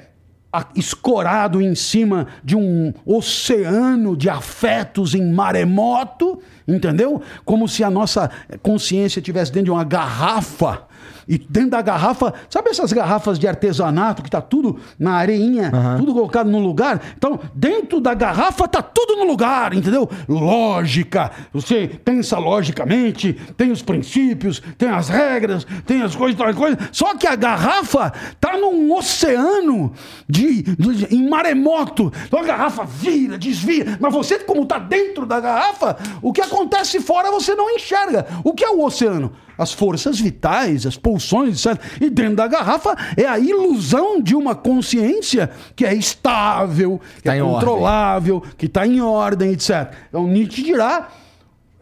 [0.76, 7.22] escorado em cima de um oceano de afetos em maremoto, entendeu?
[7.46, 8.30] Como se a nossa
[8.62, 10.91] consciência estivesse dentro de uma garrafa
[11.28, 15.98] e dentro da garrafa, sabe essas garrafas de artesanato que tá tudo na areinha, uhum.
[15.98, 17.02] tudo colocado no lugar?
[17.18, 20.10] Então, dentro da garrafa tá tudo no lugar, entendeu?
[20.28, 26.78] Lógica, você pensa logicamente, tem os princípios, tem as regras, tem as coisas, tal coisa.
[26.92, 29.94] Só que a garrafa tá num oceano
[30.28, 32.12] de, de em maremoto.
[32.26, 37.00] Então a garrafa vira, desvia, mas você como tá dentro da garrafa, o que acontece
[37.00, 38.26] fora você não enxerga.
[38.44, 39.32] O que é o oceano?
[39.62, 41.80] As forças vitais, as pulsões, etc.
[42.02, 47.36] E dentro da garrafa é a ilusão de uma consciência que é estável, que tá
[47.36, 48.52] é controlável, ordem.
[48.58, 49.94] que está em ordem, etc.
[50.10, 51.10] Então Nietzsche dirá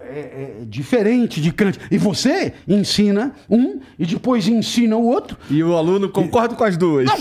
[0.02, 0.20] é,
[0.62, 1.78] é, diferente de Kant.
[1.92, 5.38] E você ensina um e depois ensina o outro.
[5.50, 6.58] E o aluno concorda e...
[6.58, 7.06] com as duas.
[7.06, 7.18] Não,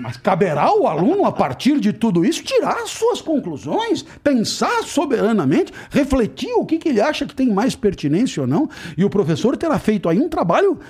[0.00, 6.52] mas caberá o aluno, a partir de tudo isso, tirar suas conclusões, pensar soberanamente, refletir
[6.54, 8.68] o que, que ele acha que tem mais pertinência ou não.
[8.96, 10.80] E o professor terá feito aí um trabalho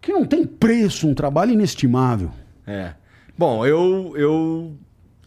[0.00, 2.30] que não tem preço, um trabalho inestimável.
[2.66, 2.92] É.
[3.36, 4.72] Bom, eu, eu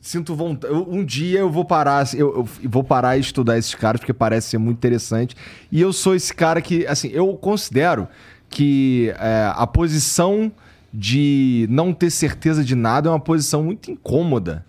[0.01, 0.73] sinto vontade.
[0.73, 4.49] Um dia eu vou parar, eu, eu, vou parar e estudar esses caras, porque parece
[4.49, 5.35] ser muito interessante.
[5.71, 8.07] E eu sou esse cara que, assim, eu considero
[8.49, 10.51] que é, a posição
[10.91, 14.65] de não ter certeza de nada é uma posição muito incômoda,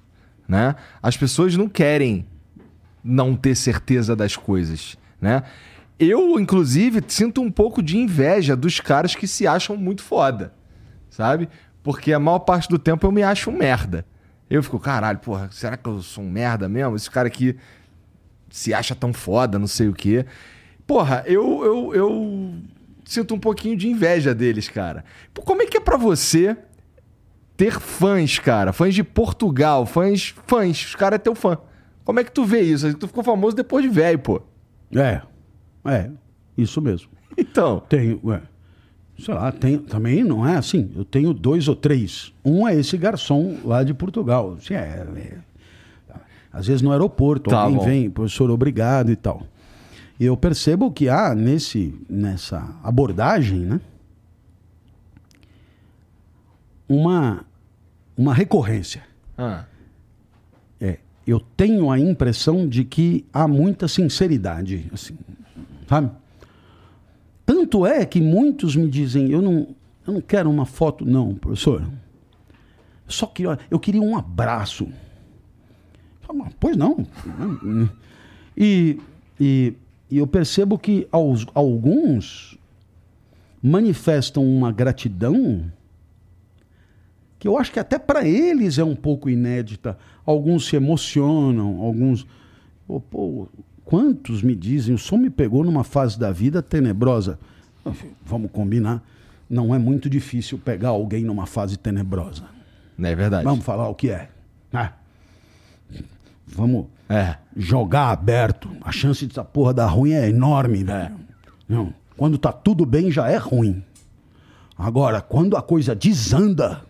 [0.46, 0.76] né?
[1.02, 2.26] As pessoas não querem
[3.02, 5.42] não ter certeza das coisas, né?
[5.98, 10.52] Eu, inclusive, sinto um pouco de inveja dos caras que se acham muito foda,
[11.10, 11.48] sabe?
[11.82, 14.04] Porque a maior parte do tempo eu me acho um merda.
[14.52, 16.94] Eu fico, caralho, porra, será que eu sou um merda mesmo?
[16.94, 17.56] Esse cara aqui
[18.50, 20.26] se acha tão foda, não sei o quê.
[20.86, 22.54] Porra, eu, eu, eu
[23.02, 25.06] sinto um pouquinho de inveja deles, cara.
[25.42, 26.54] Como é que é para você
[27.56, 28.74] ter fãs, cara?
[28.74, 31.56] Fãs de Portugal, fãs, fãs, os caras é teu fã.
[32.04, 32.92] Como é que tu vê isso?
[32.92, 34.42] Tu ficou famoso depois de velho, pô.
[34.94, 35.22] É,
[35.86, 36.10] é,
[36.58, 37.08] isso mesmo.
[37.38, 37.80] Então.
[37.88, 38.42] Tem, ué.
[39.22, 40.90] Sei lá, tem, também não é assim.
[40.96, 42.32] Eu tenho dois ou três.
[42.44, 44.56] Um é esse garçom lá de Portugal.
[44.58, 45.38] Assim, é, é,
[46.52, 47.84] às vezes no aeroporto, tá alguém bom.
[47.84, 49.46] vem, professor, obrigado e tal.
[50.18, 53.80] E eu percebo que há nesse, nessa abordagem, né?
[56.88, 57.44] Uma,
[58.16, 59.04] uma recorrência.
[59.38, 59.64] Ah.
[60.80, 65.16] É, eu tenho a impressão de que há muita sinceridade, assim,
[65.88, 66.10] sabe?
[67.44, 69.74] Tanto é que muitos me dizem, eu não,
[70.06, 71.86] eu não quero uma foto, não, professor.
[73.06, 74.88] Só queria, eu queria um abraço.
[76.58, 77.06] Pois não.
[78.56, 78.98] E,
[79.38, 79.74] e,
[80.10, 82.56] e eu percebo que aos, alguns
[83.62, 85.70] manifestam uma gratidão
[87.38, 89.98] que eu acho que até para eles é um pouco inédita.
[90.24, 92.24] Alguns se emocionam, alguns.
[92.86, 93.48] Pô, pô,
[93.84, 97.38] Quantos me dizem, o som me pegou numa fase da vida tenebrosa?
[98.24, 99.02] Vamos combinar,
[99.50, 102.44] não é muito difícil pegar alguém numa fase tenebrosa.
[102.96, 103.44] Não é verdade.
[103.44, 104.28] Vamos falar o que é.
[104.72, 104.92] né?
[106.46, 107.36] Vamos É.
[107.56, 108.70] jogar aberto.
[108.82, 111.16] A chance dessa porra dar ruim é enorme, velho.
[111.68, 111.92] Não.
[112.16, 113.82] Quando tá tudo bem, já é ruim.
[114.76, 116.82] Agora, quando a coisa desanda,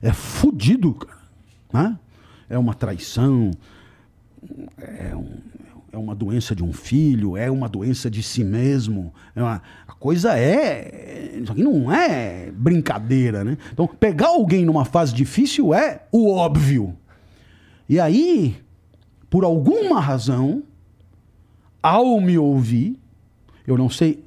[0.00, 1.18] é fudido, cara.
[1.72, 1.98] Né?
[2.48, 3.50] É uma traição,
[4.78, 5.38] é, um-
[5.92, 9.12] é uma doença de um filho, é uma doença de si mesmo.
[9.36, 11.38] É uma- a coisa é.
[11.42, 13.58] Isso aqui não é brincadeira, né?
[13.72, 16.96] Então, pegar alguém numa fase difícil é o óbvio.
[17.88, 18.56] E aí,
[19.28, 20.62] por alguma razão,
[21.82, 22.98] ao me ouvir,
[23.66, 24.24] eu não sei,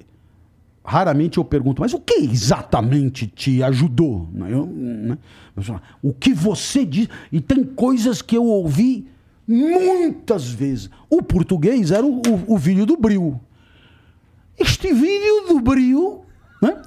[0.84, 4.30] raramente eu pergunto, mas o que exatamente te ajudou?
[4.32, 4.50] Né?
[4.54, 5.18] Eu, né?
[6.02, 7.10] O que você diz?
[7.32, 9.08] E tem coisas que eu ouvi
[9.48, 10.90] muitas vezes.
[11.10, 13.40] O português era o, o- o vídeo do Bril.
[14.58, 16.24] Este vídeo do Bril,
[16.62, 16.82] né?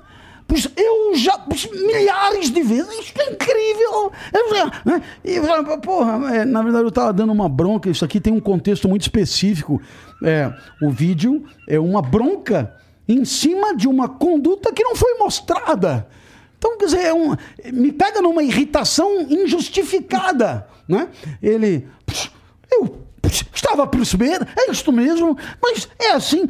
[0.47, 4.11] Pois eu já pois milhares de vezes, isto é incrível.
[4.33, 4.51] Eu
[4.87, 5.03] né?
[5.23, 5.39] E,
[5.83, 9.03] porra, é, na verdade eu estava dando uma bronca, isso aqui tem um contexto muito
[9.03, 9.81] específico.
[10.25, 10.51] É,
[10.83, 12.75] o vídeo é uma bronca
[13.07, 16.09] em cima de uma conduta que não foi mostrada.
[16.57, 17.37] Então, quer dizer, é um,
[17.73, 20.67] me pega numa irritação injustificada.
[20.89, 21.09] Né?
[21.43, 21.87] Ele.
[22.07, 22.31] "Psh,
[22.71, 26.49] Eu estava a perceber, é isto mesmo, mas é assim.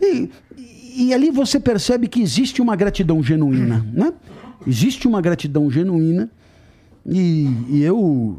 [0.00, 0.30] E,
[0.96, 3.84] e ali você percebe que existe uma gratidão genuína.
[3.92, 4.12] Né?
[4.66, 6.30] Existe uma gratidão genuína
[7.04, 8.38] e, e eu.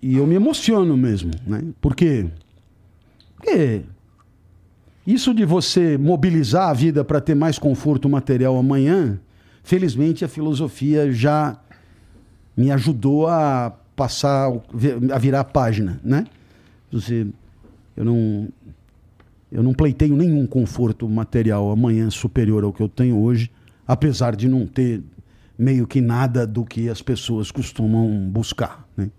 [0.00, 1.30] E eu me emociono mesmo.
[1.46, 1.64] Né?
[1.80, 2.26] Porque.
[3.36, 3.82] Porque
[5.06, 9.20] isso de você mobilizar a vida para ter mais conforto material amanhã,
[9.62, 11.58] felizmente a filosofia já
[12.56, 14.50] me ajudou a passar,
[15.12, 16.26] a virar a página, né?
[16.90, 17.26] Você,
[17.96, 18.48] eu não,
[19.50, 23.50] eu não pleiteio nenhum conforto material amanhã superior ao que eu tenho hoje,
[23.86, 25.02] apesar de não ter
[25.58, 29.10] meio que nada do que as pessoas costumam buscar, né?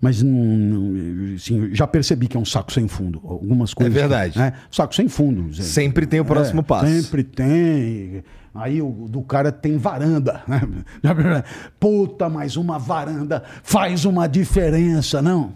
[0.00, 3.20] Mas não, não, assim, já percebi que é um saco sem fundo.
[3.24, 3.92] Algumas coisas.
[3.92, 4.38] verdade.
[4.38, 4.52] né?
[4.70, 5.52] Saco sem fundo.
[5.54, 6.86] Sempre tem o próximo É, passo.
[6.86, 8.22] Sempre tem.
[8.54, 10.42] Aí o do cara tem varanda.
[10.46, 10.60] né?
[11.80, 15.52] Puta, mas uma varanda faz uma diferença, não?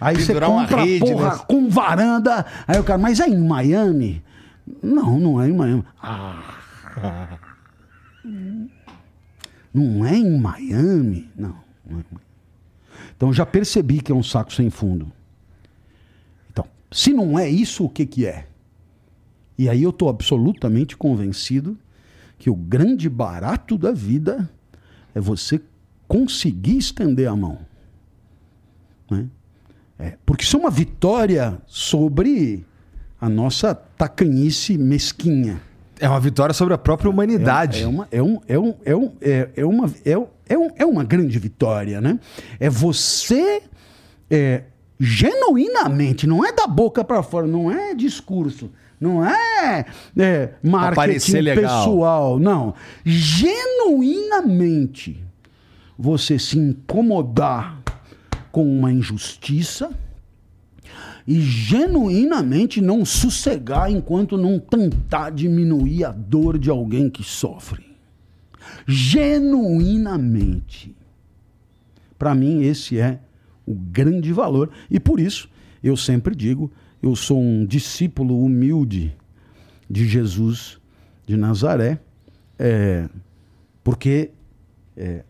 [0.00, 1.40] Aí você Pendurar uma compra rede, porra né?
[1.46, 2.46] com varanda.
[2.66, 4.22] Aí o cara, mas é em Miami?
[4.82, 5.84] Não, não é em Miami.
[6.02, 6.42] Ah.
[9.74, 11.30] Não é em Miami?
[11.34, 11.56] Não,
[11.88, 12.21] não é em Miami.
[13.22, 15.12] Então já percebi que é um saco sem fundo.
[16.50, 18.48] Então, se não é isso, o que, que é?
[19.56, 21.78] E aí eu estou absolutamente convencido
[22.36, 24.50] que o grande barato da vida
[25.14, 25.62] é você
[26.08, 27.60] conseguir estender a mão.
[29.08, 29.28] Né?
[30.00, 32.66] É, porque isso é uma vitória sobre
[33.20, 35.62] a nossa tacanhice mesquinha.
[36.02, 37.78] É uma vitória sobre a própria humanidade.
[37.78, 40.10] É, é uma, é, um, é, um, é, um, é, é uma, é,
[40.48, 42.18] é, um- é uma grande vitória, né?
[42.58, 43.62] É você
[44.30, 44.64] é,
[44.98, 48.70] genuinamente, não é da boca para fora, não é discurso,
[49.00, 49.84] não é,
[50.18, 50.90] é marketing
[51.62, 52.74] pessoal, não.
[53.04, 55.22] Genuinamente,
[55.98, 57.78] você se incomodar
[58.50, 59.90] com uma injustiça
[61.26, 67.84] e genuinamente não sossegar enquanto não tentar diminuir a dor de alguém que sofre.
[68.86, 70.94] Genuinamente.
[72.18, 73.20] Para mim, esse é
[73.66, 74.70] o grande valor.
[74.90, 75.48] E por isso,
[75.82, 76.70] eu sempre digo:
[77.02, 79.16] eu sou um discípulo humilde
[79.88, 80.78] de Jesus
[81.26, 81.98] de Nazaré,
[82.58, 83.08] é,
[83.82, 84.30] porque
[84.96, 85.24] é,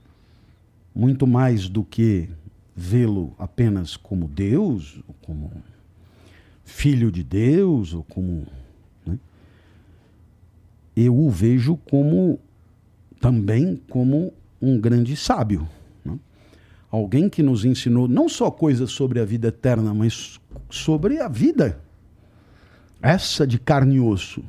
[0.95, 2.29] muito mais do que
[2.75, 5.51] vê-lo apenas como Deus, como
[6.73, 8.47] filho de Deus, ou como.
[9.07, 9.19] né,
[10.97, 12.41] eu o vejo como
[13.21, 15.69] também como um grande sábio.
[16.05, 16.19] né?
[16.91, 20.41] Alguém que nos ensinou não só coisas sobre a vida eterna, mas
[20.71, 21.79] sobre a vida.
[23.01, 24.43] Essa de carne e osso.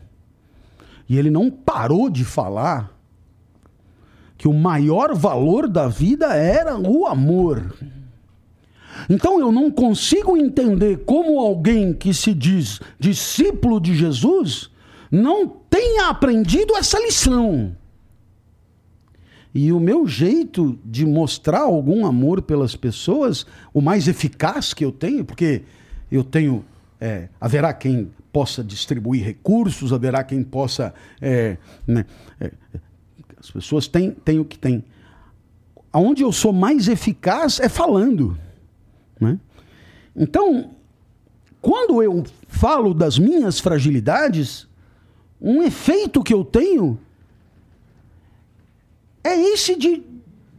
[1.08, 2.92] E ele não parou de falar
[4.38, 7.76] que o maior valor da vida era o amor.
[9.10, 14.72] Então eu não consigo entender como alguém que se diz discípulo de Jesus
[15.12, 17.76] não tenha aprendido essa lição.
[19.54, 24.92] E o meu jeito de mostrar algum amor pelas pessoas, o mais eficaz que eu
[24.92, 25.62] tenho, porque
[26.12, 26.66] eu tenho.
[27.00, 30.92] é, haverá quem possa distribuir recursos, haverá quem possa.
[31.22, 32.06] é, né,
[32.40, 32.52] é,
[33.40, 34.84] as pessoas têm, têm o que têm.
[35.92, 38.36] Aonde eu sou mais eficaz é falando.
[39.20, 39.40] Né?
[40.16, 40.72] Então,
[41.62, 44.68] quando eu falo das minhas fragilidades,
[45.42, 47.00] um efeito que eu tenho
[49.24, 50.04] é esse de,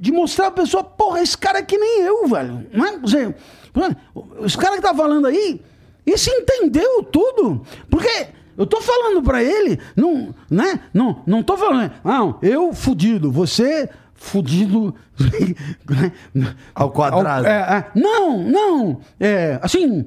[0.00, 2.66] de mostrar a pessoa, porra, esse cara é que nem eu, velho.
[2.72, 3.96] Não é?
[4.44, 5.60] Esse cara que tá falando aí,
[6.06, 7.62] esse entendeu tudo.
[7.90, 10.80] Porque eu tô falando para ele, não, né?
[10.92, 14.94] Não, não tô falando, não, eu fudido, você fudido
[16.74, 17.46] ao quadrado.
[17.46, 20.06] Ao, é, é, não, não, é assim,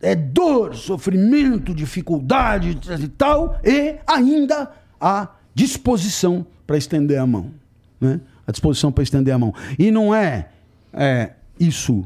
[0.00, 7.60] é dor, sofrimento, dificuldade e tal, e ainda a disposição para estender a mão
[8.00, 8.20] né?
[8.46, 9.54] a disposição para estender a mão.
[9.78, 10.48] E não é,
[10.92, 12.04] é isso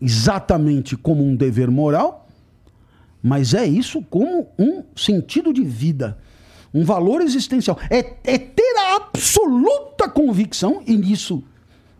[0.00, 2.28] exatamente como um dever moral,
[3.22, 6.16] mas é isso como um sentido de vida,
[6.76, 7.78] um valor existencial.
[7.88, 11.42] É, é ter a absoluta convicção, e nisso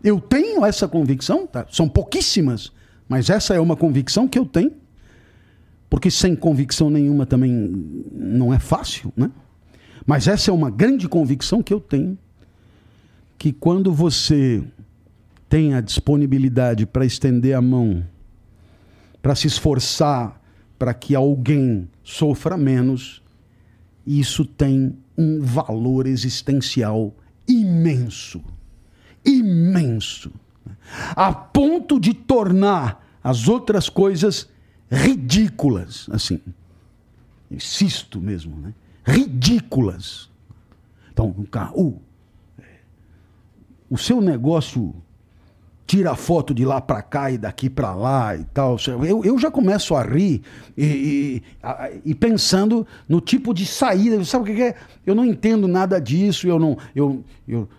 [0.03, 1.65] eu tenho essa convicção, tá?
[1.71, 2.71] são pouquíssimas,
[3.09, 4.71] mas essa é uma convicção que eu tenho,
[5.89, 7.51] porque sem convicção nenhuma também
[8.13, 9.31] não é fácil, né?
[10.05, 12.17] Mas essa é uma grande convicção que eu tenho
[13.37, 14.63] que quando você
[15.49, 18.05] tem a disponibilidade para estender a mão,
[19.21, 20.41] para se esforçar
[20.77, 23.21] para que alguém sofra menos,
[24.07, 27.13] isso tem um valor existencial
[27.45, 28.41] imenso.
[29.25, 30.31] Imenso.
[31.09, 34.49] A ponto de tornar as outras coisas
[34.89, 36.39] ridículas, assim.
[37.51, 38.73] Insisto mesmo, né?
[39.05, 40.29] Ridículas.
[41.11, 42.01] Então, o carro,
[43.89, 44.95] o seu negócio
[45.87, 48.75] tira foto de lá para cá e daqui para lá e tal.
[49.07, 50.41] Eu, eu já começo a rir
[50.77, 54.21] e, e, a, e, pensando no tipo de saída.
[54.25, 54.75] Sabe o que é?
[55.05, 56.45] Eu não entendo nada disso.
[56.45, 57.69] Eu não, eu, eu,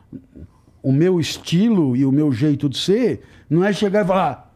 [0.83, 4.55] o meu estilo e o meu jeito de ser não é chegar e falar.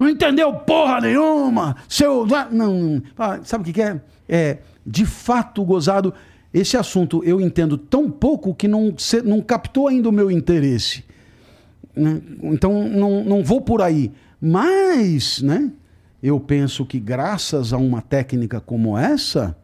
[0.00, 1.76] Não entendeu porra nenhuma!
[1.86, 2.26] Seu.
[2.50, 3.02] Não.
[3.44, 4.00] Sabe o que é?
[4.26, 6.12] É de fato gozado
[6.52, 8.94] esse assunto eu entendo tão pouco que não,
[9.24, 11.04] não captou ainda o meu interesse.
[11.96, 12.20] Né?
[12.42, 14.12] Então não, não vou por aí.
[14.40, 15.70] Mas, né?
[16.22, 19.56] Eu penso que graças a uma técnica como essa,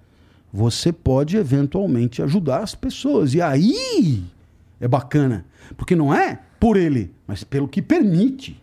[0.53, 3.33] você pode eventualmente ajudar as pessoas.
[3.35, 4.23] E aí
[4.81, 5.45] é bacana.
[5.77, 8.61] Porque não é por ele, mas pelo que permite.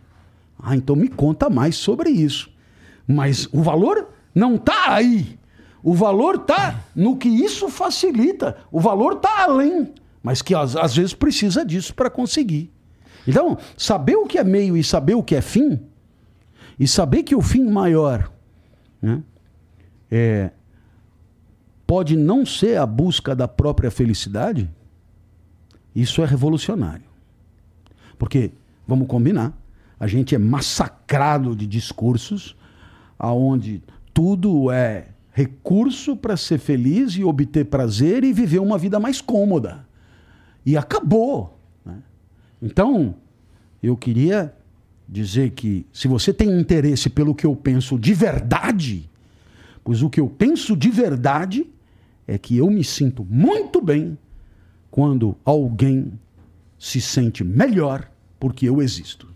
[0.58, 2.50] Ah, então me conta mais sobre isso.
[3.06, 5.38] Mas o valor não está aí.
[5.82, 8.56] O valor está no que isso facilita.
[8.70, 9.92] O valor está além,
[10.22, 12.70] mas que às, às vezes precisa disso para conseguir.
[13.28, 15.78] Então, saber o que é meio e saber o que é fim,
[16.80, 18.32] e saber que o fim maior
[19.02, 19.22] né,
[20.10, 20.50] é,
[21.86, 24.70] pode não ser a busca da própria felicidade,
[25.94, 27.04] isso é revolucionário.
[28.18, 28.50] Porque,
[28.86, 29.52] vamos combinar,
[30.00, 32.56] a gente é massacrado de discursos
[33.18, 33.82] aonde
[34.14, 39.86] tudo é recurso para ser feliz e obter prazer e viver uma vida mais cômoda.
[40.64, 41.57] E acabou.
[42.60, 43.14] Então,
[43.82, 44.54] eu queria
[45.08, 49.08] dizer que se você tem interesse pelo que eu penso de verdade,
[49.82, 51.66] pois o que eu penso de verdade
[52.26, 54.18] é que eu me sinto muito bem
[54.90, 56.12] quando alguém
[56.78, 59.28] se sente melhor porque eu existo.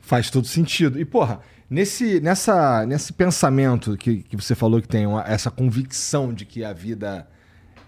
[0.00, 0.98] Faz todo sentido.
[0.98, 1.40] E, porra,
[1.72, 6.62] Nesse, nessa, nesse pensamento que, que você falou que tem uma, essa convicção de que
[6.62, 7.26] a vida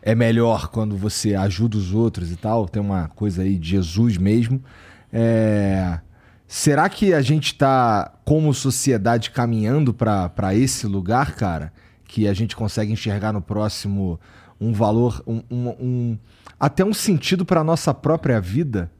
[0.07, 4.19] é melhor quando você ajuda os outros e tal, tem uma coisa aí de Jesus
[4.19, 4.63] mesmo.
[5.11, 5.99] É...
[6.47, 11.73] Será que a gente está, como sociedade, caminhando para esse lugar, cara?
[12.07, 14.21] Que a gente consegue enxergar no próximo
[14.61, 16.19] um valor, um, um, um
[16.61, 18.91] até um sentido para a nossa própria vida?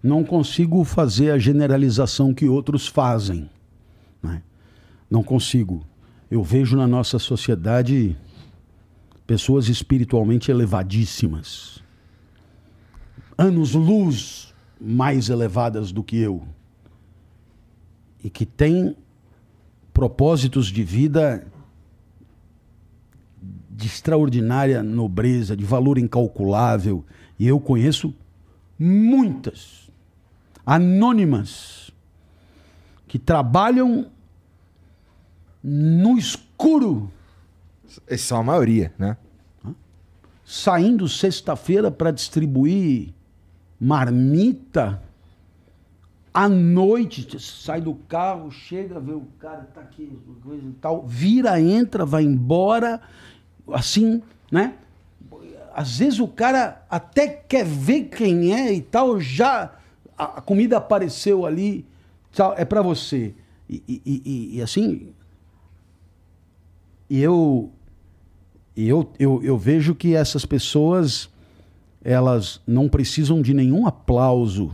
[0.00, 3.50] Não consigo fazer a generalização que outros fazem.
[4.22, 4.42] Né?
[5.10, 5.84] Não consigo.
[6.30, 8.16] Eu vejo na nossa sociedade
[9.26, 11.82] pessoas espiritualmente elevadíssimas,
[13.36, 16.46] anos-luz mais elevadas do que eu,
[18.22, 18.96] e que têm
[19.92, 21.46] propósitos de vida
[23.70, 27.04] de extraordinária nobreza, de valor incalculável,
[27.38, 28.14] e eu conheço
[28.78, 29.90] muitas
[30.64, 31.90] anônimas
[33.06, 34.06] que trabalham
[35.62, 37.10] no escuro.
[38.08, 39.16] Esses são a maioria, né?
[40.44, 43.12] Saindo sexta-feira para distribuir
[43.80, 45.02] marmita.
[46.32, 51.60] À noite, sai do carro, chega, vê o cara, tá aqui, coisa e tal, vira,
[51.60, 53.00] entra, vai embora,
[53.72, 54.20] assim,
[54.50, 54.74] né?
[55.72, 59.76] Às vezes o cara até quer ver quem é e tal, já
[60.18, 61.86] a comida apareceu ali,
[62.56, 63.32] é para você.
[63.70, 65.12] E, e- e- e, assim,
[67.08, 67.70] e eu,
[68.76, 71.28] eu, eu, eu vejo que essas pessoas,
[72.02, 74.72] elas não precisam de nenhum aplauso,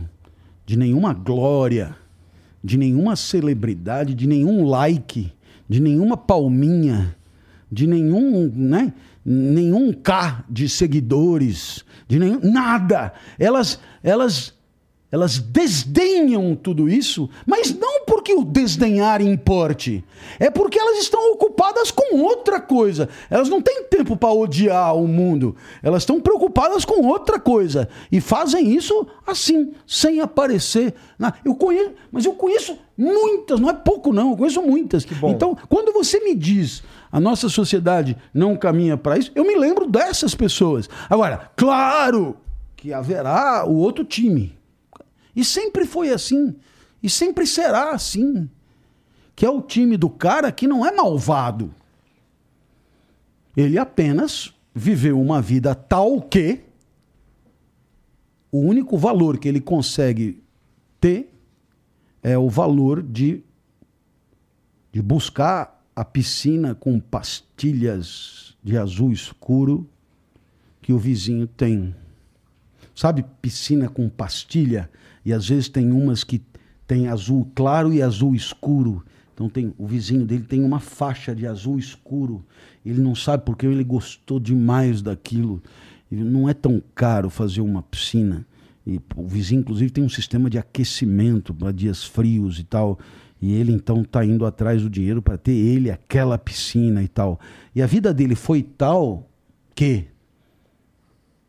[0.65, 1.95] de nenhuma glória,
[2.63, 5.31] de nenhuma celebridade, de nenhum like,
[5.67, 7.15] de nenhuma palminha,
[7.71, 8.93] de nenhum, né?
[9.23, 13.13] Nenhum K de seguidores, de nenhum nada.
[13.37, 14.53] Elas elas
[15.11, 20.05] elas desdenham tudo isso, mas não porque o desdenhar importe.
[20.39, 23.09] É porque elas estão ocupadas com outra coisa.
[23.29, 25.55] Elas não têm tempo para odiar o mundo.
[25.83, 27.89] Elas estão preocupadas com outra coisa.
[28.09, 30.93] E fazem isso assim, sem aparecer.
[31.43, 35.05] Eu conheço, mas eu conheço muitas, não é pouco não, eu conheço muitas.
[35.23, 39.85] Então, quando você me diz a nossa sociedade não caminha para isso, eu me lembro
[39.85, 40.89] dessas pessoas.
[41.09, 42.37] Agora, claro
[42.77, 44.60] que haverá o outro time.
[45.35, 46.55] E sempre foi assim.
[47.01, 48.49] E sempre será assim.
[49.35, 51.73] Que é o time do cara que não é malvado.
[53.55, 56.61] Ele apenas viveu uma vida tal que
[58.51, 60.43] o único valor que ele consegue
[60.99, 61.33] ter
[62.21, 63.43] é o valor de,
[64.91, 69.89] de buscar a piscina com pastilhas de azul escuro
[70.81, 71.95] que o vizinho tem.
[72.95, 74.89] Sabe, piscina com pastilha?
[75.25, 76.41] E às vezes tem umas que
[76.87, 79.03] tem azul claro e azul escuro.
[79.33, 82.45] Então tem o vizinho dele tem uma faixa de azul escuro.
[82.85, 85.61] Ele não sabe porque ele gostou demais daquilo.
[86.11, 88.45] E não é tão caro fazer uma piscina.
[88.85, 92.99] E o vizinho, inclusive, tem um sistema de aquecimento para dias frios e tal.
[93.41, 97.39] E ele então está indo atrás do dinheiro para ter ele aquela piscina e tal.
[97.73, 99.27] E a vida dele foi tal
[99.73, 100.05] que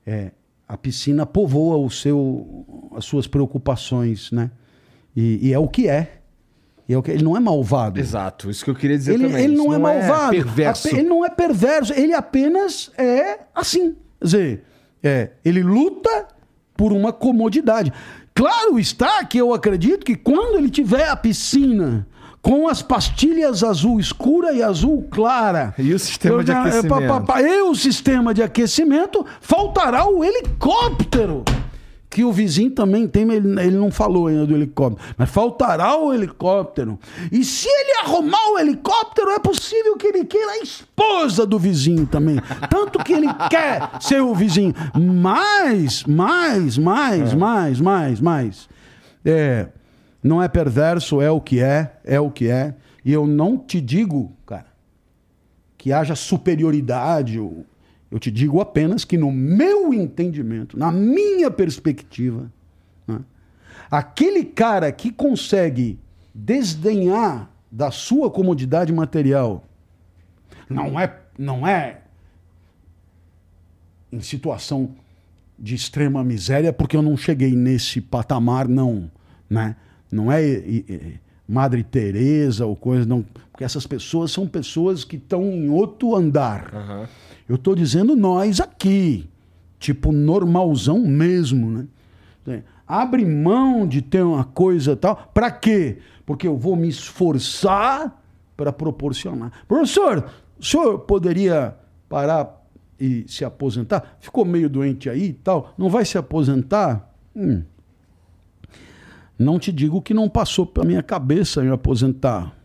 [0.07, 0.33] é,
[0.73, 2.65] a piscina povoa o seu,
[2.97, 4.51] as suas preocupações, né?
[5.15, 6.21] E, e é o que é.
[6.89, 8.01] E é o que, ele não é malvado.
[8.01, 9.45] Exato, isso que eu queria dizer Ele, também.
[9.45, 10.31] ele Isso não, é malvado.
[10.31, 10.89] perverso.
[10.89, 11.93] Ape- Ele não é perverso.
[11.93, 13.95] Ele apenas é assim.
[14.19, 14.65] Quer dizer,
[15.03, 16.27] é, ele luta
[16.75, 17.93] por uma comodidade.
[18.35, 22.07] Claro está que eu acredito que quando ele tiver a piscina
[22.43, 25.73] com as pastilhas azul escura e azul clara.
[25.79, 27.07] E o sistema de eu já- é, aquecimento?
[27.09, 31.45] pa- pa- E o sistema de aquecimento, faltará o helicóptero.
[32.11, 35.03] Que o vizinho também tem, ele, ele não falou ainda do helicóptero.
[35.17, 36.99] Mas faltará o helicóptero.
[37.31, 42.05] E se ele arrumar o helicóptero, é possível que ele queira a esposa do vizinho
[42.07, 42.37] também.
[42.69, 44.75] Tanto que ele quer ser o vizinho.
[44.95, 48.69] Mais, mais, mais, mais, mais, mais.
[49.25, 49.69] É,
[50.23, 52.75] não é perverso, é o que é, é o que é.
[53.05, 54.67] E eu não te digo, cara,
[55.77, 57.37] que haja superioridade.
[57.37, 57.67] Eu,
[58.21, 62.53] te digo apenas que, no meu entendimento, na minha perspectiva,
[63.07, 63.21] né,
[63.91, 65.99] aquele cara que consegue
[66.35, 69.65] desdenhar da sua comodidade material
[70.69, 72.03] não é, não é
[74.11, 74.95] em situação
[75.59, 79.11] de extrema miséria, porque eu não cheguei nesse patamar, não.
[79.49, 79.77] Né?
[80.13, 80.63] Não é
[81.49, 83.25] Madre Teresa ou coisa, não.
[83.51, 86.71] Porque essas pessoas são pessoas que estão em outro andar.
[86.75, 87.09] Aham.
[87.49, 89.29] Eu estou dizendo nós aqui,
[89.79, 91.89] tipo normalzão mesmo,
[92.47, 92.63] né?
[92.87, 95.31] Abre mão de ter uma coisa tal.
[95.33, 95.99] Para quê?
[96.27, 98.23] Porque eu vou me esforçar
[98.57, 99.51] para proporcionar.
[99.67, 101.75] Professor, o senhor poderia
[102.09, 102.63] parar
[103.01, 104.17] e se aposentar?
[104.21, 105.75] Ficou meio doente aí e tal?
[105.77, 107.11] Não vai se aposentar?
[107.35, 107.63] Hum.
[109.43, 112.57] Não te digo que não passou pela minha cabeça me aposentar.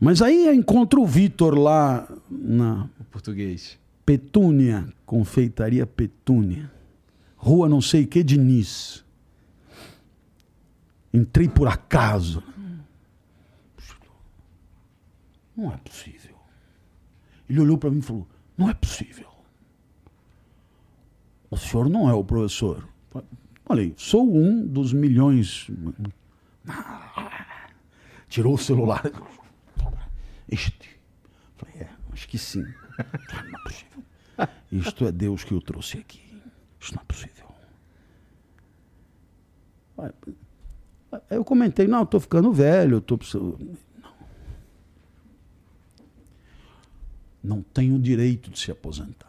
[0.00, 3.78] Mas aí eu encontro o Vitor lá na O português.
[4.04, 6.70] Petúnia, confeitaria Petúnia.
[7.36, 9.04] Rua não sei que Diniz.
[11.14, 12.42] Entrei por acaso.
[15.56, 16.36] Não é possível.
[17.48, 18.26] Ele olhou para mim e falou:
[18.58, 19.28] Não é possível.
[21.48, 22.86] O senhor não é o professor.
[23.66, 25.68] Falei: Sou um dos milhões.
[28.28, 29.02] Tirou o celular.
[30.48, 30.90] Este.
[31.56, 32.62] Falei: É, acho que sim.
[32.62, 34.04] Não é possível.
[34.70, 36.22] Isto é Deus que o trouxe aqui.
[36.80, 37.46] Isso não é possível.
[41.28, 43.76] Eu comentei, não, estou ficando velho, estou precisando.
[44.00, 44.12] Não.
[47.42, 49.25] Não tenho direito de se aposentar.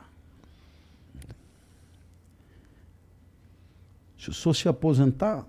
[4.28, 5.48] Se o senhor se aposentar,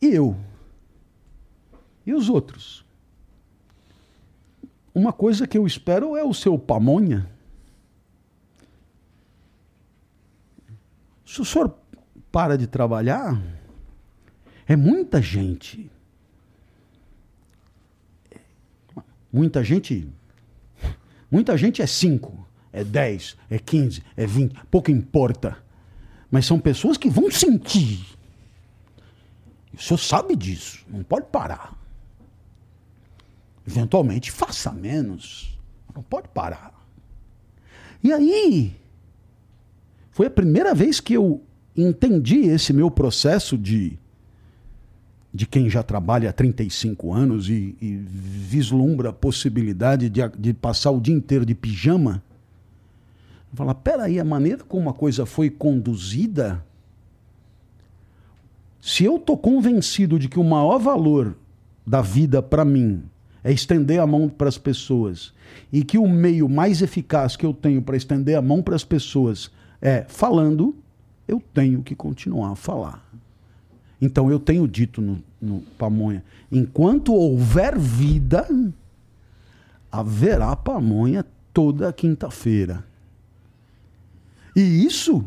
[0.00, 0.36] e eu?
[2.06, 2.84] E os outros?
[4.94, 7.28] Uma coisa que eu espero é o seu pamonha.
[11.26, 11.76] Se o senhor
[12.30, 13.42] para de trabalhar,
[14.64, 15.90] é muita gente.
[19.32, 20.08] Muita gente.
[21.28, 25.68] Muita gente é 5, é 10, é 15, é 20, pouco importa.
[26.30, 28.06] Mas são pessoas que vão sentir.
[29.74, 31.76] O senhor sabe disso, não pode parar.
[33.66, 35.58] Eventualmente, faça menos.
[35.94, 36.72] Não pode parar.
[38.02, 38.76] E aí,
[40.10, 41.42] foi a primeira vez que eu
[41.76, 43.98] entendi esse meu processo de
[45.32, 50.90] de quem já trabalha há 35 anos e, e vislumbra a possibilidade de, de, passar
[50.90, 52.22] o dia inteiro de pijama,
[53.54, 56.64] falar, peraí, a maneira como a coisa foi conduzida,
[58.80, 61.36] se eu estou convencido de que o maior valor
[61.86, 63.02] da vida para mim
[63.42, 65.32] é estender a mão para as pessoas
[65.72, 68.84] e que o meio mais eficaz que eu tenho para estender a mão para as
[68.84, 69.50] pessoas
[69.82, 70.74] é falando,
[71.26, 73.04] eu tenho que continuar a falar.
[74.00, 78.48] Então eu tenho dito no, no pamonha: enquanto houver vida,
[79.92, 82.84] haverá pamonha toda quinta-feira.
[84.54, 85.24] E isso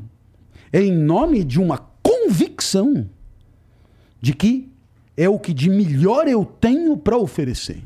[0.72, 3.08] é em nome de uma convicção
[4.22, 4.70] de que
[5.16, 7.84] é o que de melhor eu tenho para oferecer.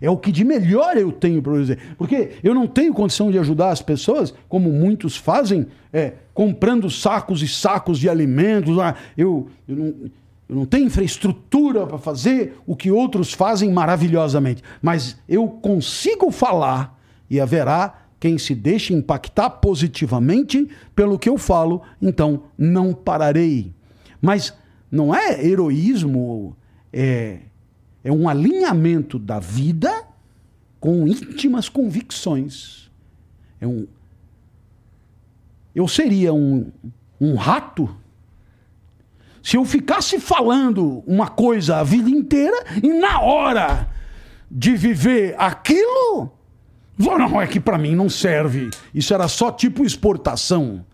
[0.00, 1.78] É o que de melhor eu tenho para dizer.
[1.96, 7.42] Porque eu não tenho condição de ajudar as pessoas, como muitos fazem, é, comprando sacos
[7.42, 8.78] e sacos de alimentos.
[8.78, 9.86] Ah, eu, eu, não,
[10.48, 14.62] eu não tenho infraestrutura para fazer o que outros fazem maravilhosamente.
[14.82, 16.98] Mas eu consigo falar
[17.30, 23.72] e haverá quem se deixe impactar positivamente pelo que eu falo, então não pararei.
[24.20, 24.54] Mas
[24.90, 26.56] não é heroísmo,
[26.92, 27.40] é
[28.06, 30.04] é um alinhamento da vida
[30.78, 32.88] com íntimas convicções.
[33.60, 33.84] É um...
[35.74, 36.70] Eu seria um,
[37.20, 37.92] um rato
[39.42, 43.88] se eu ficasse falando uma coisa a vida inteira e na hora
[44.48, 46.30] de viver aquilo,
[46.98, 48.70] não, é que para mim não serve.
[48.94, 50.84] Isso era só tipo exportação.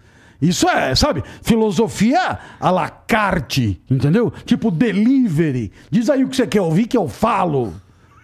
[0.41, 4.33] Isso é, sabe, filosofia à la carte, entendeu?
[4.45, 5.71] Tipo delivery.
[5.89, 7.73] Diz aí o que você quer ouvir que eu falo.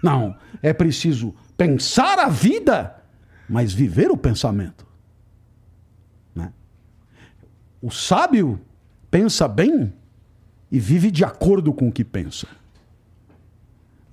[0.02, 2.96] Não, é preciso pensar a vida,
[3.48, 4.84] mas viver o pensamento.
[6.34, 6.52] Né?
[7.80, 8.60] O sábio
[9.08, 9.92] pensa bem
[10.72, 12.48] e vive de acordo com o que pensa.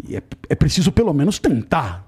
[0.08, 2.06] E é, é preciso pelo menos tentar.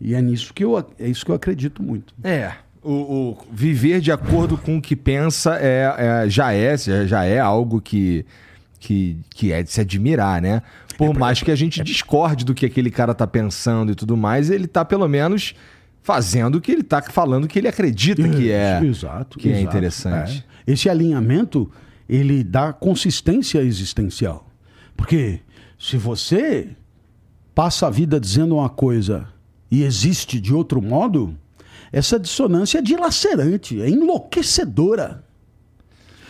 [0.00, 2.14] E é nisso que eu, é isso que eu acredito muito.
[2.24, 2.52] É.
[2.82, 7.38] O, o, viver de acordo com o que pensa é, é, já é já é
[7.38, 8.24] algo que,
[8.78, 10.62] que, que é de se admirar, né?
[10.96, 11.84] Por é, mais que a gente é...
[11.84, 15.54] discorde do que aquele cara tá pensando e tudo mais, ele tá pelo menos
[16.02, 19.66] fazendo o que ele tá falando que ele acredita que é exato, que é exato,
[19.66, 20.46] é interessante.
[20.66, 21.70] Esse alinhamento
[22.08, 24.48] ele dá consistência existencial,
[24.96, 25.40] porque
[25.78, 26.68] se você
[27.54, 29.28] passa a vida dizendo uma coisa
[29.70, 31.34] e existe de outro modo,
[31.92, 35.24] essa dissonância é dilacerante, é enlouquecedora.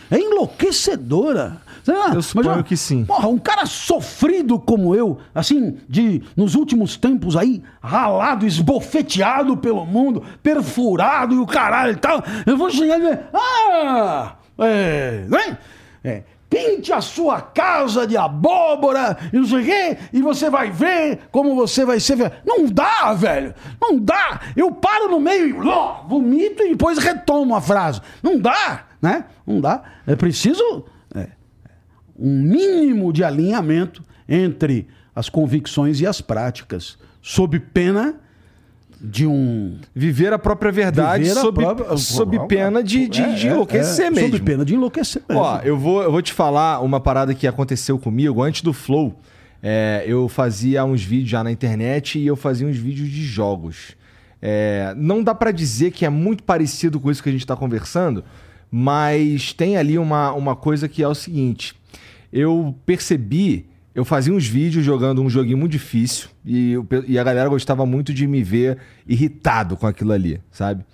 [0.09, 1.61] É enlouquecedora.
[1.87, 3.05] Ah, eu suponho mas, que sim.
[3.05, 9.85] Porra, um cara sofrido como eu, assim, de nos últimos tempos aí, ralado, esbofeteado pelo
[9.85, 12.23] mundo, perfurado e o caralho e tal.
[12.45, 15.57] Eu vou chegar e dizer, ah, é, né?
[16.03, 20.69] É, pinte a sua casa de abóbora e não sei o quê, e você vai
[20.69, 22.17] ver como você vai ser.
[22.45, 23.55] Não dá, velho.
[23.81, 24.41] Não dá.
[24.53, 28.01] Eu paro no meio e ó, vomito e depois retomo a frase.
[28.21, 29.25] Não dá, né?
[29.47, 29.81] Não dá.
[30.05, 30.83] É preciso
[31.15, 31.29] é,
[32.19, 38.19] um mínimo de alinhamento entre as convicções e as práticas, sob pena
[39.03, 39.77] de um.
[39.95, 41.97] Viver a própria verdade sob, própria...
[41.97, 44.31] sob pena de, de, é, de enlouquecer é, mesmo.
[44.31, 45.43] Sob pena de enlouquecer mesmo.
[45.43, 49.19] Ó, eu vou, eu vou te falar uma parada que aconteceu comigo antes do Flow.
[49.63, 53.95] É, eu fazia uns vídeos já na internet e eu fazia uns vídeos de jogos.
[54.41, 57.55] É, não dá para dizer que é muito parecido com isso que a gente está
[57.55, 58.23] conversando,
[58.71, 61.75] mas tem ali uma, uma coisa que é o seguinte:
[62.31, 66.75] eu percebi eu fazia uns vídeos jogando um joguinho muito difícil e,
[67.07, 70.85] e a galera gostava muito de me ver irritado com aquilo ali, sabe?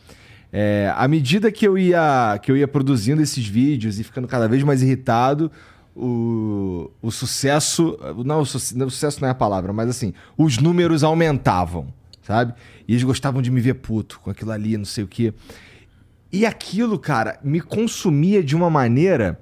[0.52, 4.48] É, à medida que eu, ia, que eu ia produzindo esses vídeos e ficando cada
[4.48, 5.52] vez mais irritado,
[5.95, 7.98] o, o sucesso.
[8.24, 11.88] Não, o, o sucesso não é a palavra, mas assim, os números aumentavam,
[12.22, 12.53] sabe?
[12.88, 15.34] E eles gostavam de me ver puto com aquilo ali, não sei o quê.
[16.32, 19.40] E aquilo, cara, me consumia de uma maneira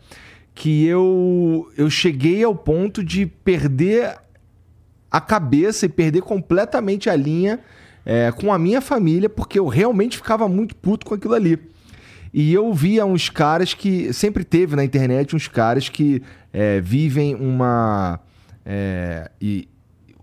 [0.56, 4.16] que eu, eu cheguei ao ponto de perder
[5.12, 7.60] a cabeça e perder completamente a linha
[8.06, 11.60] é, com a minha família, porque eu realmente ficava muito puto com aquilo ali.
[12.34, 14.12] E eu via uns caras que.
[14.14, 16.22] Sempre teve na internet uns caras que
[16.52, 18.20] é, vivem uma.
[18.66, 19.68] É, e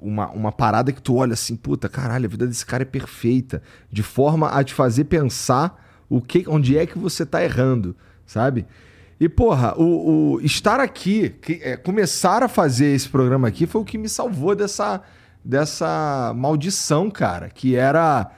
[0.01, 3.63] uma, uma parada que tu olha assim, puta, caralho, a vida desse cara é perfeita.
[3.91, 7.97] De forma a te fazer pensar o que, onde é que você tá errando,
[8.27, 8.67] sabe?
[9.23, 13.81] E, porra, o, o estar aqui, que, é, começar a fazer esse programa aqui foi
[13.81, 15.01] o que me salvou dessa,
[15.45, 18.33] dessa maldição, cara, que era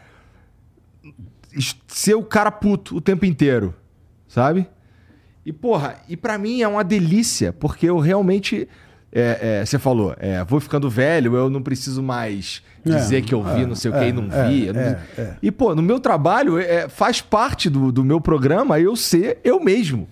[1.89, 3.75] ser o cara puto o tempo inteiro,
[4.29, 4.69] sabe?
[5.47, 8.69] E, porra, e para mim é uma delícia, porque eu realmente.
[9.11, 13.43] É, é, você falou, é, vou ficando velho, eu não preciso mais dizer que eu
[13.43, 14.71] vi, é, não sei o que, é, e não é, vi.
[14.71, 15.37] não- é, é.
[15.41, 19.59] E, pô, no meu trabalho, é, faz parte do, do meu programa eu ser eu
[19.61, 20.07] mesmo.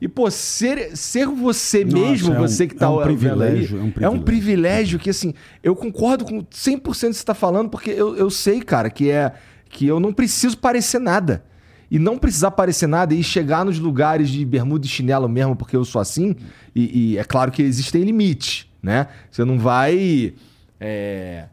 [0.00, 3.02] E, pô, ser, ser você Nossa, mesmo, é um- você que tá é um vendo
[3.02, 4.22] aí, privilégio, é um é um privilégio.
[4.24, 8.30] privilégio que, assim, eu concordo com 100% do que você tá falando, porque eu, eu
[8.30, 9.32] sei, cara, que é
[9.68, 11.44] que eu não preciso parecer nada.
[11.90, 15.76] E não precisar parecer nada e chegar nos lugares de bermuda e chinelo mesmo, porque
[15.76, 16.36] eu sou assim.
[16.74, 19.08] E, e é claro que existem limites, né?
[19.30, 20.32] Você não vai
[20.78, 21.46] é,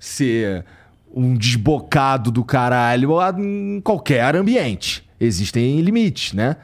[0.00, 0.64] ser
[1.14, 5.08] um desbocado do caralho em qualquer ambiente.
[5.20, 6.56] Existem limites, né?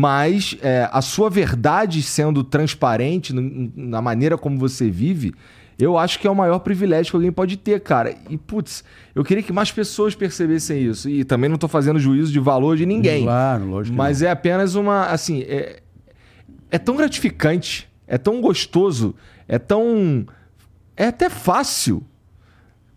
[0.00, 5.34] Mas é, a sua verdade sendo transparente na maneira como você vive,
[5.76, 8.14] eu acho que é o maior privilégio que alguém pode ter, cara.
[8.30, 11.10] E, putz, eu queria que mais pessoas percebessem isso.
[11.10, 13.24] E também não tô fazendo juízo de valor de ninguém.
[13.24, 13.96] Claro, lógico.
[13.96, 15.80] Mas é apenas uma, assim, é,
[16.70, 19.16] é tão gratificante, é tão gostoso,
[19.48, 20.24] é tão.
[20.96, 22.04] É até fácil.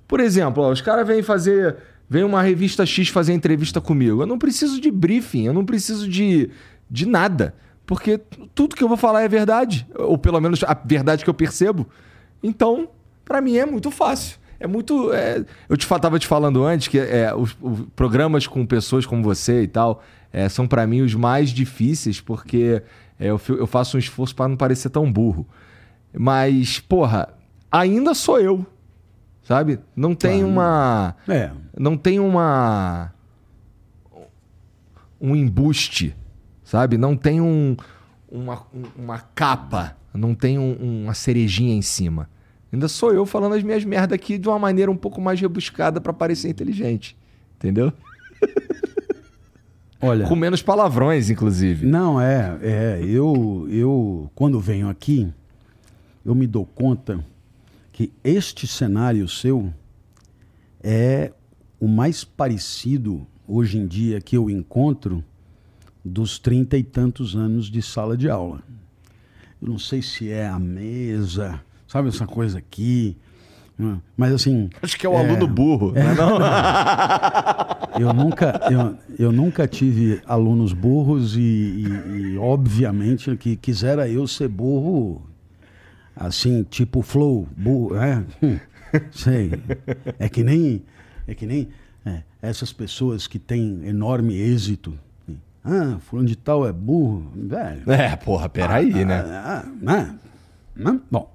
[0.08, 1.78] Por exemplo, ó, os caras vêm fazer.
[2.08, 4.22] Vem uma revista X fazer entrevista comigo.
[4.22, 6.50] Eu não preciso de briefing, eu não preciso de,
[6.92, 7.56] de nada.
[7.86, 8.20] Porque
[8.54, 9.88] tudo que eu vou falar é verdade.
[9.96, 11.88] Ou pelo menos a verdade que eu percebo.
[12.44, 12.90] Então,
[13.26, 14.38] pra mim é muito fácil.
[14.60, 15.12] É muito.
[15.14, 19.06] é, eu te, fa- tava te falando antes que é, os, os programas com pessoas
[19.06, 22.82] como você e tal é, são pra mim os mais difíceis, porque
[23.20, 25.48] é, eu, eu faço um esforço pra não parecer tão burro.
[26.14, 27.30] Mas, porra,
[27.72, 28.66] ainda sou eu.
[29.44, 29.80] Sabe?
[29.96, 31.16] Não tem uma.
[31.28, 31.50] É.
[31.78, 33.12] Não tem uma.
[35.20, 36.16] Um embuste,
[36.72, 36.98] sabe?
[36.98, 37.76] Não tem um,
[38.32, 42.30] uma, um- uma capa, não tem um- uma cerejinha em cima.
[42.72, 46.00] Ainda sou eu falando as minhas merdas aqui de uma maneira um pouco mais rebuscada
[46.00, 47.18] pra parecer inteligente.
[47.58, 47.92] Entendeu?
[50.02, 50.26] Olha.
[50.26, 51.86] Com menos palavrões, inclusive.
[51.86, 53.02] Não, é, é.
[53.04, 55.28] Eu, eu, quando venho aqui,
[56.26, 57.24] eu me dou conta
[57.92, 59.72] que este cenário seu
[60.82, 61.34] é
[61.82, 65.22] o mais parecido hoje em dia que eu encontro
[66.04, 68.62] dos trinta e tantos anos de sala de aula.
[69.62, 73.16] Eu não sei se é a mesa, sabe essa coisa aqui,
[73.78, 74.00] né?
[74.18, 74.70] mas assim.
[74.82, 76.14] Acho que é o aluno burro, né?
[76.16, 76.40] Não?
[78.00, 78.98] Eu nunca, eu,
[79.28, 85.22] eu nunca tive alunos burros e, e- e, obviamente que quisera eu ser burro
[86.16, 88.24] assim, tipo flow, burro, é?
[89.12, 89.52] Sei.
[90.20, 90.82] É que nem
[91.28, 91.68] é que nem
[92.06, 94.98] é, essas pessoas que têm enorme êxito.
[95.64, 97.92] Ah, fulano de tal é burro, velho.
[97.92, 99.22] É, porra, peraí, né?
[99.28, 100.16] Ah, ah,
[100.84, 101.32] ah, Bom,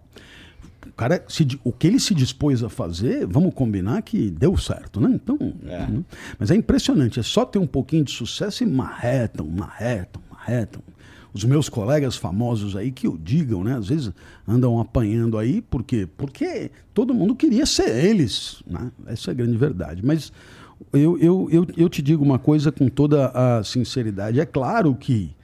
[0.87, 5.01] o cara, se o que ele se dispôs a fazer, vamos combinar que deu certo,
[5.01, 5.11] né?
[5.15, 6.03] Então, né?
[6.39, 10.83] mas é impressionante, é só ter um pouquinho de sucesso e marretam, marretam, marretam.
[11.33, 13.77] Os meus colegas famosos aí que o digam, né?
[13.77, 14.11] Às vezes
[14.49, 16.09] andam apanhando aí, por quê?
[16.17, 18.91] Porque todo mundo queria ser eles, né?
[19.07, 20.05] Essa é a grande verdade.
[20.05, 20.33] Mas
[20.93, 24.41] eu, eu, eu, eu te digo uma coisa com toda a sinceridade.
[24.41, 25.35] É claro que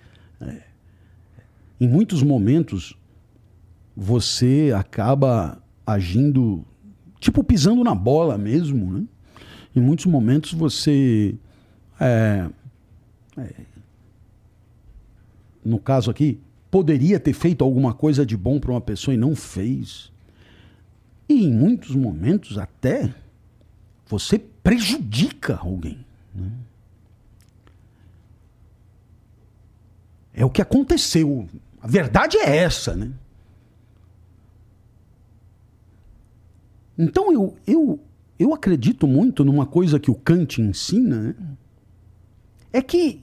[1.81, 2.97] em muitos momentos
[3.97, 6.65] você acaba agindo
[7.19, 9.05] tipo pisando na bola mesmo, né?
[9.75, 11.35] Em muitos momentos você
[11.99, 12.49] é,
[13.37, 13.53] é,
[15.65, 16.39] no caso aqui
[16.71, 20.13] poderia ter feito alguma coisa de bom para uma pessoa e não fez.
[21.29, 23.13] E em muitos momentos até
[24.07, 26.05] você prejudica alguém.
[26.35, 26.51] né?
[30.35, 31.49] É o que aconteceu.
[31.81, 33.13] A verdade é essa, né?
[36.97, 38.01] Então eu, eu,
[38.39, 41.35] eu acredito muito numa coisa que o Kant ensina, né?
[42.73, 43.23] é que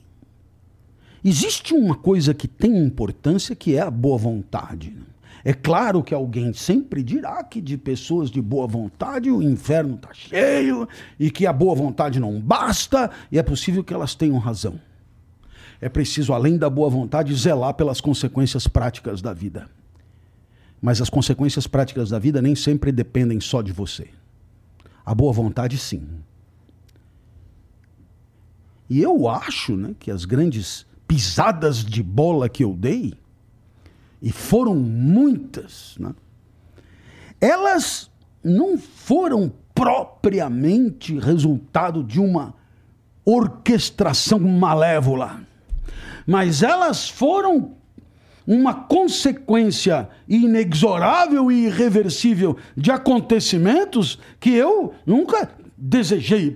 [1.23, 4.91] existe uma coisa que tem importância que é a boa vontade.
[4.91, 5.03] né?
[5.49, 10.13] É claro que alguém sempre dirá que de pessoas de boa vontade o inferno está
[10.13, 10.87] cheio
[11.19, 14.79] e que a boa vontade não basta e é possível que elas tenham razão.
[15.81, 19.67] É preciso, além da boa vontade, zelar pelas consequências práticas da vida.
[20.79, 24.07] Mas as consequências práticas da vida nem sempre dependem só de você.
[25.03, 26.07] A boa vontade, sim.
[28.87, 33.15] E eu acho né, que as grandes pisadas de bola que eu dei,
[34.21, 36.13] e foram muitas, né,
[37.39, 38.11] elas
[38.43, 42.53] não foram propriamente resultado de uma
[43.23, 45.41] orquestração malévola,
[46.25, 47.75] mas elas foram
[48.45, 56.53] uma consequência inexorável e irreversível de acontecimentos que eu nunca desejei,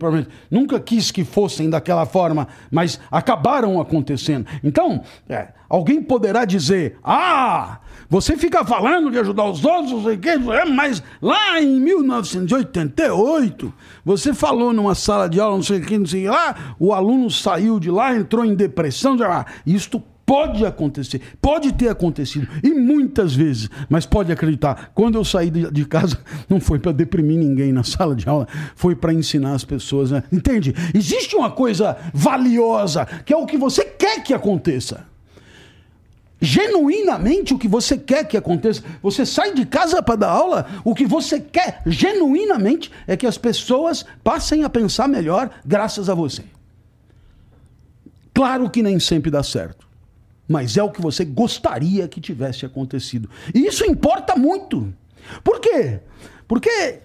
[0.52, 4.46] nunca quis que fossem daquela forma, mas acabaram acontecendo.
[4.64, 7.80] Então, é, alguém poderá dizer: ah,
[8.10, 13.74] você fica falando de ajudar os outros, é, mas lá em 1988,
[14.04, 17.32] você falou numa sala de aula, não sei o que, não sei lá, o aluno
[17.32, 23.36] saiu de lá, entrou em depressão, já, isto Pode acontecer, pode ter acontecido, e muitas
[23.36, 26.18] vezes, mas pode acreditar, quando eu saí de, casa,
[26.48, 30.12] não foi para deprimir ninguém na sala de aula, foi para ensinar as pessoas.
[30.12, 30.24] Né?
[30.32, 30.74] Entende?
[30.94, 35.06] Existe uma coisa valiosa, que é o que você quer que aconteça.
[36.40, 38.82] Genuinamente o que você quer que aconteça.
[39.02, 43.38] Você sai de casa para dar aula, o que você quer genuinamente é que as
[43.38, 46.44] pessoas passem a pensar melhor graças a você.
[48.34, 49.93] Claro que nem sempre dá certo
[50.48, 53.30] mas é o que você gostaria que tivesse acontecido.
[53.54, 54.94] E isso importa muito.
[55.44, 56.00] Por quê?
[56.48, 57.00] Porque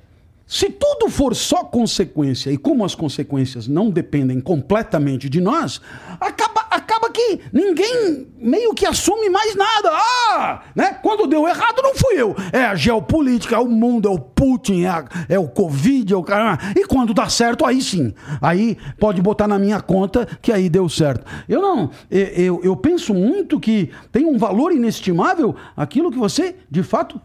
[0.49, 5.79] se tudo for só consequência, e como as consequências não dependem completamente de nós,
[6.19, 9.91] acaba, acaba que ninguém meio que assume mais nada.
[9.93, 10.95] Ah, né?
[11.03, 12.35] Quando deu errado, não fui eu.
[12.51, 16.17] É a geopolítica, é o mundo, é o Putin, é, a, é o Covid, é
[16.17, 16.59] o cara.
[16.75, 18.15] E quando dá certo, aí sim.
[18.41, 21.27] Aí pode botar na minha conta que aí deu certo.
[21.47, 21.91] Eu não.
[22.11, 27.21] Eu, eu penso muito que tem um valor inestimável aquilo que você, de fato,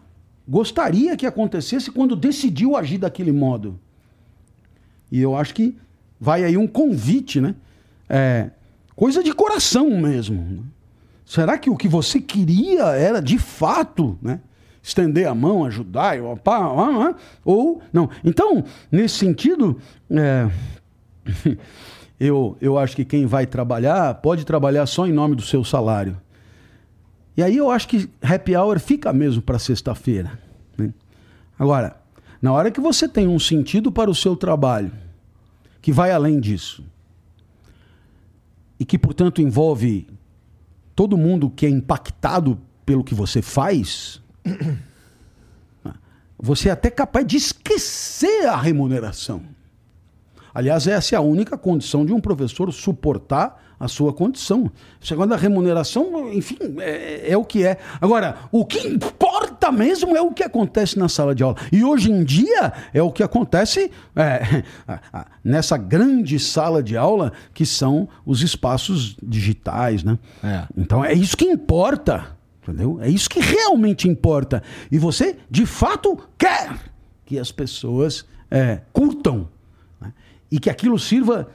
[0.48, 3.78] gostaria que acontecesse quando decidiu agir daquele modo.
[5.10, 5.76] E eu acho que
[6.20, 7.54] vai aí um convite, né?
[8.08, 8.50] É,
[8.94, 10.64] coisa de coração mesmo.
[11.24, 14.40] Será que o que você queria era de fato, né?
[14.82, 16.16] Estender a mão, ajudar,
[17.42, 18.10] ou não?
[18.22, 19.78] Então, nesse sentido,
[20.10, 20.50] é,
[22.20, 26.18] eu, eu acho que quem vai trabalhar pode trabalhar só em nome do seu salário.
[27.36, 30.38] E aí eu acho que happy hour fica mesmo para sexta-feira.
[30.78, 30.92] Né?
[31.58, 31.96] Agora,
[32.40, 34.92] na hora que você tem um sentido para o seu trabalho,
[35.80, 36.84] que vai além disso,
[38.78, 40.06] e que, portanto, envolve
[40.94, 44.20] todo mundo que é impactado pelo que você faz,
[46.38, 49.42] você é até capaz de esquecer a remuneração.
[50.54, 54.70] Aliás, essa é a única condição de um professor suportar a sua condição.
[55.00, 57.78] Segundo a remuneração, enfim, é, é, o que é.
[58.00, 61.56] Agora, o que importa mesmo é o que acontece na sala de aula.
[61.72, 64.62] E hoje em dia é o que acontece é,
[65.42, 70.02] nessa grande sala de aula, que são os espaços digitais.
[70.04, 70.18] Né?
[70.42, 70.64] É.
[70.76, 72.34] Então é isso que importa.
[72.62, 72.98] Entendeu?
[73.02, 74.62] É isso que realmente importa.
[74.90, 76.74] E você, de fato, quer
[77.26, 79.48] que as pessoas é, curtam
[80.00, 80.12] né?
[80.50, 81.48] e que aquilo sirva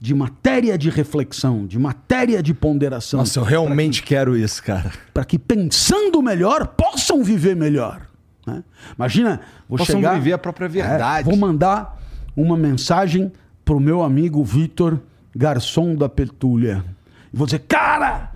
[0.00, 3.20] de matéria de reflexão, de matéria de ponderação.
[3.20, 4.92] Nossa, eu realmente que, quero isso, cara.
[5.12, 8.02] Para que pensando melhor possam viver melhor.
[8.46, 8.62] Né?
[8.96, 11.28] Imagina, vou possam chegar, viver a própria verdade.
[11.28, 12.00] É, vou mandar
[12.36, 13.32] uma mensagem
[13.64, 15.00] pro meu amigo Vitor,
[15.34, 16.84] garçom da Petúlia.
[17.32, 18.32] E vou dizer, cara,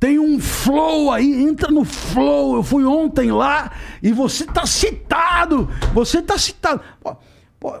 [0.00, 2.56] tem um flow aí, entra no flow.
[2.56, 3.70] Eu fui ontem lá
[4.02, 5.68] e você tá citado.
[5.92, 6.80] Você tá citado.
[7.00, 7.16] Pô,
[7.60, 7.74] pô,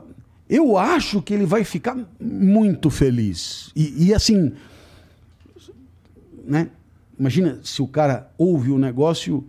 [0.48, 3.70] eu acho que ele vai ficar muito feliz.
[3.74, 4.52] E, e, assim,
[6.46, 6.70] né?
[7.18, 9.44] Imagina se o cara ouve o negócio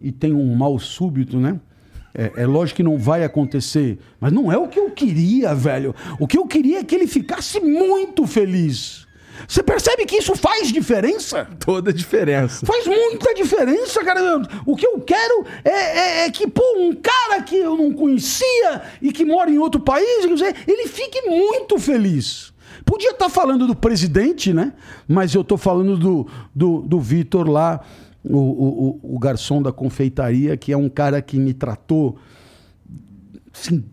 [0.00, 1.58] e tem um mal súbito, né?
[2.14, 5.94] É, é, lógico que não vai acontecer, mas não é o que eu queria, velho.
[6.18, 9.07] O que eu queria é que ele ficasse muito feliz.
[9.46, 11.46] Você percebe que isso faz diferença?
[11.58, 12.64] Toda diferença.
[12.66, 14.42] Faz muita diferença, cara.
[14.66, 18.82] O que eu quero é, é, é, que, pô, um cara que eu não conhecia
[19.00, 20.24] e que mora em outro país,
[20.66, 22.52] ele fique muito feliz.
[22.84, 24.72] Podia estar tá falando do presidente, né?
[25.06, 27.80] Mas eu estou falando do, do, do Vitor lá,
[28.24, 32.18] o, o, o garçom da confeitaria, que é um cara que me tratou
[33.52, 33.84] assim,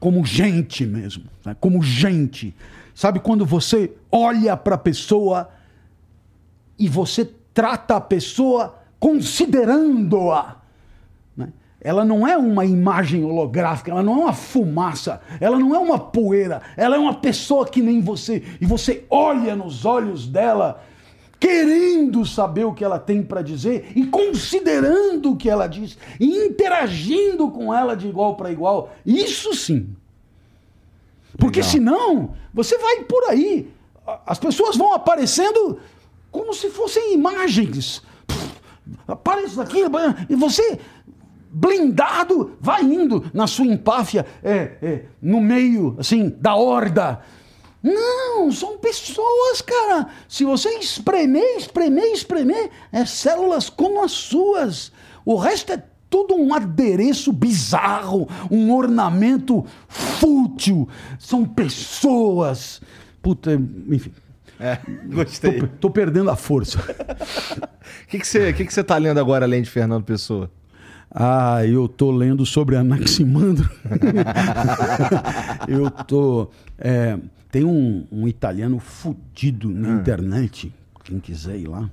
[0.00, 1.56] como gente mesmo, né?
[1.58, 2.54] como gente.
[2.94, 5.48] Sabe quando você olha para a pessoa
[6.78, 10.56] e você trata a pessoa considerando-a?
[11.36, 11.52] Né?
[11.80, 15.98] Ela não é uma imagem holográfica, ela não é uma fumaça, ela não é uma
[15.98, 18.42] poeira, ela é uma pessoa que nem você.
[18.60, 20.82] E você olha nos olhos dela,
[21.40, 26.26] querendo saber o que ela tem para dizer e considerando o que ela diz, e
[26.46, 28.92] interagindo com ela de igual para igual.
[29.06, 29.96] Isso sim
[31.38, 31.72] porque Legal.
[31.72, 33.72] senão, você vai por aí.
[34.26, 35.78] As pessoas vão aparecendo
[36.30, 38.02] como se fossem imagens.
[39.06, 39.78] Aparece daqui,
[40.28, 40.78] e você
[41.50, 47.22] blindado, vai indo na sua empáfia, é, é, no meio, assim, da horda.
[47.82, 50.08] Não, são pessoas, cara.
[50.28, 54.92] Se você espremer, espremer, espremer, é células como as suas.
[55.24, 60.88] O resto é tudo um adereço bizarro, um ornamento fútil.
[61.18, 62.80] São pessoas.
[63.22, 63.52] Puta,
[63.88, 64.12] enfim.
[64.60, 64.78] É,
[65.12, 65.60] gostei.
[65.60, 66.78] Tô, tô perdendo a força.
[66.80, 66.82] O
[68.08, 70.50] que, que, você, que, que você tá lendo agora, além de Fernando Pessoa?
[71.10, 73.70] Ah, eu tô lendo sobre Anaximandro.
[75.66, 76.50] eu tô.
[76.76, 77.18] É,
[77.50, 80.00] tem um, um italiano fudido na Hum.
[80.00, 80.72] internet,
[81.04, 81.88] quem quiser ir lá.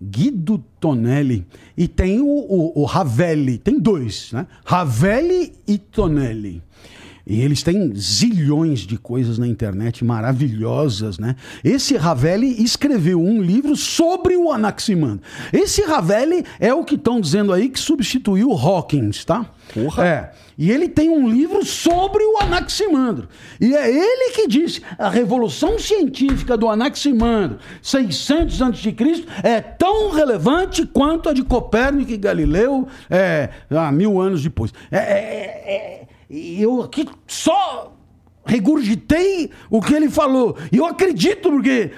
[0.00, 1.46] Guido Tonelli.
[1.76, 3.58] E tem o, o, o Ravelli.
[3.58, 4.46] Tem dois, né?
[4.64, 6.62] Ravelli e Tonelli.
[7.26, 11.34] E eles têm zilhões de coisas na internet maravilhosas, né?
[11.64, 15.22] Esse Ravelli escreveu um livro sobre o Anaximandro.
[15.52, 19.44] Esse Ravelli é o que estão dizendo aí que substituiu o Hawkins, tá?
[19.74, 20.06] Porra.
[20.06, 20.32] É.
[20.56, 23.28] E ele tem um livro sobre o Anaximandro.
[23.60, 28.94] E é ele que disse: a revolução científica do Anaximandro, 600 a.C.,
[29.42, 34.72] é tão relevante quanto a de Copérnico e Galileu é, há mil anos depois.
[34.90, 37.92] É, é, é, e eu aqui só
[38.46, 40.56] regurgitei o que ele falou.
[40.70, 41.90] E eu acredito porque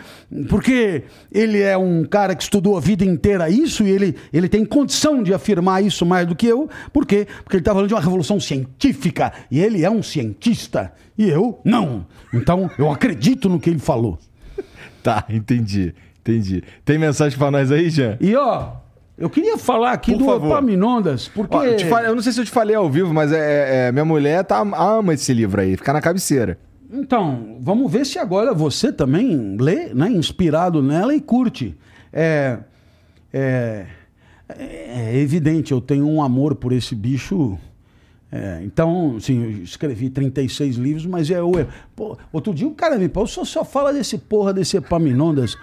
[0.49, 4.65] porque ele é um cara que estudou a vida inteira isso e ele, ele tem
[4.65, 6.69] condição de afirmar isso mais do que eu.
[6.93, 7.27] Por quê?
[7.43, 11.61] Porque ele está falando de uma revolução científica e ele é um cientista e eu
[11.65, 12.07] não.
[12.33, 14.19] Então eu acredito no que ele falou.
[15.01, 15.95] Tá, entendi.
[16.21, 16.63] Entendi.
[16.85, 18.19] Tem mensagem pra nós aí, Jean?
[18.21, 18.73] E ó,
[19.19, 20.47] eu queria falar aqui Por do favor.
[20.53, 23.33] Epaminondas, porque Ó, eu, falei- eu não sei se eu te falei ao vivo, mas
[23.33, 26.59] é, é- minha mulher tá, ama esse livro aí, fica na cabeceira.
[26.91, 30.09] Então, vamos ver se agora você também lê, né?
[30.09, 31.77] Inspirado nela e curte.
[32.11, 32.59] É,
[33.33, 33.87] é,
[34.49, 37.59] é evidente, eu tenho um amor por esse bicho.
[38.33, 41.53] É, então, sim, eu escrevi 36 livros, mas é o.
[41.95, 45.57] pô, outro dia o cara me falou, só, só fala desse porra desse Epaminondas.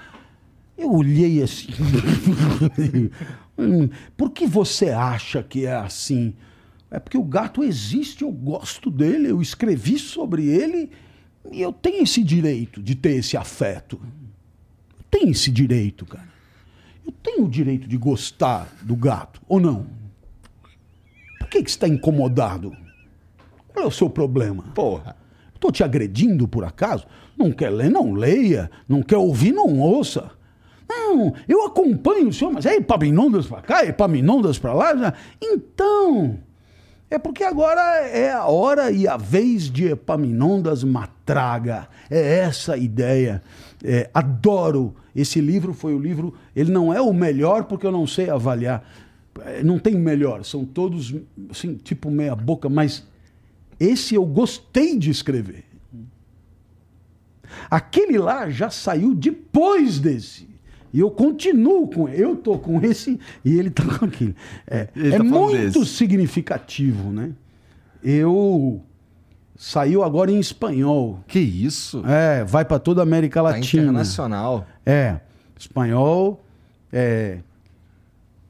[0.78, 1.70] Eu olhei assim.
[3.58, 6.34] Hum, Por que você acha que é assim?
[6.92, 10.92] É porque o gato existe, eu gosto dele, eu escrevi sobre ele
[11.52, 14.00] e eu tenho esse direito de ter esse afeto.
[14.98, 16.28] Eu tenho esse direito, cara.
[17.06, 19.86] Eu tenho o direito de gostar do gato, ou não?
[21.40, 22.76] Por que, que você está incomodado?
[23.68, 24.64] Qual é o seu problema?
[24.74, 25.16] Porra.
[25.54, 27.06] Estou te agredindo por acaso?
[27.38, 28.70] Não quer ler, não leia.
[28.88, 30.32] Não quer ouvir, não ouça.
[30.88, 34.96] Não, eu acompanho o senhor, mas é Epaminondas para cá, Epaminondas para lá.
[34.96, 35.14] já.
[35.42, 36.38] Então,
[37.10, 41.88] é porque agora é a hora e a vez de Epaminondas Matraga.
[42.10, 43.42] É essa a ideia.
[43.84, 44.96] É, adoro.
[45.16, 46.34] Esse livro foi o livro.
[46.56, 48.84] Ele não é o melhor porque eu não sei avaliar.
[49.44, 51.14] É, Não tem melhor, são todos
[51.50, 53.06] assim, tipo meia boca, mas
[53.80, 55.66] esse eu gostei de escrever.
[57.70, 60.48] Aquele lá já saiu depois desse.
[60.96, 62.24] E eu continuo com ele.
[62.24, 64.34] Eu tô com esse e ele tá com aquele.
[64.66, 65.86] É, é tá muito desse.
[65.88, 67.34] significativo, né?
[68.02, 68.82] Eu
[69.58, 71.20] saiu agora em espanhol.
[71.28, 72.02] Que isso?
[72.06, 73.84] É, vai para toda a América Tá Latina.
[73.84, 74.66] internacional.
[74.86, 75.20] É,
[75.60, 76.46] espanhol,
[76.94, 77.40] é,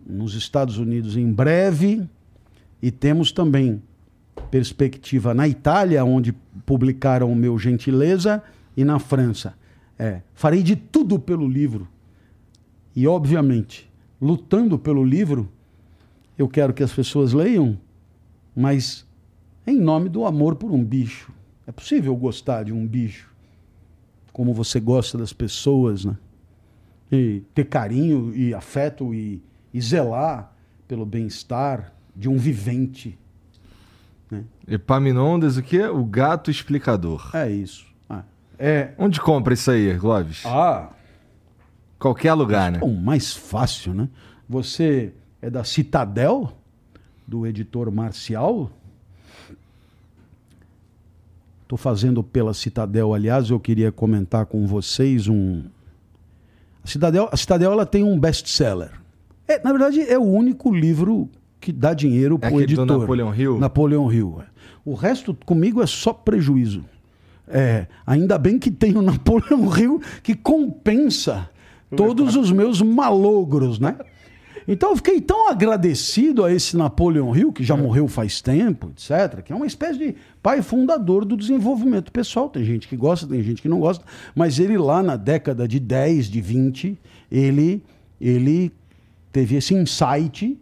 [0.06, 2.08] nos Estados Unidos em breve,
[2.80, 3.82] e temos também
[4.52, 6.32] perspectiva na Itália, onde
[6.64, 8.44] publicaram o meu Gentileza,
[8.78, 9.56] e na França.
[9.98, 11.88] É, farei de tudo pelo livro.
[12.96, 13.92] E, obviamente,
[14.22, 15.52] lutando pelo livro,
[16.38, 17.78] eu quero que as pessoas leiam,
[18.56, 19.06] mas
[19.68, 21.32] em nome do amor por um bicho.
[21.68, 23.34] É possível gostar de um bicho
[24.36, 26.18] como você gosta das pessoas, né?
[27.10, 29.42] E ter carinho e afeto e,
[29.74, 30.54] e zelar
[30.90, 33.18] pelo bem-estar de um vivente.
[34.68, 35.86] Epaminondas, o quê?
[35.86, 37.30] O gato explicador.
[37.34, 37.86] É isso.
[38.10, 38.24] Ah,
[38.60, 38.94] é.
[38.98, 40.44] Onde compra isso aí, Clóvis?
[40.46, 40.90] Ah,
[42.06, 42.78] Qualquer lugar, né?
[42.80, 44.08] é o mais fácil, né?
[44.48, 45.12] Você
[45.42, 46.56] é da Citadel,
[47.26, 48.70] do editor Marcial.
[51.64, 55.64] Estou fazendo pela Citadel, aliás, eu queria comentar com vocês um.
[56.84, 58.92] A Citadel, a Citadel ela tem um best-seller.
[59.48, 61.28] É, na verdade, é o único livro
[61.60, 62.86] que dá dinheiro É para o do editor.
[62.86, 63.58] Napoleon Hill?
[63.58, 64.44] Napoleon Hill.
[64.44, 64.46] é.
[64.86, 66.86] O resto, comigo, é só prejuízo.
[67.48, 71.50] É, ainda bem que tem o Napoleon Hill que compensa
[71.96, 73.98] todos os meus malogros, né?
[74.68, 79.44] Então eu fiquei tão agradecido a esse Napoleon Hill, que já morreu faz tempo, etc.,
[79.44, 82.50] que é uma espécie de pai fundador do desenvolvimento pessoal.
[82.50, 84.04] Tem gente que gosta, tem gente que não gosta,
[84.34, 86.98] mas ele lá na década de 10, de 20,
[87.32, 87.84] ele,
[88.20, 88.72] ele
[89.32, 90.58] teve esse insight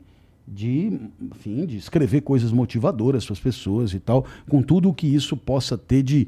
[0.46, 5.08] de, enfim, de escrever coisas motivadoras para as pessoas e tal, com tudo o que
[5.08, 6.28] isso possa ter de,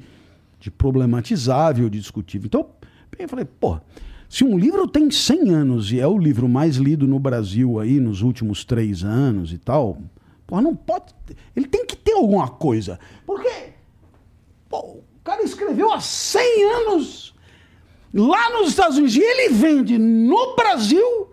[0.62, 2.48] de problematizável, de discutível.
[2.48, 2.68] Então,
[3.20, 3.78] eu falei, pô,
[4.36, 8.02] se um livro tem 100 anos e é o livro mais lido no Brasil aí
[8.02, 9.98] nos últimos três anos e tal,
[10.46, 11.06] pô, não pode.
[11.56, 13.00] Ele tem que ter alguma coisa.
[13.26, 13.50] Porque
[14.68, 17.34] pô, o cara escreveu há 100 anos
[18.14, 21.30] lá nos Estados Unidos e ele vende no Brasil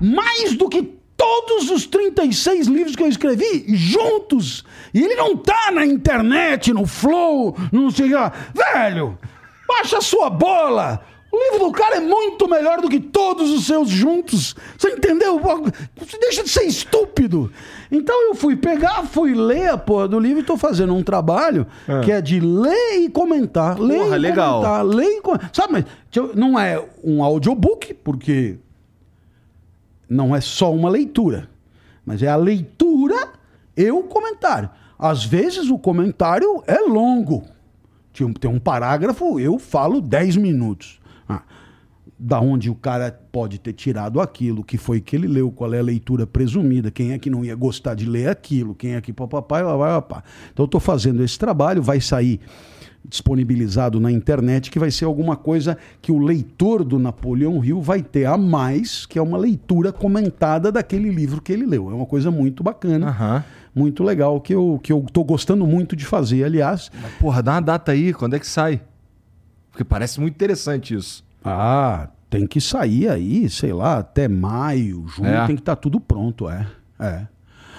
[0.00, 4.64] mais do que todos os 36 livros que eu escrevi juntos.
[4.94, 8.32] E ele não tá na internet, no Flow, não sei lá.
[8.54, 9.18] Velho,
[9.66, 11.04] baixa a sua bola.
[11.30, 14.54] O livro do cara é muito melhor do que todos os seus juntos.
[14.78, 15.38] Você entendeu?
[15.38, 17.52] Você deixa de ser estúpido.
[17.92, 21.66] Então eu fui pegar, fui ler a porra do livro e tô fazendo um trabalho
[21.86, 22.00] É.
[22.00, 23.78] que é de ler e comentar.
[23.78, 24.60] Ler Porra, e legal.
[24.62, 25.50] comentar, ler e comentar.
[25.52, 25.84] Sabe, mas
[26.34, 28.56] não é um audiobook, porque
[30.08, 31.48] não é só uma leitura,
[32.06, 33.32] mas é a leitura
[33.76, 34.70] e o comentário.
[34.98, 37.44] Às vezes o comentário é longo.
[38.40, 40.97] Tem um parágrafo, eu falo 10 minutos.
[42.20, 45.78] Da onde o cara pode ter tirado aquilo, que foi que ele leu, qual é
[45.78, 49.12] a leitura presumida, quem é que não ia gostar de ler aquilo, quem é que
[49.12, 50.24] papai, papá.
[50.52, 52.40] Então eu estou fazendo esse trabalho, vai sair
[53.08, 58.02] disponibilizado na internet, que vai ser alguma coisa que o leitor do Napoleão Hill vai
[58.02, 61.90] ter a mais, que é uma leitura comentada daquele livro que ele leu.
[61.90, 63.44] É uma coisa muito bacana, Aham.
[63.74, 66.90] muito legal, que eu, que eu tô gostando muito de fazer, aliás.
[67.00, 68.80] Mas, porra, dá uma data aí, quando é que sai?
[69.70, 71.27] Porque parece muito interessante isso.
[71.50, 75.46] Ah, tem que sair aí, sei lá, até maio, junho, É.
[75.46, 76.66] tem que estar tudo pronto, é.
[77.00, 77.26] É.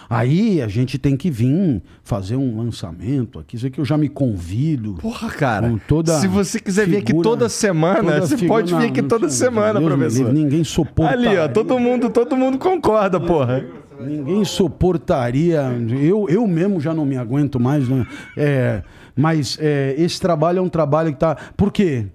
[0.10, 4.10] Aí a gente tem que vir fazer um lançamento aqui, isso aqui eu já me
[4.10, 4.96] convido.
[4.96, 5.72] Porra, cara.
[6.20, 9.28] Se você quiser vir aqui figura- toda semana, toda você figura- pode vir aqui toda
[9.28, 10.18] não, semana, Deus professor.
[10.26, 11.14] livre, ninguém suporta.
[11.14, 13.64] Ali, ó, todo mundo, todo mundo concorda, porra.
[14.02, 15.62] Ninguém suportaria.
[16.02, 17.88] Eu, eu mesmo já não me aguento mais.
[17.88, 18.08] Né?
[18.36, 18.82] É,
[19.16, 21.36] mas é, esse trabalho é um trabalho que tá.
[21.56, 22.08] Por quê?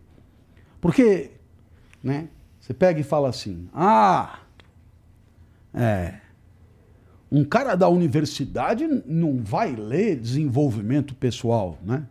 [0.80, 1.30] Porque,
[2.04, 2.28] né?
[2.60, 4.38] Você pega e fala assim: ah,
[5.72, 6.20] é.
[7.32, 12.06] Um cara da universidade não vai ler desenvolvimento pessoal, né?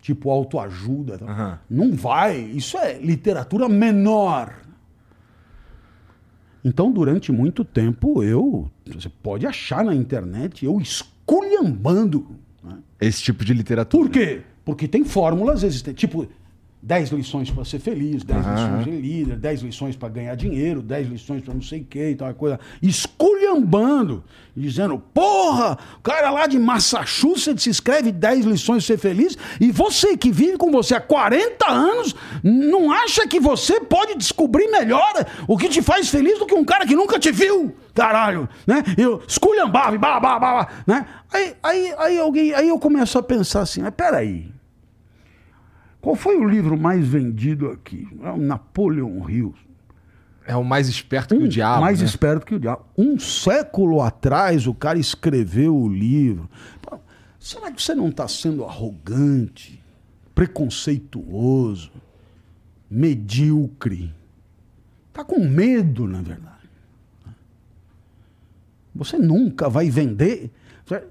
[0.00, 1.18] Tipo autoajuda.
[1.22, 1.58] Aham.
[1.68, 2.40] Não vai.
[2.40, 4.54] Isso é literatura menor.
[6.64, 8.70] Então, durante muito tempo, eu.
[8.86, 12.34] Você pode achar na internet eu esculhambando.
[12.62, 12.78] né?
[13.00, 14.04] Esse tipo de literatura.
[14.04, 14.42] Por quê?
[14.64, 16.00] Porque tem fórmulas existentes.
[16.00, 16.26] Tipo,
[16.82, 18.54] 10 lições para ser feliz, 10 Aham.
[18.54, 22.10] lições de líder, 10 lições para ganhar dinheiro, 10 lições para não sei o que
[22.10, 22.58] e tal coisa.
[22.82, 24.24] Esculhambando,
[24.56, 30.16] dizendo, porra, o cara lá de Massachusetts escreve 10 lições para ser feliz e você
[30.16, 35.56] que vive com você há 40 anos não acha que você pode descobrir melhor o
[35.56, 37.72] que te faz feliz do que um cara que nunca te viu?
[37.94, 38.82] Caralho, né?
[38.98, 41.06] Eu esculhambava, e blá, blá, blá, blá, né?
[41.32, 44.51] Aí, aí, aí, alguém, aí eu começo a pensar assim, mas peraí,
[46.02, 48.08] qual foi o livro mais vendido aqui?
[48.24, 49.54] É o Napoleon Hill.
[50.44, 51.80] É o mais esperto que o diabo.
[51.80, 52.04] mais né?
[52.04, 52.84] esperto que o diabo.
[52.98, 56.50] Um século atrás o cara escreveu o livro.
[57.38, 59.80] Será que você não está sendo arrogante,
[60.34, 61.92] preconceituoso,
[62.90, 64.12] medíocre?
[65.08, 66.68] Está com medo, na verdade.
[68.92, 70.50] Você nunca vai vender.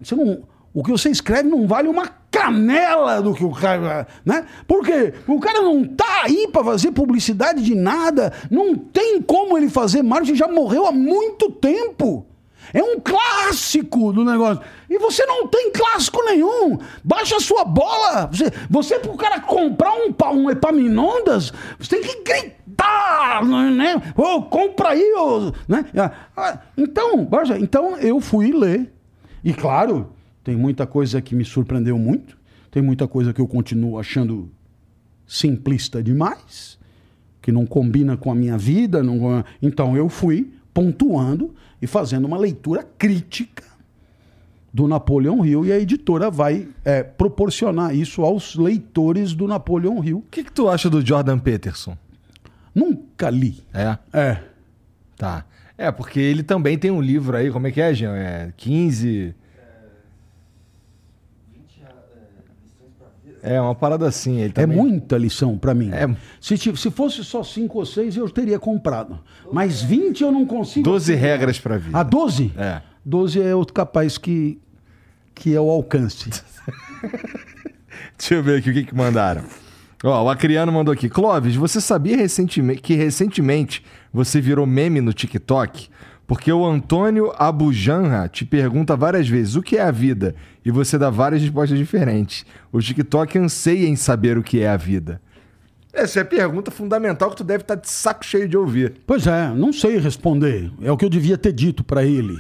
[0.02, 0.44] Você não,
[0.74, 4.08] o que você escreve não vale uma canela do que o cara.
[4.26, 4.46] Né?
[4.66, 5.14] Por quê?
[5.28, 8.32] O cara não tá aí para fazer publicidade de nada.
[8.50, 12.26] Não tem como ele fazer marketing, já morreu há muito tempo.
[12.74, 14.64] É um clássico do negócio.
[14.90, 16.78] E você não tem clássico nenhum.
[17.04, 18.28] Baixa a sua bola.
[18.32, 24.02] Você, você para o cara comprar um, um Epaminondas, você tem que gritar, né?
[24.16, 25.84] Ô, compra aí, ô, né?
[26.38, 27.58] Ah, Então, baixa.
[27.60, 28.94] então eu fui ler.
[29.44, 32.38] E claro, tem muita coisa que me surpreendeu muito.
[32.70, 34.50] Tem muita coisa que eu continuo achando
[35.28, 36.80] simplista demais,
[37.42, 39.04] que não combina com a minha vida.
[39.04, 39.44] Não...
[39.62, 43.64] Então eu fui pontuando e fazendo uma leitura crítica
[44.74, 50.20] do Napoleão Hill e a editora vai é, proporcionar isso aos leitores do Napoleão Hill.
[50.20, 51.98] O que, que tu acha do Jordan Peterson?
[52.74, 53.62] Nunca li.
[53.74, 53.98] É?
[54.14, 54.44] É.
[55.18, 55.46] Tá.
[55.78, 58.16] É, porque ele também tem um livro aí, como é que é, Jean?
[58.16, 59.36] É 15.
[63.44, 64.38] É, uma parada assim.
[64.38, 64.78] Ele É também...
[64.78, 65.90] muita lição para mim.
[65.92, 66.08] É.
[66.40, 69.20] Se, se fosse só 5 ou 6, eu teria comprado.
[69.52, 70.84] Mas 20 eu não consigo.
[70.84, 71.98] 12 regras pra vida.
[71.98, 72.54] Ah, 12?
[72.58, 72.82] É.
[73.04, 74.60] 12 é outro capaz que,
[75.34, 76.30] que é o alcance.
[78.18, 79.44] Deixa eu ver aqui o que, que mandaram.
[80.04, 81.10] Ó, o Acriano mandou aqui.
[81.10, 85.90] Clóvis, você sabia recentemente, que recentemente você virou meme no TikTok?
[86.32, 90.34] Porque o Antônio Abujanra te pergunta várias vezes o que é a vida
[90.64, 92.46] e você dá várias respostas diferentes.
[92.72, 95.22] O TikTok anseia em saber o que é a vida.
[95.92, 98.94] Essa é a pergunta fundamental que tu deve estar de saco cheio de ouvir.
[99.06, 100.72] Pois é, não sei responder.
[100.82, 102.40] É o que eu devia ter dito pra ele.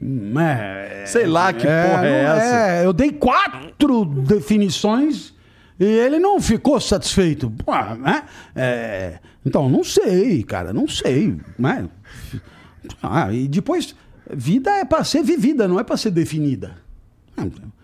[0.00, 2.56] Hum, É, Sei lá que é, porra é não- essa.
[2.70, 5.34] é, eu dei quatro definições
[5.76, 7.50] e ele não ficou satisfeito.
[7.50, 8.22] Pô, né?
[8.54, 11.36] É, então, não sei, cara, não sei.
[11.58, 11.88] Né?
[13.02, 13.94] Ah, e depois,
[14.32, 16.76] vida é pra ser vivida, não é pra ser definida.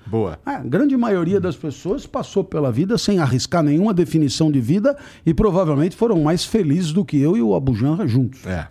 [0.06, 0.39] Boa.
[0.47, 5.35] A grande maioria das pessoas passou pela vida sem arriscar nenhuma definição de vida e
[5.35, 8.47] provavelmente foram mais felizes do que eu e o Abujanra juntos.
[8.47, 8.68] É.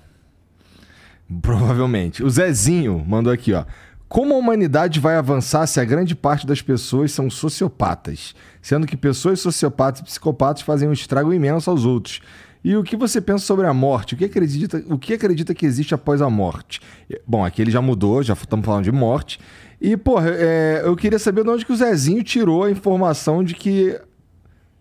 [1.42, 2.24] Provavelmente.
[2.24, 3.66] O Zezinho mandou aqui, ó.
[4.08, 8.36] Como a humanidade vai avançar se a grande parte das pessoas são sociopatas?
[8.62, 12.22] Sendo que pessoas sociopatas e psicopatas fazem um estrago imenso aos outros.
[12.66, 14.16] E o que você pensa sobre a morte?
[14.16, 16.82] O que acredita, o que, acredita que existe após a morte?
[17.28, 19.40] Bom, aqui ele já mudou, já estamos falando de morte.
[19.80, 23.54] E, porra, é, eu queria saber de onde que o Zezinho tirou a informação de
[23.54, 24.02] que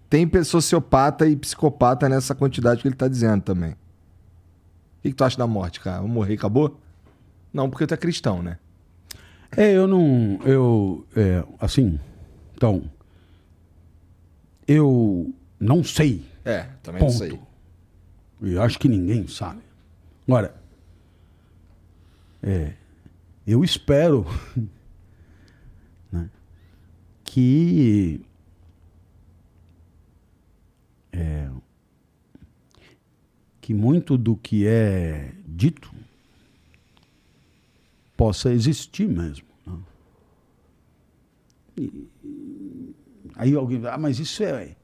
[0.08, 3.72] tem sociopata e psicopata nessa quantidade que ele tá dizendo também.
[3.72, 3.76] O
[5.02, 6.00] que, que tu acha da morte, cara?
[6.00, 6.80] Vou morrer e acabou?
[7.52, 8.56] Não, porque tu é cristão, né?
[9.54, 10.40] É, eu não.
[10.46, 11.06] Eu.
[11.14, 12.00] É, assim.
[12.54, 12.84] Então.
[14.66, 16.24] Eu não sei.
[16.46, 17.52] É, também Ponto.
[18.42, 19.62] E acho que ninguém sabe.
[20.26, 20.54] Agora.
[22.42, 22.74] É,
[23.46, 24.26] eu espero.
[26.12, 26.28] né,
[27.24, 28.20] que.
[31.12, 31.48] é,
[33.60, 35.90] que muito do que é dito
[38.16, 39.46] possa existir mesmo.
[39.66, 39.78] né?
[41.78, 42.08] E-
[43.36, 44.76] aí alguém ah, mas isso é,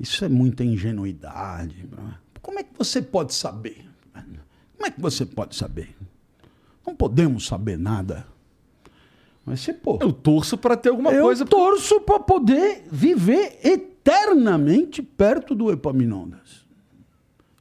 [0.00, 1.88] isso é muita ingenuidade.
[2.48, 3.86] Como é que você pode saber?
[4.74, 5.94] Como é que você pode saber?
[6.86, 8.26] Não podemos saber nada.
[9.44, 11.44] Mas você, pô, Eu torço pra ter alguma eu coisa.
[11.44, 16.64] torço para poder viver eternamente perto do Epaminondas.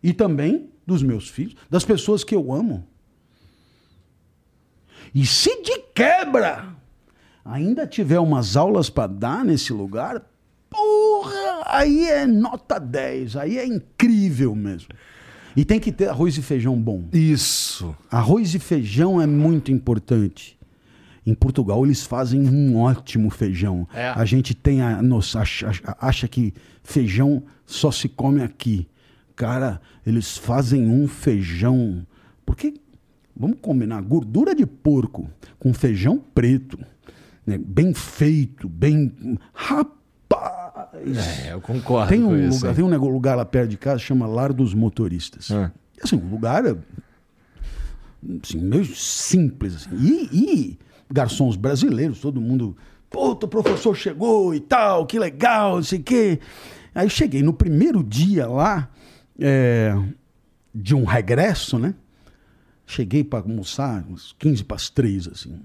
[0.01, 2.87] E também dos meus filhos, das pessoas que eu amo.
[5.13, 6.73] E se de quebra
[7.43, 10.25] ainda tiver umas aulas para dar nesse lugar,
[10.69, 14.89] porra, aí é nota 10, aí é incrível mesmo.
[15.55, 17.05] E tem que ter arroz e feijão bom.
[17.11, 17.95] Isso.
[18.11, 20.57] Arroz e feijão é muito importante.
[21.25, 23.87] Em Portugal eles fazem um ótimo feijão.
[23.93, 24.09] É.
[24.09, 26.53] A gente tem a nossa acha, acha que
[26.83, 28.87] feijão só se come aqui.
[29.35, 32.05] Cara, eles fazem um feijão.
[32.45, 32.75] Porque
[33.35, 35.29] vamos combinar gordura de porco
[35.59, 36.79] com feijão preto,
[37.45, 37.57] né?
[37.57, 39.97] bem feito, bem rapaz.
[41.47, 42.57] É, eu concordo Tem um isso.
[42.59, 42.75] lugar, hein?
[42.75, 45.51] tem um lugar lá perto de casa chama Lar dos Motoristas.
[45.51, 45.71] É.
[46.01, 46.63] Assim, um lugar
[48.43, 49.75] assim, meio simples.
[49.75, 49.95] Assim.
[49.95, 50.79] E, e
[51.11, 52.75] garçons brasileiros, todo mundo.
[53.09, 56.39] Puta, o professor chegou e tal, que legal, não sei o quê.
[56.93, 58.89] Aí cheguei no primeiro dia lá,
[59.39, 59.95] é,
[60.73, 61.93] de um regresso, né?
[62.85, 65.59] Cheguei para almoçar, uns 15 para as 3, assim.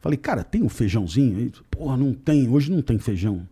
[0.00, 1.50] Falei, cara, tem um feijãozinho?
[1.70, 3.46] Porra, não tem, hoje não tem feijão.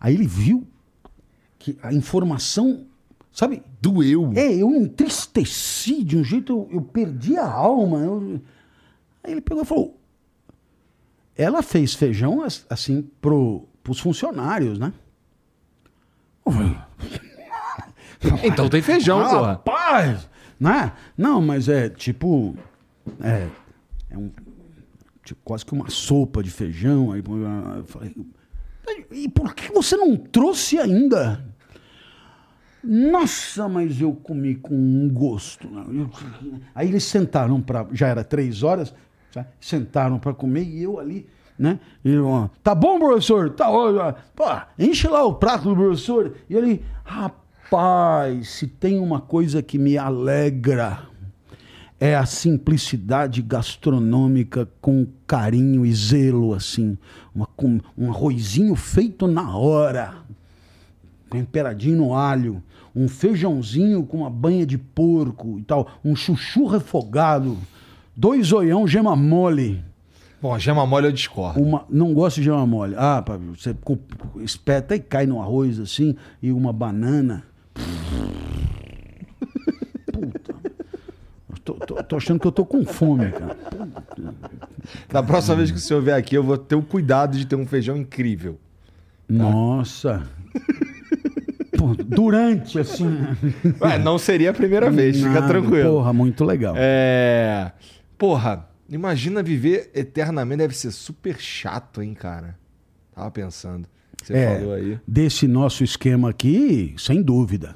[0.00, 0.66] Aí ele viu
[1.58, 2.86] que a informação,
[3.32, 3.62] sabe?
[3.80, 4.32] Doeu.
[4.34, 7.98] É, eu entristeci de um jeito, eu, eu perdi a alma.
[7.98, 8.40] eu-
[9.24, 9.98] Aí ele pegou e falou:
[11.36, 14.92] ela fez feijão as- assim pro, pros funcionários, né?
[18.44, 19.46] Então tem feijão, ah, porra.
[19.48, 20.28] Rapaz!
[20.58, 20.92] Né?
[21.16, 22.56] Não, mas é tipo.
[23.20, 23.46] É,
[24.10, 24.30] é um.
[25.22, 27.12] Tipo, quase que uma sopa de feijão.
[27.12, 28.14] Aí eu falei.
[29.10, 31.44] E por que você não trouxe ainda?
[32.82, 35.68] Nossa, mas eu comi com um gosto.
[36.74, 37.86] Aí eles sentaram para.
[37.92, 38.94] Já era três horas,
[39.32, 39.48] sabe?
[39.60, 41.26] sentaram para comer e eu ali,
[41.58, 41.80] né?
[42.04, 43.50] Eu, ó, tá bom, professor?
[43.50, 44.14] Tá ótimo.
[44.36, 44.44] Pô,
[44.78, 46.34] enche lá o prato do professor.
[46.48, 51.08] E ele, rapaz, se tem uma coisa que me alegra
[51.98, 56.98] é a simplicidade gastronômica com carinho e zelo, assim.
[57.34, 57.48] Uma,
[57.96, 60.26] um arrozinho feito na hora
[61.30, 62.62] temperadinho no alho,
[62.94, 67.58] um feijãozinho com uma banha de porco e tal, um chuchu refogado,
[68.16, 69.82] dois oião gema mole,
[70.40, 71.60] Bom, gema mole eu discordo.
[71.60, 72.94] uma, não gosto de gema mole.
[72.96, 73.74] Ah, você
[74.42, 77.42] espeta e cai no arroz assim e uma banana.
[81.66, 83.56] Tô, tô- tô achando que eu tô com fome, cara.
[85.12, 87.56] Da próxima vez que o senhor vier aqui, eu vou ter o cuidado de ter
[87.56, 88.56] um feijão incrível.
[89.28, 90.22] Nossa.
[91.76, 93.18] Pô, durante, assim.
[93.80, 95.90] Ué, não seria a primeira vez, fica Nada, tranquilo.
[95.90, 96.74] Porra, muito legal.
[96.78, 97.72] É.
[98.16, 102.56] Porra, imagina viver eternamente, deve ser super chato, hein, cara?
[103.12, 103.88] Tava pensando.
[104.22, 104.98] Você É, falou aí.
[105.06, 107.74] Desse nosso esquema aqui, sem dúvida.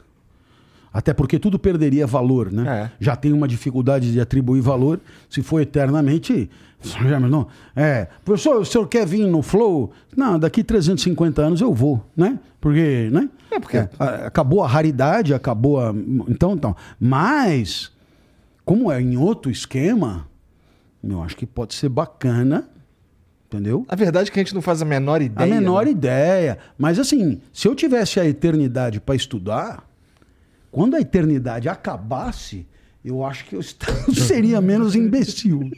[0.92, 2.64] Até porque tudo perderia valor, né?
[2.66, 2.90] É.
[2.98, 5.00] Já tem uma dificuldade de atribuir valor.
[5.28, 6.50] Se for eternamente.
[7.30, 7.46] Não,
[7.76, 9.92] é, professor, o senhor quer vir no Flow?
[10.16, 12.38] Não, daqui 350 anos eu vou, né?
[12.58, 13.28] Porque, né?
[13.50, 15.94] É, porque- a- acabou a raridade, acabou a.
[16.26, 16.74] Então, então.
[16.98, 17.92] Mas,
[18.64, 20.26] como é em outro esquema,
[21.04, 22.66] eu acho que pode ser bacana,
[23.46, 23.84] entendeu?
[23.86, 25.54] A verdade é que a gente não faz a menor A ideia.
[25.54, 25.90] menor né?
[25.90, 26.58] ideia.
[26.78, 29.84] Mas assim, se eu tivesse a eternidade para estudar,
[30.70, 32.66] quando a eternidade acabasse,
[33.04, 33.62] eu acho que eu
[34.12, 35.70] seria menos imbecil.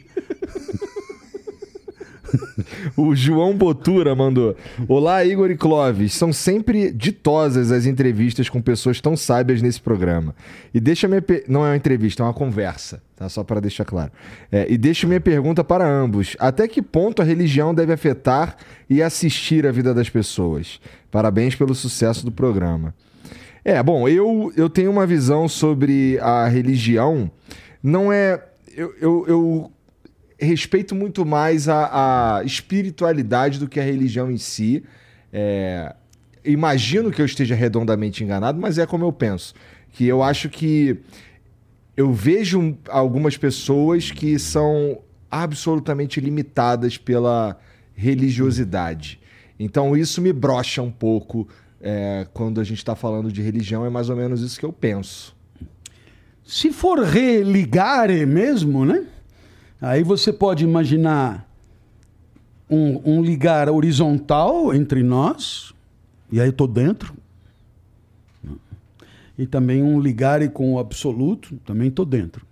[2.97, 4.55] O João Botura mandou.
[4.87, 6.13] Olá, Igor e Clóvis.
[6.13, 10.35] São sempre ditosas as entrevistas com pessoas tão sábias nesse programa.
[10.73, 11.21] E deixa minha.
[11.21, 13.29] pe- Não é uma entrevista, é uma conversa, tá?
[13.29, 14.11] Só para deixar claro.
[14.51, 18.57] É, e deixo minha pergunta para ambos: até que ponto a religião deve afetar
[18.89, 20.79] e assistir a vida das pessoas?
[21.11, 22.95] Parabéns pelo sucesso do programa.
[23.65, 27.31] É, bom, eu, eu tenho uma visão sobre a religião.
[27.81, 28.43] Não é.
[28.75, 29.71] Eu, eu, eu
[30.37, 34.83] respeito muito mais a, a espiritualidade do que a religião em si.
[35.31, 35.95] É,
[36.43, 39.53] imagino que eu esteja redondamente enganado, mas é como eu penso.
[39.91, 40.99] Que eu acho que
[41.95, 44.99] eu vejo algumas pessoas que são
[45.31, 47.57] absolutamente limitadas pela
[47.95, 49.19] religiosidade.
[49.59, 51.47] Então isso me brocha um pouco
[51.83, 54.71] é, quando a gente está falando de religião, é mais ou menos isso que eu
[54.71, 55.35] penso.
[56.45, 59.05] Se for religare mesmo, né?
[59.81, 61.45] Aí você pode imaginar
[62.69, 65.73] um, um ligar horizontal entre nós,
[66.31, 67.13] e aí eu tô dentro.
[69.37, 72.45] E também um ligare com o absoluto, também tô dentro.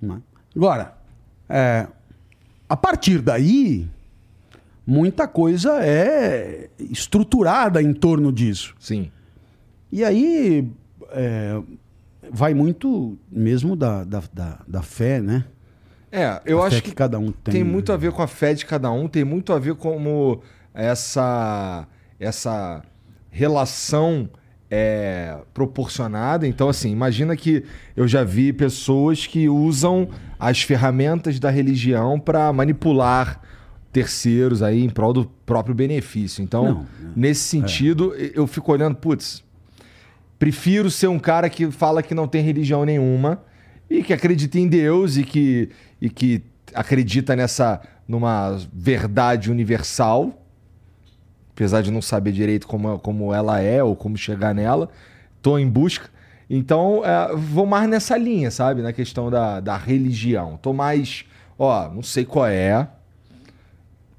[0.00, 0.20] Né?
[0.54, 0.96] Agora,
[1.48, 1.88] é,
[2.68, 3.88] a partir daí,
[4.86, 8.74] muita coisa é estruturada em torno disso.
[8.78, 9.10] Sim.
[9.90, 10.70] E aí
[11.10, 11.60] é,
[12.30, 15.44] vai muito mesmo da, da, da, da fé, né?
[16.12, 17.54] É, eu A acho que, que cada um tem.
[17.54, 20.40] tem muito a ver com a fé de cada um, tem muito a ver como
[20.72, 21.86] essa
[22.18, 22.82] essa
[23.30, 24.30] relação
[24.70, 26.46] é proporcionada.
[26.46, 27.64] Então, assim, imagina que
[27.96, 30.08] eu já vi pessoas que usam
[30.38, 33.40] as ferramentas da religião para manipular
[33.96, 36.44] terceiros aí em prol do próprio benefício.
[36.44, 37.12] Então, Não, é.
[37.16, 39.42] nesse sentido, eu fico olhando, putz,
[40.38, 43.42] prefiro ser um cara que fala que não tem religião nenhuma
[43.88, 46.42] e que acredita em Deus e que, e que
[46.74, 50.44] acredita nessa numa verdade universal,
[51.54, 54.90] apesar de não saber direito como, como ela é ou como chegar nela,
[55.40, 56.10] tô em busca.
[56.50, 58.82] Então, é, vou mais nessa linha, sabe?
[58.82, 60.58] Na questão da, da religião.
[60.60, 61.24] Tô mais,
[61.58, 62.86] ó, não sei qual é.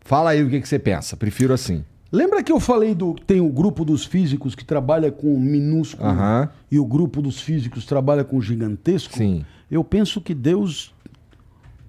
[0.07, 1.17] Fala aí o que, que você pensa.
[1.17, 1.83] Prefiro assim.
[2.09, 6.07] Lembra que eu falei do tem o grupo dos físicos que trabalha com o minúsculo
[6.09, 6.49] Aham.
[6.71, 9.13] e o grupo dos físicos trabalha com o gigantesco?
[9.17, 9.45] Sim.
[9.69, 10.93] Eu penso que Deus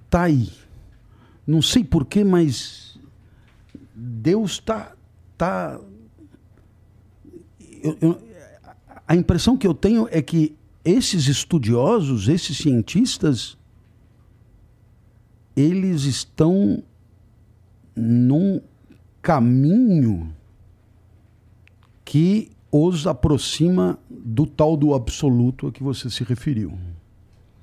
[0.09, 0.49] tá aí.
[1.47, 2.99] Não sei porquê, mas
[3.95, 4.91] Deus tá
[5.37, 5.79] tá
[7.81, 8.21] eu- eu-
[9.07, 13.57] a impressão que eu tenho é que esses estudiosos, esses cientistas,
[15.55, 16.83] eles estão
[17.99, 18.61] num
[19.21, 20.33] caminho
[22.05, 26.77] que os aproxima do tal do absoluto a que você se referiu.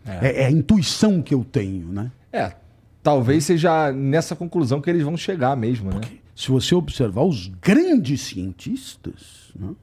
[0.05, 2.13] É, é a intuição que eu tenho, né?
[2.33, 2.55] É,
[3.03, 6.01] talvez seja nessa conclusão que eles vão chegar mesmo, né?
[6.35, 9.75] Se você observar os grandes cientistas, né?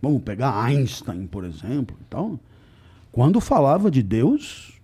[0.00, 2.38] vamos pegar Einstein, por exemplo, então,
[3.10, 4.80] quando falava de Deus,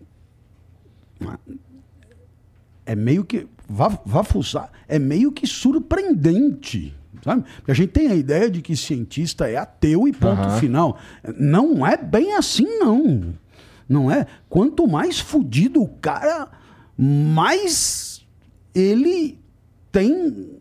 [2.85, 7.45] é meio que vá, vá fuçar, é meio que surpreendente, sabe?
[7.57, 10.59] Porque a gente tem a ideia de que cientista é ateu e ponto Aham.
[10.59, 10.99] final.
[11.39, 13.35] Não é bem assim, não.
[13.89, 14.27] Não é?
[14.49, 16.49] Quanto mais fudido o cara,
[16.97, 18.25] mais
[18.75, 19.39] ele
[19.93, 20.59] tem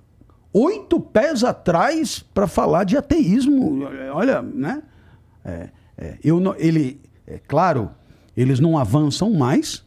[0.52, 3.82] oito pés atrás para falar de ateísmo.
[4.14, 4.84] Olha, né?
[5.44, 7.90] É, é, eu não, ele, é claro,
[8.36, 9.84] eles não avançam mais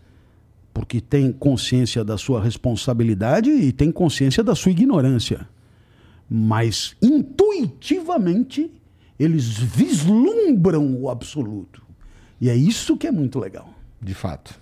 [0.77, 5.49] porque têm consciência da sua responsabilidade e têm consciência da sua ignorância.
[6.29, 8.71] Mas intuitivamente
[9.19, 11.83] eles vislumbram o absoluto.
[12.39, 13.73] E é isso que é muito legal.
[14.03, 14.61] De fato.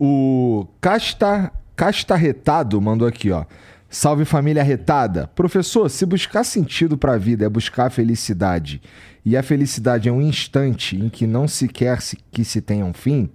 [0.00, 3.44] O Casta, Castarretado mandou aqui, ó.
[3.90, 5.26] Salve família arretada.
[5.34, 8.80] Professor, se buscar sentido para a vida é buscar a felicidade,
[9.22, 11.98] e a felicidade é um instante em que não se quer
[12.32, 13.28] que se tenha um fim,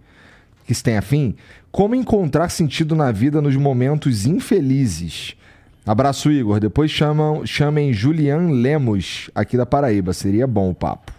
[0.70, 1.34] que se tenha fim,
[1.72, 5.36] como encontrar sentido na vida nos momentos infelizes?
[5.84, 6.60] Abraço, Igor.
[6.60, 10.14] Depois chamam, chamem Julian Lemos, aqui da Paraíba.
[10.14, 11.12] Seria bom o papo.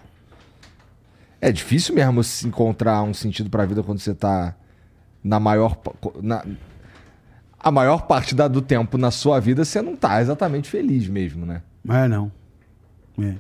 [1.40, 4.54] É difícil mesmo encontrar um sentido pra vida quando você tá
[5.24, 5.76] na maior.
[6.22, 6.44] Na,
[7.58, 11.44] a maior parte da- do tempo na sua vida você não tá exatamente feliz mesmo,
[11.44, 11.60] né?
[11.88, 12.30] É, não.
[13.20, 13.34] É.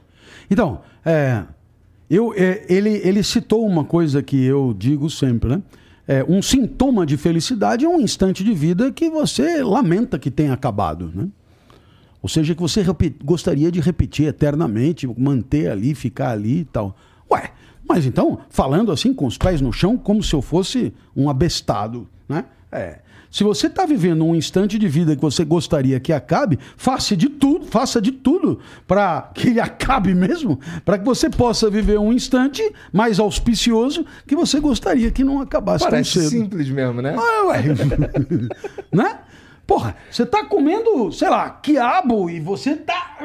[0.50, 1.44] Então, é,
[2.10, 5.62] eu, é, ele, ele citou uma coisa que eu digo sempre, né?
[6.10, 10.52] É, um sintoma de felicidade é um instante de vida que você lamenta que tenha
[10.52, 11.28] acabado, né?
[12.20, 12.84] Ou seja, que você
[13.22, 16.96] gostaria de repetir eternamente, manter ali, ficar ali e tal.
[17.30, 17.52] Ué,
[17.88, 22.08] mas então, falando assim, com os pés no chão, como se eu fosse um abestado,
[22.28, 22.44] né?
[22.72, 22.98] É.
[23.30, 27.28] Se você está vivendo um instante de vida que você gostaria que acabe, faça de
[27.28, 28.58] tudo, faça de tudo
[28.88, 32.62] para que ele acabe mesmo, para que você possa viver um instante
[32.92, 36.30] mais auspicioso que você gostaria que não acabasse Parece tão cedo.
[36.30, 37.14] simples mesmo, né?
[37.16, 37.62] Ah, ué.
[38.92, 39.18] né?
[39.64, 43.16] Porra, você tá comendo, sei lá, quiabo e você tá.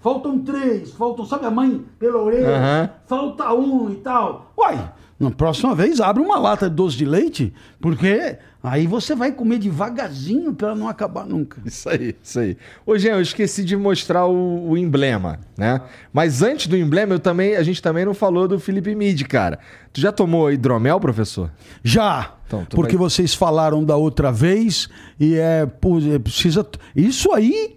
[0.00, 2.56] Faltam três, faltam, sabe a mãe pela orelha?
[2.56, 2.90] Aham.
[3.06, 4.54] Falta um e tal.
[4.56, 4.90] Uai,
[5.20, 9.58] na próxima vez abre uma lata de doce de leite, porque aí você vai comer
[9.58, 11.60] devagarzinho pra não acabar nunca.
[11.64, 12.56] Isso aí, isso aí.
[12.86, 15.82] Ô, Jean, eu esqueci de mostrar o, o emblema, né?
[16.10, 19.58] Mas antes do emblema, eu também, a gente também não falou do Felipe Mid, cara.
[19.92, 21.50] Tu já tomou hidromel, professor?
[21.84, 22.34] Já.
[22.46, 24.88] Então, porque vai- vocês falaram da outra vez
[25.20, 25.68] e é,
[26.14, 26.66] é, precisa.
[26.96, 27.76] Isso aí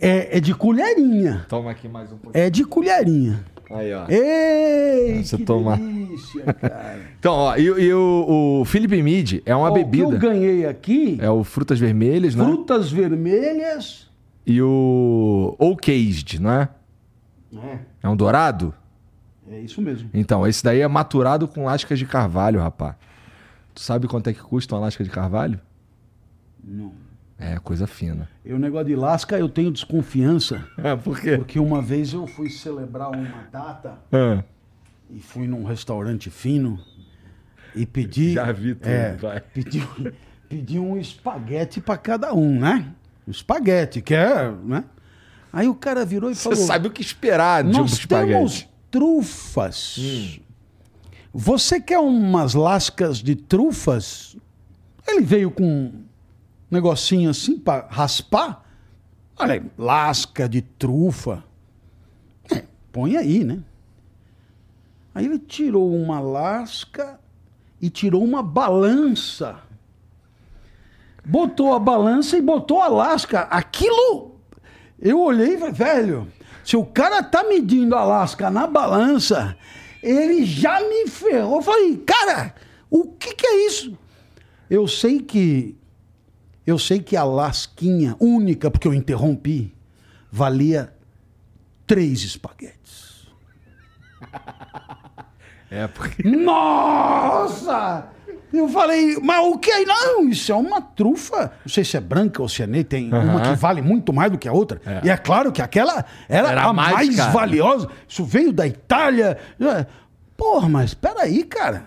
[0.00, 1.46] é, é de colherinha.
[1.48, 2.44] Toma aqui mais um pouquinho.
[2.44, 3.44] É de colherinha.
[3.74, 4.06] Aí, ó.
[4.08, 5.76] Ei, Você que toma.
[5.76, 7.00] delícia, cara.
[7.18, 10.14] Então, ó, e, e o, o Felipe Mid é uma Ó, O que bebida.
[10.14, 12.44] eu ganhei aqui, É o frutas vermelhas, né?
[12.44, 14.08] frutas vermelhas.
[14.46, 16.68] E o Oak Aged, não é?
[17.56, 18.74] É, É um dourado?
[19.50, 20.08] é isso mesmo.
[20.14, 22.96] Então, esse daí é maturado com lascas de carvalho, rapá.
[23.74, 25.58] Tu sabe quanto é que custa uma lasca de carvalho?
[26.62, 26.92] Não.
[27.38, 28.28] É, coisa fina.
[28.44, 30.64] Eu, negócio de lasca, eu tenho desconfiança.
[30.78, 31.36] É, por quê?
[31.36, 34.42] Porque uma vez eu fui celebrar uma data Ah,
[35.10, 36.78] e fui num restaurante fino
[37.74, 38.34] e pedi.
[38.34, 39.40] Já vi tudo, é, vai.
[39.40, 39.84] Pedi,
[40.48, 42.92] pedi um espaguete pra cada um, né?
[43.26, 44.84] Um espaguete, que é, né?
[45.52, 48.32] Aí o cara virou e Você falou: sabe o que esperar de um Nós espaguete.
[48.32, 50.40] temos trufas.
[51.32, 54.36] Você quer umas lascas de trufas?
[55.06, 56.03] Ele veio com um
[56.74, 58.62] negocinho assim para raspar.
[59.36, 61.42] Olha, aí, lasca de trufa.
[62.52, 63.62] É, põe aí, né?
[65.14, 67.18] Aí ele tirou uma lasca
[67.80, 69.60] e tirou uma balança.
[71.24, 73.40] Botou a balança e botou a lasca.
[73.42, 74.36] Aquilo.
[74.98, 76.32] Eu olhei e falei, velho,
[76.64, 79.56] se o cara tá medindo a lasca na balança,
[80.02, 81.56] ele já me ferrou.
[81.56, 82.54] Eu falei, cara,
[82.90, 83.96] o que, que é isso?
[84.68, 85.76] Eu sei que.
[86.66, 89.74] Eu sei que a lasquinha única, porque eu interrompi,
[90.30, 90.92] valia
[91.86, 93.26] três espaguetes.
[95.70, 96.22] É, porque.
[96.28, 98.06] Nossa!
[98.52, 99.84] Eu falei, mas o que é?
[99.84, 101.52] Não, isso é uma trufa.
[101.64, 102.88] Não sei se é branca ou se é negra.
[102.90, 104.80] Tem uma que vale muito mais do que a outra.
[105.02, 107.32] E é claro que aquela era, Era a mais mais, cara.
[107.32, 107.88] valiosa.
[108.08, 109.36] Isso veio da Itália.
[109.60, 109.86] É.
[110.36, 111.86] Porra, mas peraí, cara.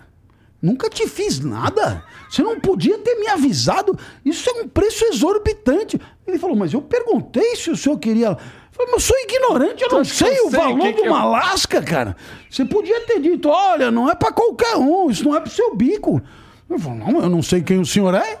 [0.60, 2.04] Nunca te fiz nada.
[2.30, 3.98] Você não podia ter me avisado.
[4.24, 5.98] Isso é um preço exorbitante.
[6.26, 8.28] Ele falou, mas eu perguntei se o senhor queria.
[8.28, 8.36] Eu
[8.72, 11.08] falei, mas eu sou ignorante, eu não acho que sei sei o valor que de
[11.08, 12.16] uma eu- lasca, cara.
[12.50, 15.74] Você podia ter dito, olha, não é pra qualquer um, isso não é pro seu
[15.74, 16.20] bico.
[16.68, 18.38] Eu falei, não, eu não sei quem o senhor é.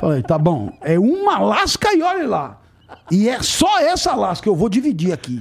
[0.00, 2.60] Falei, tá bom, é uma lasca e olha lá.
[3.10, 5.40] E é só essa lasca, eu vou dividir aqui.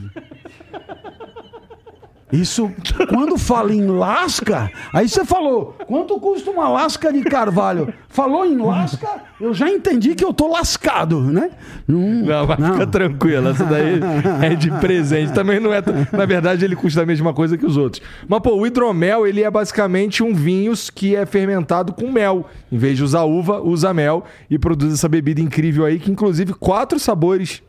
[2.32, 2.72] Isso,
[3.08, 7.94] quando fala em lasca, aí você falou, quanto custa uma lasca de carvalho?
[8.10, 9.08] Falou em lasca,
[9.40, 11.52] eu já entendi que eu tô lascado, né?
[11.88, 14.00] Não, mas fica tranquilo, essa daí
[14.42, 15.34] é de presente.
[15.34, 15.84] Também não é.
[16.12, 18.02] Na verdade, ele custa a mesma coisa que os outros.
[18.28, 22.48] Mas, pô, o hidromel, ele é basicamente um vinho que é fermentado com mel.
[22.72, 26.54] Em vez de usar uva, usa mel e produz essa bebida incrível aí, que inclusive
[26.54, 27.62] quatro sabores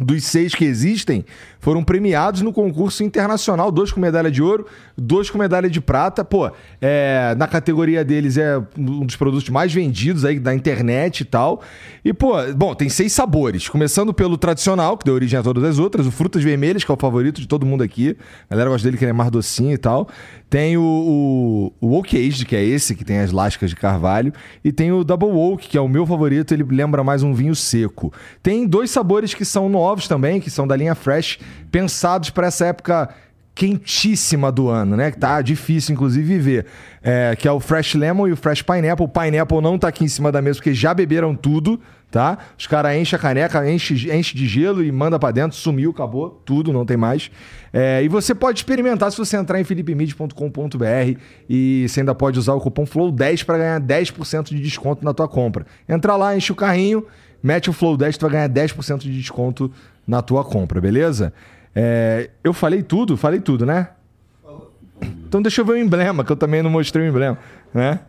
[0.00, 1.24] dos seis que existem,
[1.62, 4.66] foram premiados no concurso internacional, dois com medalha de ouro,
[4.98, 6.24] dois com medalha de prata.
[6.24, 6.50] Pô,
[6.80, 11.62] é, na categoria deles é um dos produtos mais vendidos aí da internet e tal.
[12.04, 13.68] E, pô, bom, tem seis sabores.
[13.68, 16.94] Começando pelo tradicional, que deu origem a todas as outras, o Frutas Vermelhas, que é
[16.94, 18.16] o favorito de todo mundo aqui.
[18.50, 20.08] A galera gosta dele, que ele é mais docinho e tal.
[20.50, 24.32] Tem o, o, o Oak Aged, que é esse, que tem as lascas de carvalho.
[24.64, 27.54] E tem o Double Oak, que é o meu favorito, ele lembra mais um vinho
[27.54, 28.12] seco.
[28.42, 31.38] Tem dois sabores que são novos também, que são da linha Fresh,
[31.70, 33.08] pensados para essa época
[33.54, 35.10] quentíssima do ano, né?
[35.10, 36.66] Que tá difícil, inclusive, viver.
[37.02, 39.04] É, que é o Fresh Lemon e o Fresh Pineapple.
[39.04, 41.78] O Pineapple não tá aqui em cima da mesa porque já beberam tudo,
[42.10, 42.38] tá?
[42.58, 46.40] Os caras enchem a caneca, enche, enche de gelo e manda para dentro, sumiu, acabou,
[46.44, 47.30] tudo, não tem mais.
[47.72, 52.54] É, e você pode experimentar se você entrar em philipemid.com.br e você ainda pode usar
[52.54, 55.66] o cupom FLOW10 para ganhar 10% de desconto na tua compra.
[55.86, 57.04] Entra lá, enche o carrinho,
[57.42, 59.70] mete o FLOW10, tu vai ganhar 10% de desconto
[60.06, 61.32] na tua compra, beleza?
[61.74, 63.90] É, eu falei tudo, falei tudo, né?
[65.00, 67.38] Então deixa eu ver o emblema, que eu também não mostrei o emblema,
[67.72, 68.00] né?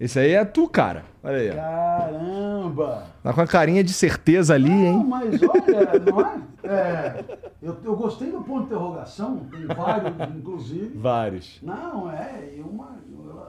[0.00, 1.04] Esse aí é tu, cara.
[1.22, 1.50] Olha aí.
[1.50, 1.54] Ó.
[1.54, 3.04] Caramba!
[3.22, 5.06] Tá com a carinha de certeza ali, Não, hein?
[5.06, 6.40] mas olha, não é?
[6.64, 7.24] é
[7.60, 10.96] eu, eu gostei do ponto de interrogação, tem vários, inclusive.
[10.96, 11.58] Vários.
[11.62, 13.42] Não, é, eu, uma, eu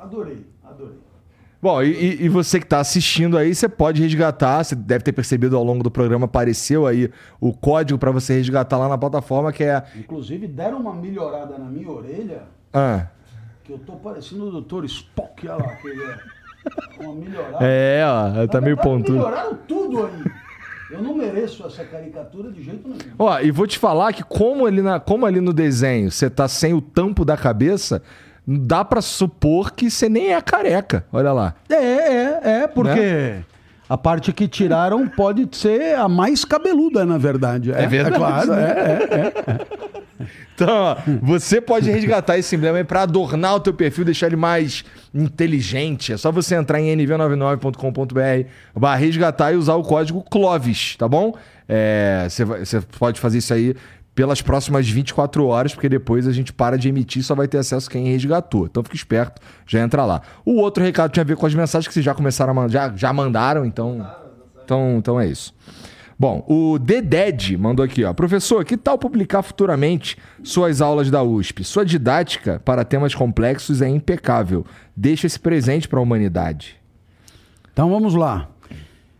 [0.00, 0.98] adorei, adorei.
[1.60, 4.62] Bom, e, e- você que está assistindo aí, você pode resgatar.
[4.62, 7.10] Você deve ter percebido ao longo do programa, apareceu aí
[7.40, 9.82] o código para você resgatar lá na plataforma, que é.
[9.96, 13.06] Inclusive deram uma melhorada na minha orelha, Ah,
[13.64, 14.84] que eu tô parecendo o Dr.
[14.84, 16.18] Spock, olha lá, que ele é
[17.04, 17.58] uma melhorada.
[17.64, 19.14] é, ó, tá meio pontudo.
[19.18, 20.24] Melhoraram tudo aí.
[20.88, 23.14] Eu não mereço essa caricatura de jeito nenhum.
[23.18, 26.46] Ó, e vou te falar que como ali, na, como ali no desenho você tá
[26.46, 28.00] sem o tampo da cabeça,
[28.46, 31.04] dá para supor que você nem é careca.
[31.12, 31.54] Olha lá.
[31.68, 33.36] É, é, é, porque
[33.88, 37.72] a parte que tiraram pode ser a mais cabeluda, na verdade.
[37.72, 38.14] É, verdade.
[38.14, 40.26] É claro, é, é, é.
[40.54, 44.36] Então, ó, você pode resgatar esse emblema aí pra adornar o teu perfil, deixar ele
[44.36, 44.84] mais
[45.14, 46.14] inteligente.
[46.14, 51.34] É só você entrar em nv99.com.br barra resgatar e usar o código CLOVES, tá bom?
[51.68, 53.76] É, você, você pode fazer isso aí
[54.16, 57.88] pelas próximas 24 horas, porque depois a gente para de emitir só vai ter acesso
[57.88, 58.64] quem resgatou.
[58.64, 60.22] Então fica esperto, já entra lá.
[60.42, 62.72] O outro recado tinha a ver com as mensagens que vocês já começaram a mandar,
[62.72, 64.04] já, já mandaram, então,
[64.64, 65.54] então, então é isso.
[66.18, 68.14] Bom, o Deded mandou aqui, ó.
[68.14, 71.62] Professor, que tal publicar futuramente suas aulas da USP?
[71.62, 74.64] Sua didática para temas complexos é impecável.
[74.96, 76.76] Deixa esse presente para a humanidade.
[77.70, 78.48] Então vamos lá.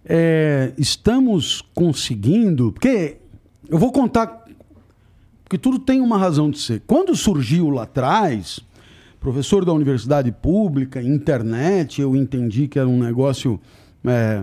[0.07, 2.73] É, estamos conseguindo.
[2.73, 3.19] Porque
[3.69, 4.46] eu vou contar.
[5.47, 6.83] Porque tudo tem uma razão de ser.
[6.89, 8.59] Quando surgiu lá atrás,
[9.21, 13.61] professor da universidade pública, internet, eu entendi que era um negócio
[14.05, 14.43] é,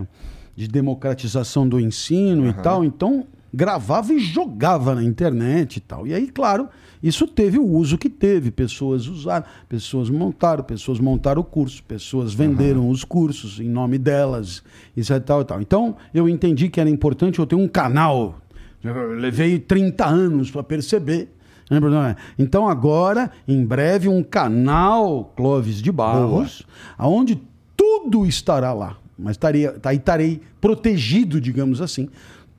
[0.56, 2.82] de democratização do ensino e tal.
[2.82, 6.06] Então gravava e jogava na internet e tal.
[6.06, 6.70] E aí, claro,
[7.02, 8.50] isso teve o uso que teve.
[8.50, 14.62] Pessoas usaram, pessoas montaram, pessoas montaram o curso, pessoas venderam os cursos em nome delas,
[14.96, 15.60] isso e tal e tal.
[15.60, 18.40] Então, eu entendi que era importante eu ter um canal.
[18.84, 21.28] Eu levei 30 anos para perceber.
[21.70, 22.16] né?
[22.38, 26.62] Então, agora, em breve, um canal Clóvis de Barros,
[26.98, 27.40] aonde
[27.76, 28.98] tudo estará lá.
[29.18, 32.08] Mas estaria, tá, estarei protegido, digamos assim.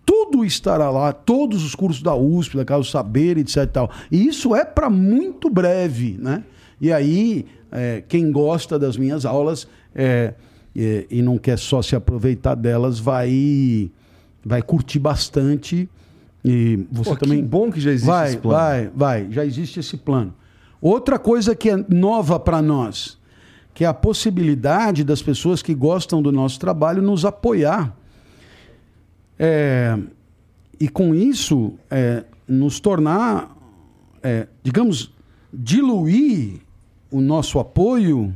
[0.05, 3.57] Tudo estará lá, todos os cursos da USP, da Casa Saber, etc.
[3.57, 3.91] e tal.
[4.11, 6.43] E isso é para muito breve, né?
[6.79, 10.33] E aí, é, quem gosta das minhas aulas é,
[10.75, 13.89] é, e não quer só se aproveitar delas, vai,
[14.43, 15.89] vai curtir bastante.
[16.47, 17.43] E você Pô, que também.
[17.43, 18.57] bom que já existe vai, esse plano.
[18.57, 20.31] Vai, vai, já existe esse plano.
[20.79, 23.17] Outra coisa que é nova para nós,
[23.73, 27.97] que é a possibilidade das pessoas que gostam do nosso trabalho nos apoiar.
[29.39, 29.97] É,
[30.79, 33.57] e com isso, é, nos tornar,
[34.21, 35.11] é, digamos,
[35.51, 36.59] diluir
[37.09, 38.35] o nosso apoio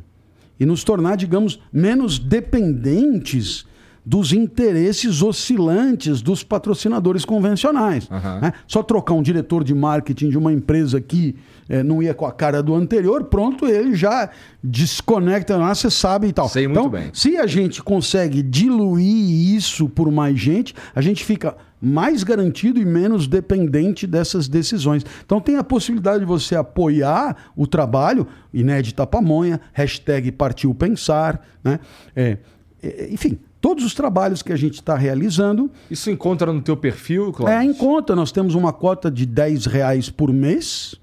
[0.60, 3.68] e nos tornar, digamos, menos dependentes
[4.10, 8.08] dos interesses oscilantes dos patrocinadores convencionais.
[8.10, 8.40] Aham.
[8.42, 8.54] né?
[8.66, 11.36] Só trocar um diretor de marketing de uma empresa que
[11.70, 14.32] eh, não ia com a cara do anterior, pronto, ele já
[14.64, 16.50] desconecta, lá, você sabe e tal.
[16.50, 17.12] Sei muito então, bem.
[17.14, 22.86] se a gente consegue diluir isso por mais gente, a gente fica mais garantido e
[22.86, 25.06] menos dependente dessas decisões.
[25.24, 31.80] Então tem a possibilidade de você apoiar o trabalho, inédita pamonha, hashtag partiu pensar, né?
[32.16, 32.40] É,
[32.82, 37.32] é, enfim, todos os trabalhos que a gente está realizando Isso encontra no teu perfil,
[37.32, 37.58] Cláudio?
[37.58, 38.16] é em conta.
[38.16, 40.96] Nós temos uma cota de 10 reais por mês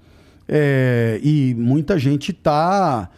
[0.47, 3.09] é, e muita gente está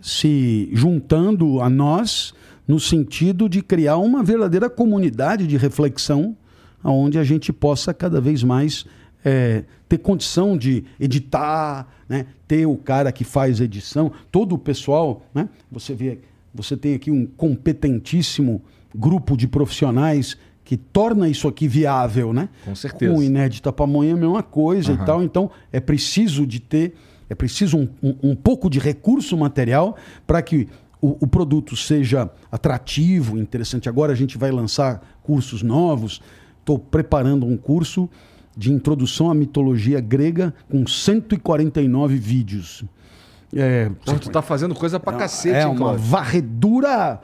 [0.00, 2.32] se juntando a nós
[2.66, 6.34] no sentido de criar uma verdadeira comunidade de reflexão
[6.82, 8.86] onde a gente possa cada vez mais
[9.24, 12.26] é, ter condição de editar, né?
[12.46, 15.48] ter o cara que faz edição, todo o pessoal, né?
[15.70, 16.20] Você vê,
[16.56, 18.62] você tem aqui um competentíssimo
[18.94, 22.48] grupo de profissionais que torna isso aqui viável, né?
[22.64, 23.12] Com certeza.
[23.12, 25.02] Com o Inédita Pamonha é a mesma coisa Aham.
[25.02, 25.22] e tal.
[25.22, 26.94] Então, é preciso de ter,
[27.30, 30.66] é preciso um, um- um pouco de recurso material para que
[31.00, 33.88] o, o produto seja atrativo, interessante.
[33.88, 36.20] Agora a gente vai lançar cursos novos.
[36.60, 38.08] Estou preparando um curso
[38.56, 42.82] de introdução à mitologia grega com 149 vídeos.
[43.56, 47.20] É, Pô, tu tá fazendo coisa pra cacete, é uma varredura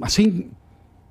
[0.00, 0.50] assim,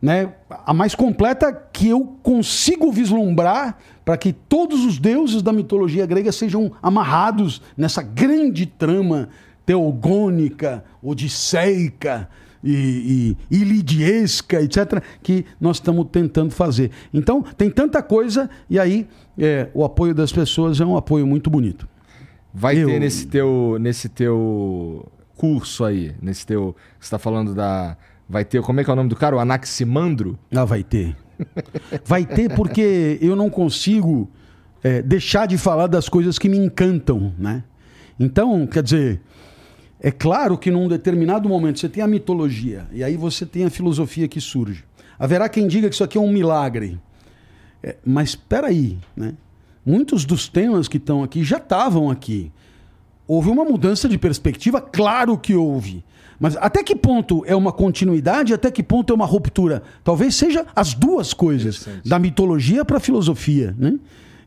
[0.01, 0.33] né,
[0.65, 6.31] a mais completa que eu consigo vislumbrar para que todos os deuses da mitologia grega
[6.31, 9.29] sejam amarrados nessa grande trama
[9.65, 12.27] teogônica, odisseica
[12.63, 16.91] e, e ilidiesca, etc., que nós estamos tentando fazer.
[17.13, 21.49] Então, tem tanta coisa, e aí é, o apoio das pessoas é um apoio muito
[21.49, 21.87] bonito.
[22.53, 25.05] Vai Eu- ter nesse teu, nesse teu
[25.35, 26.75] curso aí, nesse teu.
[26.99, 27.97] Você tá falando da.
[28.29, 28.61] Vai ter.
[28.61, 29.35] Como é que é o nome do cara?
[29.35, 30.37] O Anaximandro?
[30.53, 31.15] Ah, vai ter.
[32.05, 34.29] Vai ter porque eu não consigo
[34.83, 37.63] é, deixar de falar das coisas que me encantam, né?
[38.19, 39.21] Então, quer dizer,
[39.99, 43.69] é claro que num determinado momento você tem a mitologia e aí você tem a
[43.71, 44.83] filosofia que surge.
[45.17, 46.99] Haverá quem diga que isso aqui é um milagre.
[47.81, 49.33] É, mas espera aí, né?
[49.85, 52.51] Muitos dos temas que estão aqui já estavam aqui.
[53.27, 54.81] Houve uma mudança de perspectiva?
[54.81, 56.03] Claro que houve.
[56.39, 59.83] Mas até que ponto é uma continuidade, até que ponto é uma ruptura?
[60.03, 63.75] Talvez seja as duas coisas, da mitologia para a filosofia.
[63.77, 63.99] Né?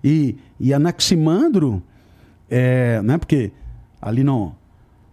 [0.02, 1.82] E, e Anaximandro,
[2.50, 3.52] é, né, porque
[4.02, 4.54] ali não.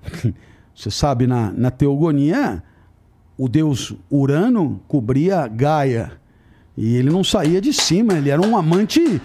[0.76, 2.64] Você sabe, na, na teogonia,
[3.38, 6.12] o deus Urano cobria Gaia.
[6.76, 9.22] E ele não saía de cima, ele era um amante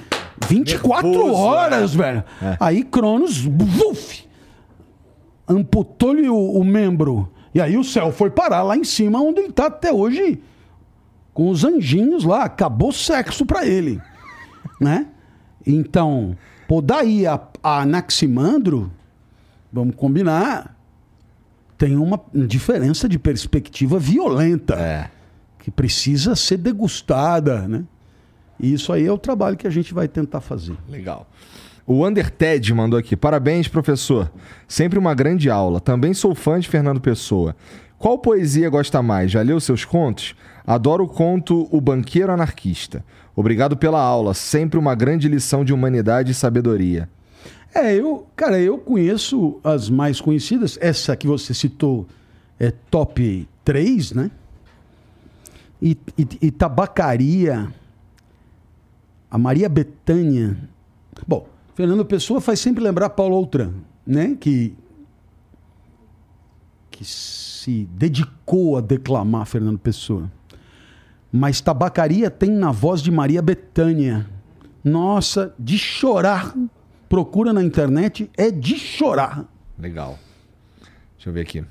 [0.48, 2.24] 24 Nervoso, horas, velho.
[2.60, 4.26] Aí Cronos, buf,
[5.48, 7.32] amputou-lhe o, o membro.
[7.54, 10.40] E aí o céu foi parar lá em cima, onde ele tá até hoje,
[11.32, 12.44] com os anjinhos lá.
[12.44, 14.00] Acabou sexo pra ele.
[14.80, 15.06] né?
[15.66, 16.36] Então,
[16.68, 18.92] pô, daí a, a Anaximandro,
[19.72, 20.76] vamos combinar,
[21.78, 25.10] tem uma diferença de perspectiva violenta É.
[25.58, 27.84] que precisa ser degustada, né?
[28.58, 30.76] E isso aí é o trabalho que a gente vai tentar fazer.
[30.88, 31.26] Legal.
[31.86, 33.16] O Underted mandou aqui.
[33.16, 34.30] Parabéns, professor.
[34.66, 35.80] Sempre uma grande aula.
[35.80, 37.54] Também sou fã de Fernando Pessoa.
[37.98, 39.30] Qual poesia gosta mais?
[39.30, 40.34] Já leu seus contos?
[40.66, 43.04] Adoro o conto O Banqueiro Anarquista.
[43.36, 44.34] Obrigado pela aula.
[44.34, 47.08] Sempre uma grande lição de humanidade e sabedoria.
[47.72, 50.76] É, eu, cara, eu conheço as mais conhecidas.
[50.80, 52.06] Essa que você citou
[52.58, 54.30] é top 3, né?
[55.80, 57.68] E, e, e Tabacaria,
[59.36, 60.56] a Maria Betânia.
[61.28, 63.74] Bom, Fernando Pessoa faz sempre lembrar Paulo Outram,
[64.06, 64.34] né?
[64.40, 64.74] Que,
[66.90, 70.32] que se dedicou a declamar Fernando Pessoa.
[71.30, 74.26] Mas Tabacaria tem na voz de Maria Betânia.
[74.82, 76.54] Nossa, de chorar.
[77.06, 79.44] Procura na internet, é de chorar.
[79.78, 80.18] Legal.
[81.14, 81.62] Deixa eu ver aqui.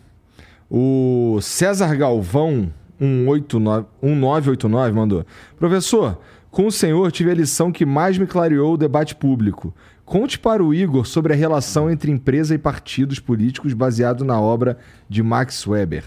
[0.69, 5.25] O César Galvão, 189 1989, mandou.
[5.57, 6.19] Professor,
[6.55, 9.75] com o senhor tive a lição que mais me clareou o debate público.
[10.05, 14.77] Conte para o Igor sobre a relação entre empresa e partidos políticos baseado na obra
[15.09, 16.05] de Max Weber.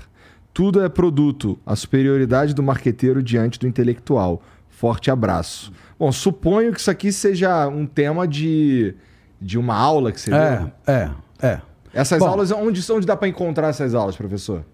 [0.55, 4.43] Tudo é produto, a superioridade do marqueteiro diante do intelectual.
[4.71, 5.71] Forte abraço.
[5.99, 8.95] Bom, suponho que isso aqui seja um tema de,
[9.39, 10.41] de uma aula que você deu.
[10.41, 11.11] É, é,
[11.43, 11.61] é.
[11.93, 12.27] Essas Bom.
[12.27, 14.65] aulas, onde, onde dá para encontrar essas aulas, professor?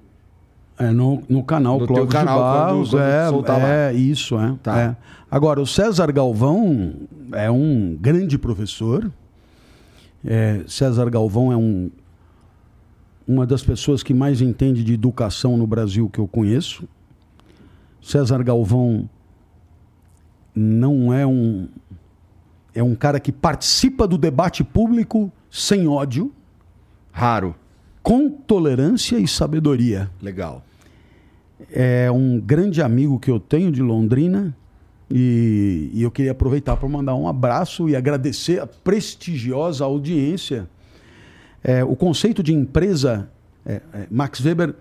[0.78, 4.54] É no, no canal No teu canal, de Barros, quando- quando é, é isso, é,
[4.62, 4.78] Tá.
[4.80, 4.96] é.
[5.30, 6.94] Agora, o César Galvão
[7.32, 9.10] é um grande professor.
[10.24, 11.90] É, César Galvão é um,
[13.26, 16.88] uma das pessoas que mais entende de educação no Brasil que eu conheço.
[18.02, 19.08] César Galvão
[20.54, 21.68] não é um
[22.74, 26.32] é um cara que participa do debate público sem ódio,
[27.12, 27.54] Raro.
[28.04, 30.10] Com tolerância e sabedoria.
[30.20, 30.62] Legal.
[31.72, 34.54] É um grande amigo que eu tenho de Londrina
[35.10, 40.68] e, e eu queria aproveitar para mandar um abraço e agradecer a prestigiosa audiência.
[41.62, 43.30] É, o conceito de empresa,
[43.64, 44.74] é, é, Max Weber,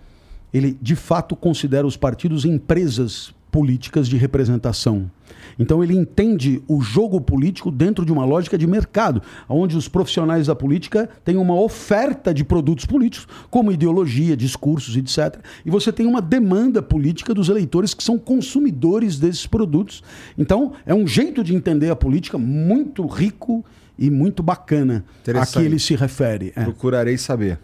[0.54, 5.10] ele de fato considera os partidos empresas políticas de representação.
[5.58, 10.48] Então ele entende o jogo político dentro de uma lógica de mercado, onde os profissionais
[10.48, 15.40] da política têm uma oferta de produtos políticos, como ideologia, discursos, etc.
[15.66, 20.04] E você tem uma demanda política dos eleitores que são consumidores desses produtos.
[20.38, 23.64] Então é um jeito de entender a política muito rico
[23.98, 25.06] e muito bacana
[25.40, 26.52] a que ele se refere.
[26.56, 26.64] É.
[26.64, 27.60] Procurarei saber.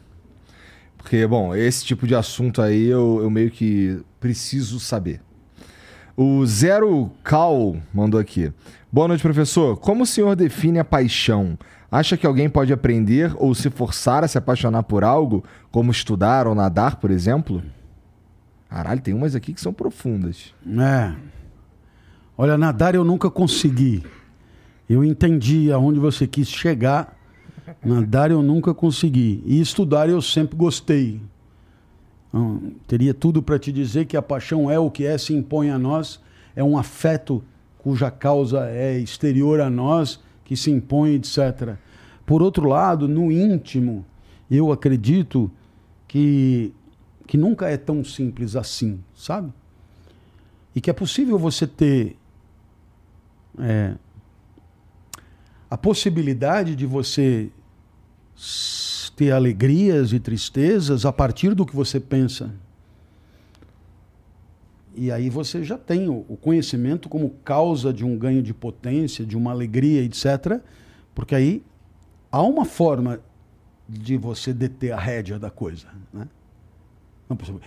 [0.98, 5.22] Porque, bom, esse tipo de assunto aí eu, eu meio que preciso saber.
[6.22, 8.52] O Zero Cal mandou aqui.
[8.92, 9.78] Boa noite, professor.
[9.78, 11.58] Como o senhor define a paixão?
[11.90, 16.46] Acha que alguém pode aprender ou se forçar a se apaixonar por algo, como estudar
[16.46, 17.64] ou nadar, por exemplo?
[18.70, 20.54] Caralho, tem umas aqui que são profundas.
[20.68, 21.16] É.
[22.38, 24.04] Olha, nadar eu nunca consegui.
[24.90, 27.18] Eu entendi aonde você quis chegar.
[27.82, 29.42] Nadar eu nunca consegui.
[29.46, 31.22] E estudar eu sempre gostei.
[32.30, 35.70] Então, teria tudo para te dizer que a paixão é o que é, se impõe
[35.70, 36.22] a nós,
[36.56, 37.44] é um afeto
[37.80, 41.76] cuja causa é exterior a nós, que se impõe, etc.
[42.26, 44.06] Por outro lado, no íntimo,
[44.50, 45.50] eu acredito
[46.08, 46.74] que,
[47.26, 49.52] que nunca é tão simples assim, sabe?
[50.76, 52.18] E que é possível você ter
[53.58, 53.96] é,
[55.70, 57.50] a possibilidade de você
[59.20, 62.56] ter alegrias e tristezas a partir do que você pensa.
[64.96, 69.36] E aí você já tem o conhecimento como causa de um ganho de potência, de
[69.36, 70.62] uma alegria, etc.
[71.14, 71.62] Porque aí
[72.32, 73.20] há uma forma
[73.90, 75.88] de você deter a rédea da coisa.
[76.14, 76.26] Né?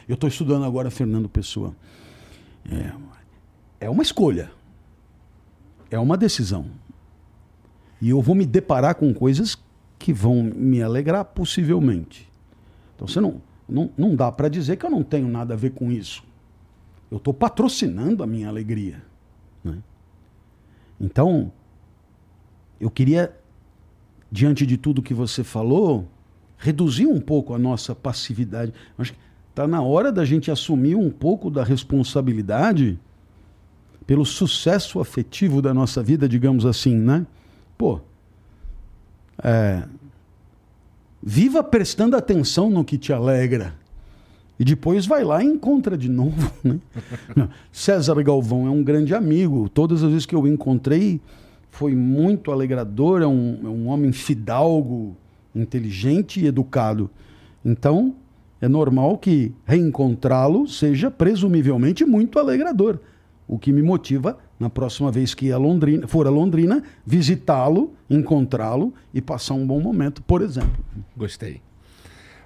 [0.08, 1.76] Eu estou estudando agora Fernando Pessoa.
[2.66, 2.92] É,
[3.78, 4.50] é uma escolha.
[5.90, 6.64] É uma decisão.
[8.00, 9.54] E eu vou me deparar com coisas
[10.02, 12.28] que vão me alegrar, possivelmente.
[12.96, 15.70] Então você não, não, não dá para dizer que eu não tenho nada a ver
[15.70, 16.24] com isso.
[17.08, 19.00] Eu estou patrocinando a minha alegria.
[19.62, 19.78] Né?
[21.00, 21.52] Então,
[22.80, 23.32] eu queria,
[24.30, 26.08] diante de tudo que você falou,
[26.58, 28.72] reduzir um pouco a nossa passividade.
[28.98, 29.18] Acho que
[29.50, 32.98] está na hora da gente assumir um pouco da responsabilidade
[34.04, 37.24] pelo sucesso afetivo da nossa vida, digamos assim, né?
[37.78, 38.00] Pô,
[39.42, 39.82] é,
[41.22, 43.74] viva prestando atenção no que te alegra.
[44.58, 46.52] E depois vai lá e encontra de novo.
[47.34, 47.48] Né?
[47.72, 49.68] César Galvão é um grande amigo.
[49.68, 51.20] Todas as vezes que eu o encontrei,
[51.70, 53.22] foi muito alegrador.
[53.22, 55.16] É um, é um homem fidalgo,
[55.54, 57.10] inteligente e educado.
[57.64, 58.14] Então,
[58.60, 62.98] é normal que reencontrá-lo seja presumivelmente muito alegrador.
[63.48, 68.94] O que me motiva na próxima vez que a Londrina, for a Londrina, visitá-lo, encontrá-lo
[69.12, 70.84] e passar um bom momento, por exemplo.
[71.16, 71.60] Gostei.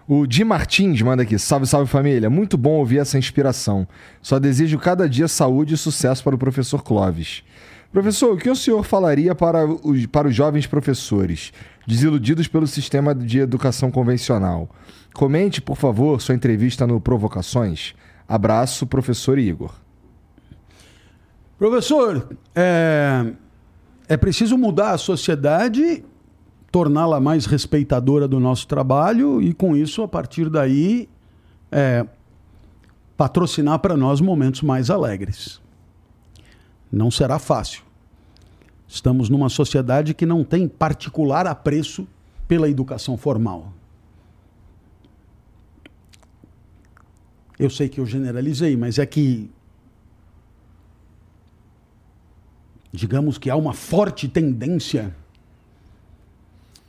[0.09, 2.31] O Di Martins manda aqui: Salve, salve família.
[2.31, 3.87] Muito bom ouvir essa inspiração.
[4.23, 7.43] Só desejo cada dia saúde e sucesso para o professor Clóvis.
[7.93, 11.53] Professor, o que o senhor falaria para os, para os jovens professores,
[11.87, 14.71] desiludidos pelo sistema de educação convencional?
[15.13, 17.95] Comente, por favor, sua entrevista no Provocações.
[18.29, 19.86] Abraço, professor Igor.
[21.59, 23.33] Professor, é,
[24.09, 26.05] é preciso mudar a sociedade,
[26.71, 31.09] torná-la mais respeitadora do nosso trabalho e, com isso, a partir daí,
[31.73, 32.07] é,
[33.17, 35.61] patrocinar para nós momentos mais alegres.
[36.93, 37.83] Não será fácil.
[38.87, 42.07] Estamos numa sociedade que não tem particular apreço
[42.47, 43.73] pela educação formal.
[47.59, 49.51] Eu sei que eu generalizei, mas é que
[52.97, 55.15] digamos que há uma forte tendência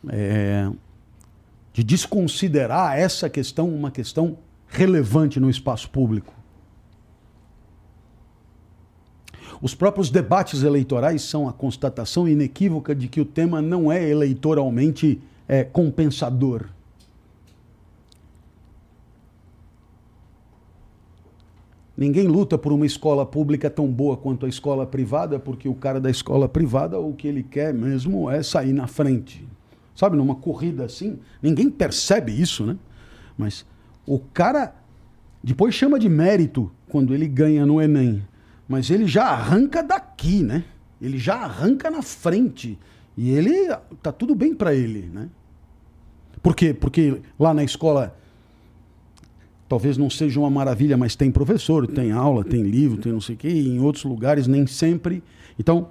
[0.09, 0.69] é,
[1.73, 4.37] de desconsiderar essa questão uma questão
[4.69, 6.33] relevante no espaço público.
[9.61, 15.21] Os próprios debates eleitorais são a constatação inequívoca de que o tema não é eleitoralmente
[15.47, 16.67] é, compensador.
[21.97, 25.99] Ninguém luta por uma escola pública tão boa quanto a escola privada, porque o cara
[25.99, 29.47] da escola privada, o que ele quer mesmo é sair na frente.
[29.95, 32.77] Sabe, numa corrida assim, ninguém percebe isso, né?
[33.35, 33.65] Mas
[34.05, 34.75] o cara
[35.43, 38.23] depois chama de mérito quando ele ganha no Enem.
[38.67, 40.65] Mas ele já arranca daqui, né?
[41.01, 42.77] Ele já arranca na frente.
[43.17, 45.29] E ele tá tudo bem para ele, né?
[46.43, 46.75] Por quê?
[46.75, 48.15] Porque lá na escola
[49.67, 53.35] talvez não seja uma maravilha, mas tem professor, tem aula, tem livro, tem não sei
[53.35, 55.23] o quê, e em outros lugares nem sempre.
[55.59, 55.89] Então,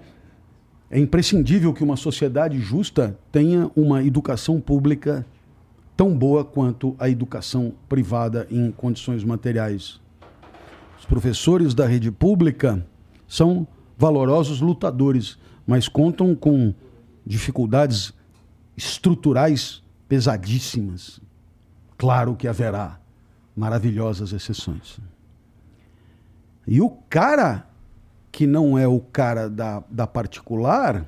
[0.90, 5.26] é imprescindível que uma sociedade justa tenha uma educação pública
[5.96, 10.00] tão boa quanto a educação privada em condições materiais.
[10.98, 12.86] Os professores da rede pública
[13.26, 13.66] são
[13.98, 16.74] valorosos lutadores, mas contam com
[17.24, 18.12] dificuldades
[18.76, 21.20] estruturais pesadíssimas.
[21.96, 23.00] Claro que haverá
[23.56, 24.98] maravilhosas exceções.
[26.66, 27.66] E o cara
[28.30, 31.06] que não é o cara da, da particular,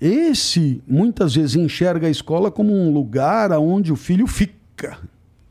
[0.00, 4.98] esse muitas vezes enxerga a escola como um lugar onde o filho fica,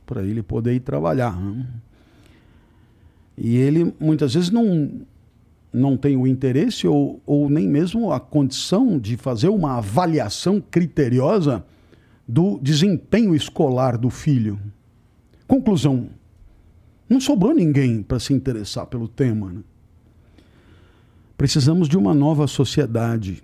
[0.06, 1.40] para ele poder ir trabalhar.
[1.40, 1.65] Né?
[3.38, 4.91] E ele muitas vezes não,
[5.72, 11.64] não tem o interesse ou, ou nem mesmo a condição de fazer uma avaliação criteriosa
[12.27, 14.59] do desempenho escolar do filho.
[15.52, 16.08] Conclusão:
[17.10, 19.52] não sobrou ninguém para se interessar pelo tema.
[19.52, 19.60] Né?
[21.38, 23.44] Precisamos de uma nova sociedade.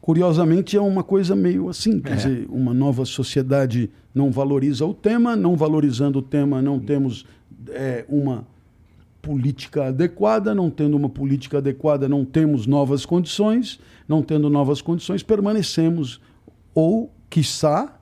[0.00, 2.16] Curiosamente, é uma coisa meio assim: quer é.
[2.16, 7.26] dizer, uma nova sociedade não valoriza o tema, não valorizando o tema, não temos
[7.68, 8.46] é, uma
[9.20, 15.22] política adequada, não tendo uma política adequada, não temos novas condições, não tendo novas condições,
[15.22, 16.18] permanecemos
[16.74, 17.93] ou, quiçá,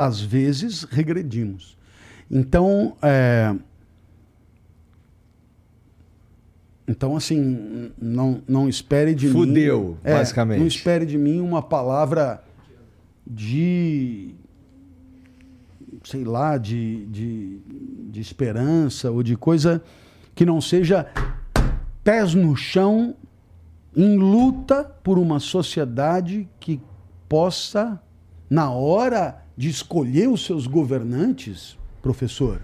[0.00, 1.76] às vezes regredimos.
[2.30, 3.54] Então, é...
[6.88, 9.48] então assim, não, não espere de Fudeu, mim.
[9.50, 10.60] Fudeu, é, basicamente.
[10.60, 12.42] Não espere de mim uma palavra
[13.26, 14.34] de
[16.02, 17.58] sei lá, de, de,
[18.10, 19.82] de esperança ou de coisa
[20.34, 21.06] que não seja
[22.02, 23.14] pés no chão,
[23.94, 26.80] em luta por uma sociedade que
[27.28, 28.00] possa,
[28.48, 32.62] na hora de escolher os seus governantes, professor,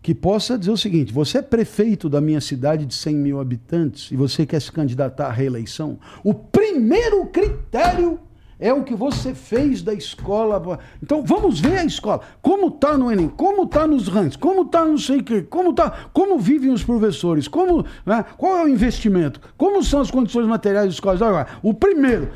[0.00, 4.12] que possa dizer o seguinte: você é prefeito da minha cidade de 100 mil habitantes
[4.12, 5.98] e você quer se candidatar à reeleição.
[6.22, 8.20] O primeiro critério
[8.56, 10.78] é o que você fez da escola.
[11.02, 12.20] Então vamos ver a escola.
[12.40, 15.74] Como está no Enem, como está nos rankings, como está não sei o quê, como,
[15.74, 20.46] tá, como vivem os professores, como, né, qual é o investimento, como são as condições
[20.46, 21.48] materiais das escolas.
[21.64, 22.30] O primeiro,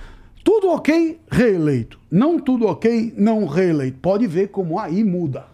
[0.46, 1.98] tudo ok, reeleito.
[2.08, 3.98] Não tudo ok, não reeleito.
[3.98, 5.48] Pode ver como aí muda.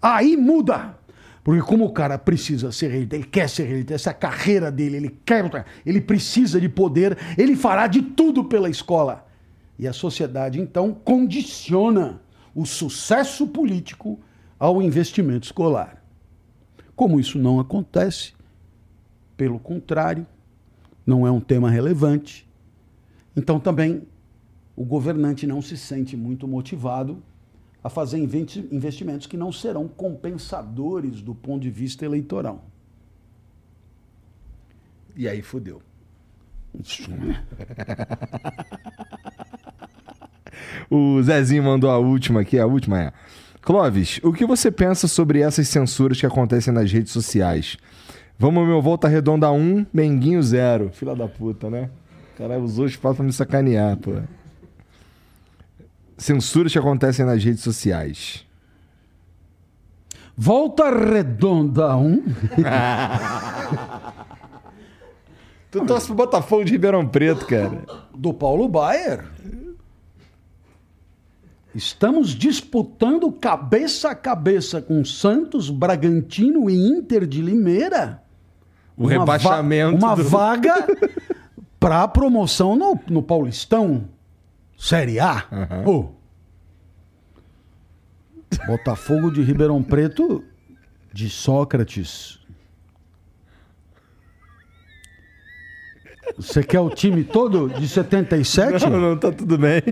[0.00, 0.96] Aí muda.
[1.42, 4.70] Porque como o cara precisa ser reeleito, ele quer ser reeleito, essa é a carreira
[4.70, 9.26] dele, ele quer, ele precisa de poder, ele fará de tudo pela escola.
[9.76, 12.20] E a sociedade então condiciona
[12.54, 14.20] o sucesso político
[14.60, 16.00] ao investimento escolar.
[16.94, 18.32] Como isso não acontece,
[19.36, 20.24] pelo contrário,
[21.04, 22.48] não é um tema relevante,
[23.36, 24.02] então também
[24.76, 27.22] o governante não se sente muito motivado
[27.82, 32.64] a fazer investimentos que não serão compensadores do ponto de vista eleitoral.
[35.16, 35.82] E aí fudeu.
[40.90, 43.12] o Zezinho mandou a última aqui, a última é.
[43.62, 47.76] Clóvis, o que você pensa sobre essas censuras que acontecem nas redes sociais?
[48.38, 50.90] Vamos, meu, volta redonda 1, Menguinho 0.
[50.92, 51.90] Filha da puta, né?
[52.40, 54.12] Caralho, usou o espaço pra me sacanear, pô
[56.20, 58.46] censuras que acontecem nas redes sociais.
[60.36, 62.06] Volta Redonda 1.
[62.06, 62.22] Um.
[65.70, 67.82] tu torce pro Botafogo de Ribeirão Preto, cara.
[68.14, 69.24] Do Paulo Baier.
[71.74, 78.22] Estamos disputando cabeça a cabeça com Santos, Bragantino e Inter de Limeira.
[78.96, 79.98] O uma rebaixamento.
[79.98, 80.24] Va uma do...
[80.24, 80.86] vaga
[81.80, 84.04] para promoção no, no Paulistão.
[84.78, 85.44] Série A?
[85.50, 86.10] Uhum.
[88.66, 90.44] Botafogo de Ribeirão Preto
[91.12, 92.38] de Sócrates.
[96.36, 98.88] Você quer o time todo de 77?
[98.88, 99.82] Não, não, tá tudo bem.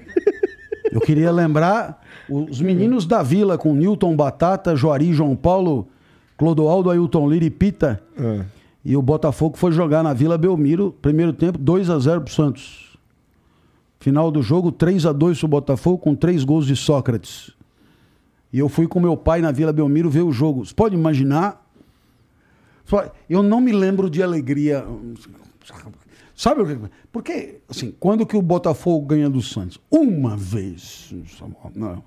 [0.92, 5.89] Eu queria lembrar os meninos da Vila com Newton Batata, Joari, João Paulo,
[6.36, 8.00] Clodoaldo, Ailton Lira e Pita.
[8.17, 8.57] É.
[8.89, 12.97] E o Botafogo foi jogar na Vila Belmiro, primeiro tempo, 2 a 0 pro Santos.
[14.00, 17.50] Final do jogo, 3 a 2 pro Botafogo, com três gols de Sócrates.
[18.50, 20.65] E eu fui com meu pai na Vila Belmiro ver o jogo.
[20.65, 21.62] Você pode imaginar?
[23.28, 24.86] Eu não me lembro de alegria.
[26.34, 26.91] Sabe o que?
[27.12, 29.78] Porque, assim, quando que o Botafogo ganha do Santos?
[29.91, 31.15] Uma vez.
[31.75, 32.02] Não.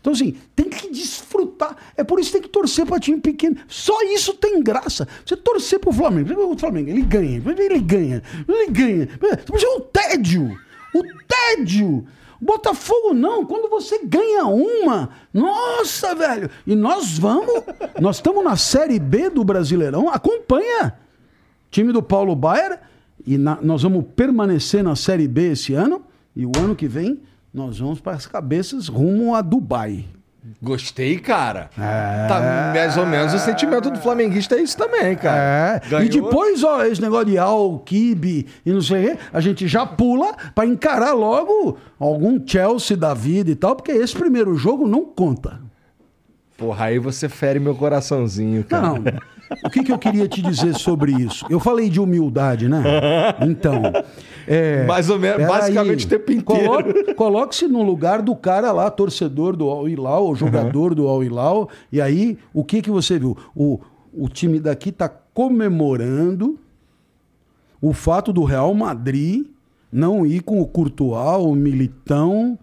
[0.00, 1.76] Então, assim, tem que desfrutar.
[1.96, 3.56] É por isso que tem que torcer para time pequeno.
[3.68, 5.06] Só isso tem graça.
[5.24, 6.52] Você torcer para o Flamengo.
[6.52, 9.08] O Flamengo, ele ganha, ele ganha, ele ganha.
[9.50, 10.58] Mas é o tédio.
[10.94, 12.06] O tédio.
[12.40, 16.50] Botafogo não, quando você ganha uma, nossa, velho.
[16.66, 17.62] E nós vamos,
[18.00, 20.94] nós estamos na Série B do Brasileirão, acompanha.
[21.70, 22.80] Time do Paulo Baier,
[23.26, 26.02] e na, nós vamos permanecer na Série B esse ano,
[26.34, 27.20] e o ano que vem
[27.56, 30.04] nós vamos para as cabeças rumo a Dubai.
[30.62, 31.70] Gostei, cara.
[31.76, 32.28] É...
[32.28, 35.80] Tá mais ou menos o sentimento do flamenguista é isso também, cara.
[35.90, 36.04] É.
[36.04, 39.66] E depois, ó, esse negócio de Al, Kibe e não sei o quê, a gente
[39.66, 44.86] já pula para encarar logo algum Chelsea da vida e tal, porque esse primeiro jogo
[44.86, 45.58] não conta.
[46.58, 48.86] Porra, aí você fere meu coraçãozinho, cara.
[48.86, 49.02] Não.
[49.64, 51.46] O que, que eu queria te dizer sobre isso?
[51.48, 52.82] Eu falei de humildade, né?
[53.40, 53.82] Então.
[54.46, 57.14] É, Mais ou menos, basicamente aí, o tempo inteiro.
[57.14, 60.96] Coloque-se no lugar do cara lá, torcedor do Al Hilal, jogador uhum.
[60.96, 61.68] do Al Hilal.
[61.90, 63.36] E aí, o que, que você viu?
[63.54, 63.80] O,
[64.12, 66.58] o time daqui está comemorando
[67.80, 69.46] o fato do Real Madrid
[69.92, 72.58] não ir com o Courtois, o Militão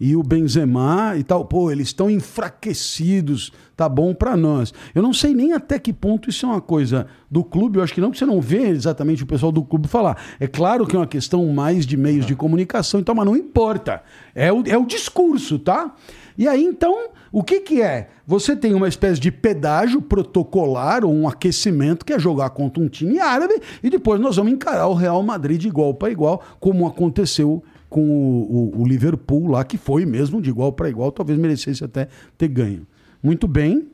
[0.00, 4.74] e o Benzema e tal, pô, eles estão enfraquecidos, tá bom para nós.
[4.92, 7.94] Eu não sei nem até que ponto isso é uma coisa do clube, eu acho
[7.94, 10.20] que não, porque você não vê exatamente o pessoal do clube falar.
[10.40, 13.36] É claro que é uma questão mais de meios de comunicação e tal, mas não
[13.36, 14.02] importa.
[14.34, 15.94] É o, é o discurso, tá?
[16.36, 18.08] E aí, então, o que que é?
[18.26, 22.88] Você tem uma espécie de pedágio protocolar ou um aquecimento que é jogar contra um
[22.88, 26.84] time árabe e depois nós vamos encarar o Real Madrid de igual para igual, como
[26.84, 31.38] aconteceu com o, o, o Liverpool lá, que foi mesmo de igual para igual, talvez
[31.38, 32.84] merecesse até ter ganho.
[33.22, 33.90] Muito bem,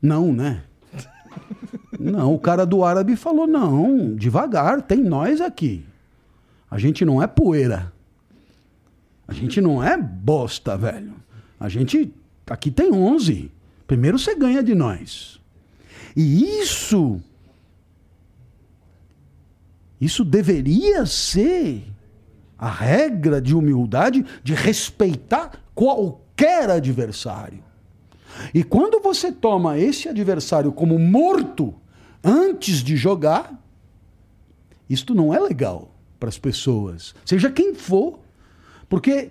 [0.00, 0.64] não, né?
[1.98, 5.84] Não, o cara do árabe falou: não, devagar, tem nós aqui.
[6.70, 7.92] A gente não é poeira.
[9.28, 11.14] A gente não é bosta, velho.
[11.58, 12.12] A gente.
[12.48, 13.50] Aqui tem 11.
[13.86, 15.40] Primeiro você ganha de nós.
[16.14, 17.20] E isso.
[20.00, 21.84] Isso deveria ser
[22.58, 27.65] a regra de humildade de respeitar qualquer adversário.
[28.52, 31.74] E quando você toma esse adversário como morto
[32.22, 33.62] antes de jogar,
[34.88, 38.18] isto não é legal para as pessoas, seja quem for,
[38.88, 39.30] porque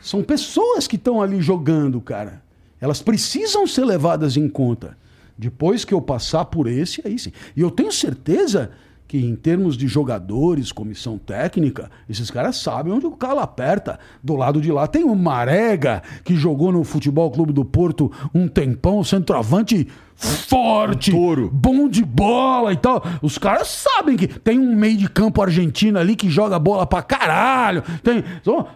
[0.00, 2.42] são pessoas que estão ali jogando, cara.
[2.80, 4.96] Elas precisam ser levadas em conta.
[5.38, 7.32] Depois que eu passar por esse, aí sim.
[7.54, 8.70] E eu tenho certeza
[9.08, 13.98] que em termos de jogadores, comissão técnica, esses caras sabem onde o calo aperta.
[14.22, 18.48] Do lado de lá tem o Marega, que jogou no Futebol Clube do Porto um
[18.48, 19.86] tempão, centroavante
[20.16, 23.02] forte, um bom de bola e tal.
[23.20, 27.02] Os caras sabem que tem um meio de campo argentino ali que joga bola pra
[27.02, 27.82] caralho.
[28.02, 28.24] Tem,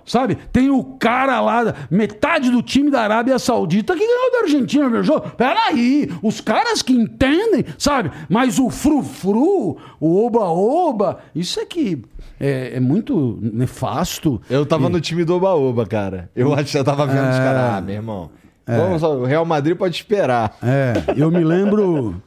[0.05, 0.37] sabe?
[0.53, 5.03] Tem o cara lá, metade do time da Arábia Saudita que ganhou da Argentina, meu
[5.03, 5.31] jogo.
[5.37, 8.11] Peraí, os caras que entendem, sabe?
[8.29, 12.03] Mas o frufru, o oba-oba, isso é que
[12.39, 14.41] é, é, muito nefasto.
[14.49, 14.89] Eu tava e...
[14.89, 16.31] no time do oba-oba, cara.
[16.35, 17.31] Eu acho que eu tava vendo é...
[17.31, 18.31] os caras, ah, meu irmão.
[18.67, 18.77] É.
[18.77, 20.57] Vamos, o Real Madrid pode esperar.
[20.63, 22.23] É, eu me lembro.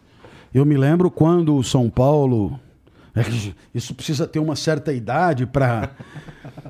[0.54, 2.60] eu me lembro quando o São Paulo.
[3.16, 3.22] É
[3.74, 5.92] isso precisa ter uma certa idade para.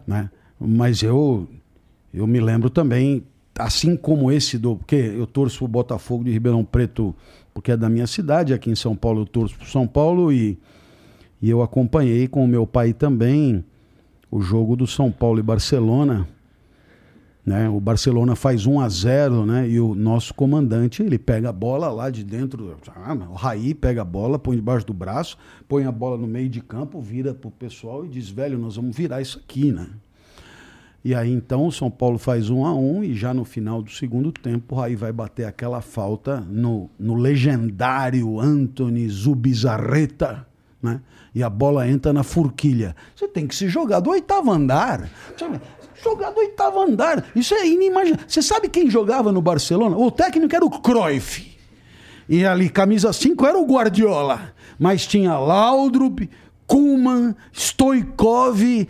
[0.06, 0.30] Né?
[0.60, 1.48] Mas eu,
[2.14, 3.24] eu me lembro também,
[3.58, 4.76] assim como esse do.
[4.76, 7.16] Porque eu torço o Botafogo de Ribeirão Preto,
[7.54, 10.60] porque é da minha cidade, aqui em São Paulo eu torço pro São Paulo e,
[11.42, 13.64] e eu acompanhei com o meu pai também
[14.30, 16.28] o jogo do São Paulo e Barcelona.
[17.46, 17.68] Né?
[17.68, 19.68] O Barcelona faz 1 a 0 né?
[19.68, 22.78] e o nosso comandante ele pega a bola lá de dentro.
[22.96, 26.48] Ah, o Raí pega a bola, põe debaixo do braço, põe a bola no meio
[26.48, 29.74] de campo, vira pro pessoal e diz: velho, nós vamos virar isso aqui.
[29.74, 29.88] Né?
[31.04, 33.92] E aí então o São Paulo faz 1 a 1 e já no final do
[33.92, 40.48] segundo tempo o Raí vai bater aquela falta no, no legendário Anthony Zubizarreta.
[40.82, 41.02] Né?
[41.36, 42.96] E a bola entra na forquilha.
[43.14, 45.10] Você tem que se jogar do oitavo andar.
[46.04, 47.26] Jogar do oitavo andar.
[47.36, 48.26] Isso é inimaginável.
[48.28, 49.98] Você sabe quem jogava no Barcelona?
[49.98, 51.58] O técnico era o Cruyff.
[52.28, 54.54] E ali, camisa 5 era o Guardiola.
[54.78, 56.30] Mas tinha Laudrup,
[56.68, 58.88] Kuman, Stoikov.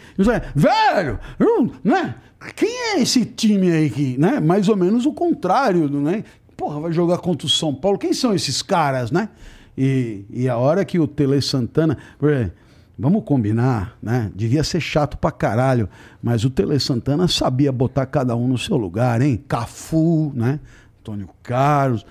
[0.55, 1.19] Velho,
[1.83, 2.15] não é?
[2.55, 4.39] Quem é esse time aí que, né?
[4.39, 6.23] Mais ou menos o contrário, né?
[6.57, 7.97] Porra, vai jogar contra o São Paulo.
[7.97, 9.29] Quem são esses caras, né?
[9.77, 11.97] E, e a hora que o Tele Santana.
[12.97, 14.31] Vamos combinar, né?
[14.35, 15.89] Devia ser chato pra caralho,
[16.21, 19.43] mas o Tele Santana sabia botar cada um no seu lugar, hein?
[19.47, 20.59] Cafu, né?
[20.99, 22.05] Antônio Carlos,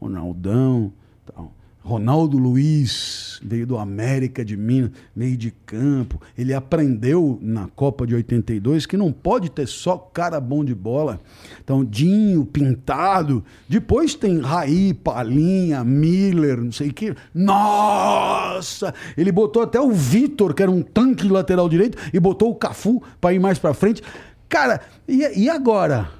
[0.00, 0.92] Ronaldão,
[1.24, 1.55] tal.
[1.86, 6.20] Ronaldo Luiz, veio do América de Minas, meio de campo.
[6.36, 11.20] Ele aprendeu na Copa de 82 que não pode ter só cara bom de bola.
[11.62, 13.44] Então, Dinho, Pintado.
[13.68, 17.14] Depois tem Raí, Palinha, Miller, não sei o que.
[17.32, 18.92] Nossa!
[19.16, 23.00] Ele botou até o Vitor, que era um tanque lateral direito, e botou o Cafu
[23.20, 24.02] para ir mais para frente.
[24.48, 26.10] Cara, e, e agora?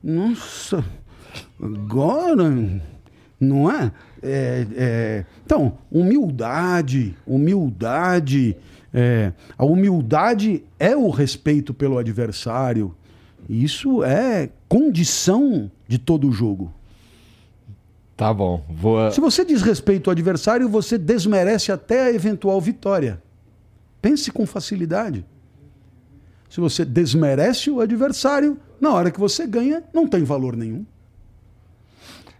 [0.00, 0.84] Nossa!
[1.60, 2.80] Agora.
[3.40, 3.90] Não é?
[4.24, 8.56] É, é, então, humildade, humildade.
[8.92, 12.94] É, a humildade é o respeito pelo adversário.
[13.48, 16.72] Isso é condição de todo o jogo.
[18.16, 18.64] Tá bom.
[18.70, 19.10] Vou...
[19.10, 23.22] Se você diz respeito ao adversário, você desmerece até a eventual vitória.
[24.00, 25.24] Pense com facilidade.
[26.48, 30.86] Se você desmerece o adversário, na hora que você ganha, não tem valor nenhum.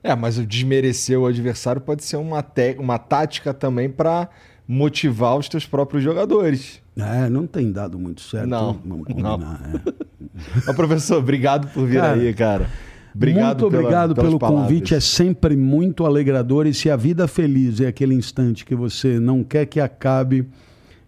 [0.05, 2.77] É, mas o desmerecer o adversário pode ser uma, te...
[2.79, 4.29] uma tática também para
[4.69, 6.81] motivar os teus próprios jogadores.
[6.97, 8.47] É, não tem dado muito certo.
[8.47, 9.39] Não, Vamos não.
[9.39, 9.93] combinar, é.
[10.67, 12.67] Mas, professor, obrigado por vir Cara, aí, cara.
[13.15, 14.69] Obrigado muito pela- obrigado pelo palavras.
[14.69, 16.67] convite, é sempre muito alegrador.
[16.67, 20.47] E se a vida feliz é aquele instante que você não quer que acabe,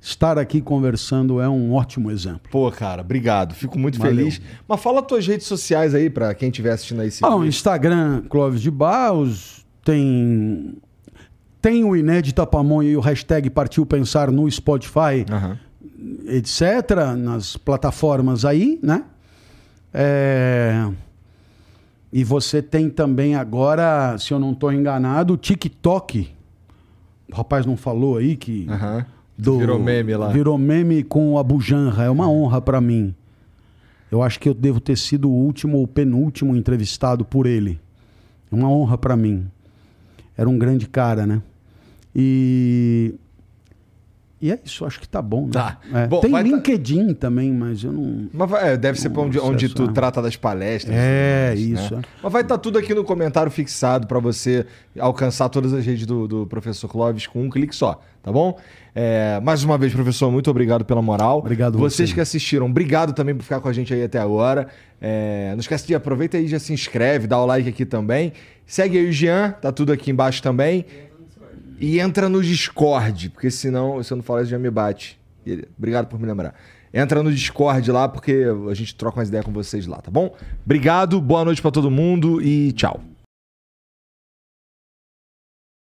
[0.09, 2.49] estar aqui conversando é um ótimo exemplo.
[2.51, 3.55] Pô, cara, obrigado.
[3.55, 4.15] Fico muito Valeu.
[4.17, 4.41] feliz.
[4.69, 7.11] Mas fala tuas redes sociais aí pra quem estiver assistindo aí.
[7.23, 10.77] Ah, o Instagram Clóvis de Barros, tem,
[11.61, 15.59] tem o Inédita Pamonha e o hashtag Partiu Pensar no Spotify, Aham.
[16.29, 16.63] etc.,
[17.19, 19.03] nas plataformas aí, né?
[19.93, 20.89] É,
[22.13, 26.29] E você tem também agora, se eu não estou enganado, o TikTok.
[27.33, 28.67] O rapaz não falou aí que.
[28.71, 29.05] Aham.
[29.39, 30.29] Do- Virou meme lá.
[30.29, 32.05] Virou meme com o Abu Janra.
[32.05, 33.15] É uma honra para mim.
[34.11, 37.79] Eu acho que eu devo ter sido o último ou penúltimo entrevistado por ele.
[38.51, 39.47] É uma honra para mim.
[40.37, 41.43] Era um grande cara, né?
[42.15, 43.15] E.
[44.41, 45.53] E é isso, acho que tá bom, né?
[45.53, 45.79] Tá.
[45.95, 46.07] É.
[46.07, 48.29] Bom, Tem tá- LinkedIn também, mas eu não.
[48.33, 50.95] Mas vai- é, deve ser pra onde, onde tu essa- trata das palestras.
[50.95, 52.03] É, mais, isso, né?
[52.05, 52.09] é.
[52.23, 54.67] Mas vai estar tudo aqui no comentário fixado pra você
[54.99, 58.59] alcançar todas as redes do, do professor Clóvis com um clique só, tá bom?
[58.99, 61.41] É, mais uma vez, professor, muito obrigado pela moral.
[61.41, 62.15] Obrigado Vocês você.
[62.15, 64.69] que assistiram, obrigado também por ficar com a gente aí até agora.
[64.99, 68.33] É, não esquece de aproveita aí e já se inscreve, dá o like aqui também.
[68.65, 70.87] Segue aí o Jean, tá tudo aqui embaixo também.
[71.79, 75.21] E entra no Discord, porque senão, se eu não falar isso, já me bate.
[75.77, 76.55] Obrigado por me lembrar.
[76.93, 80.35] Entra no Discord lá, porque a gente troca umas ideias com vocês lá, tá bom?
[80.65, 82.99] Obrigado, boa noite pra todo mundo e tchau.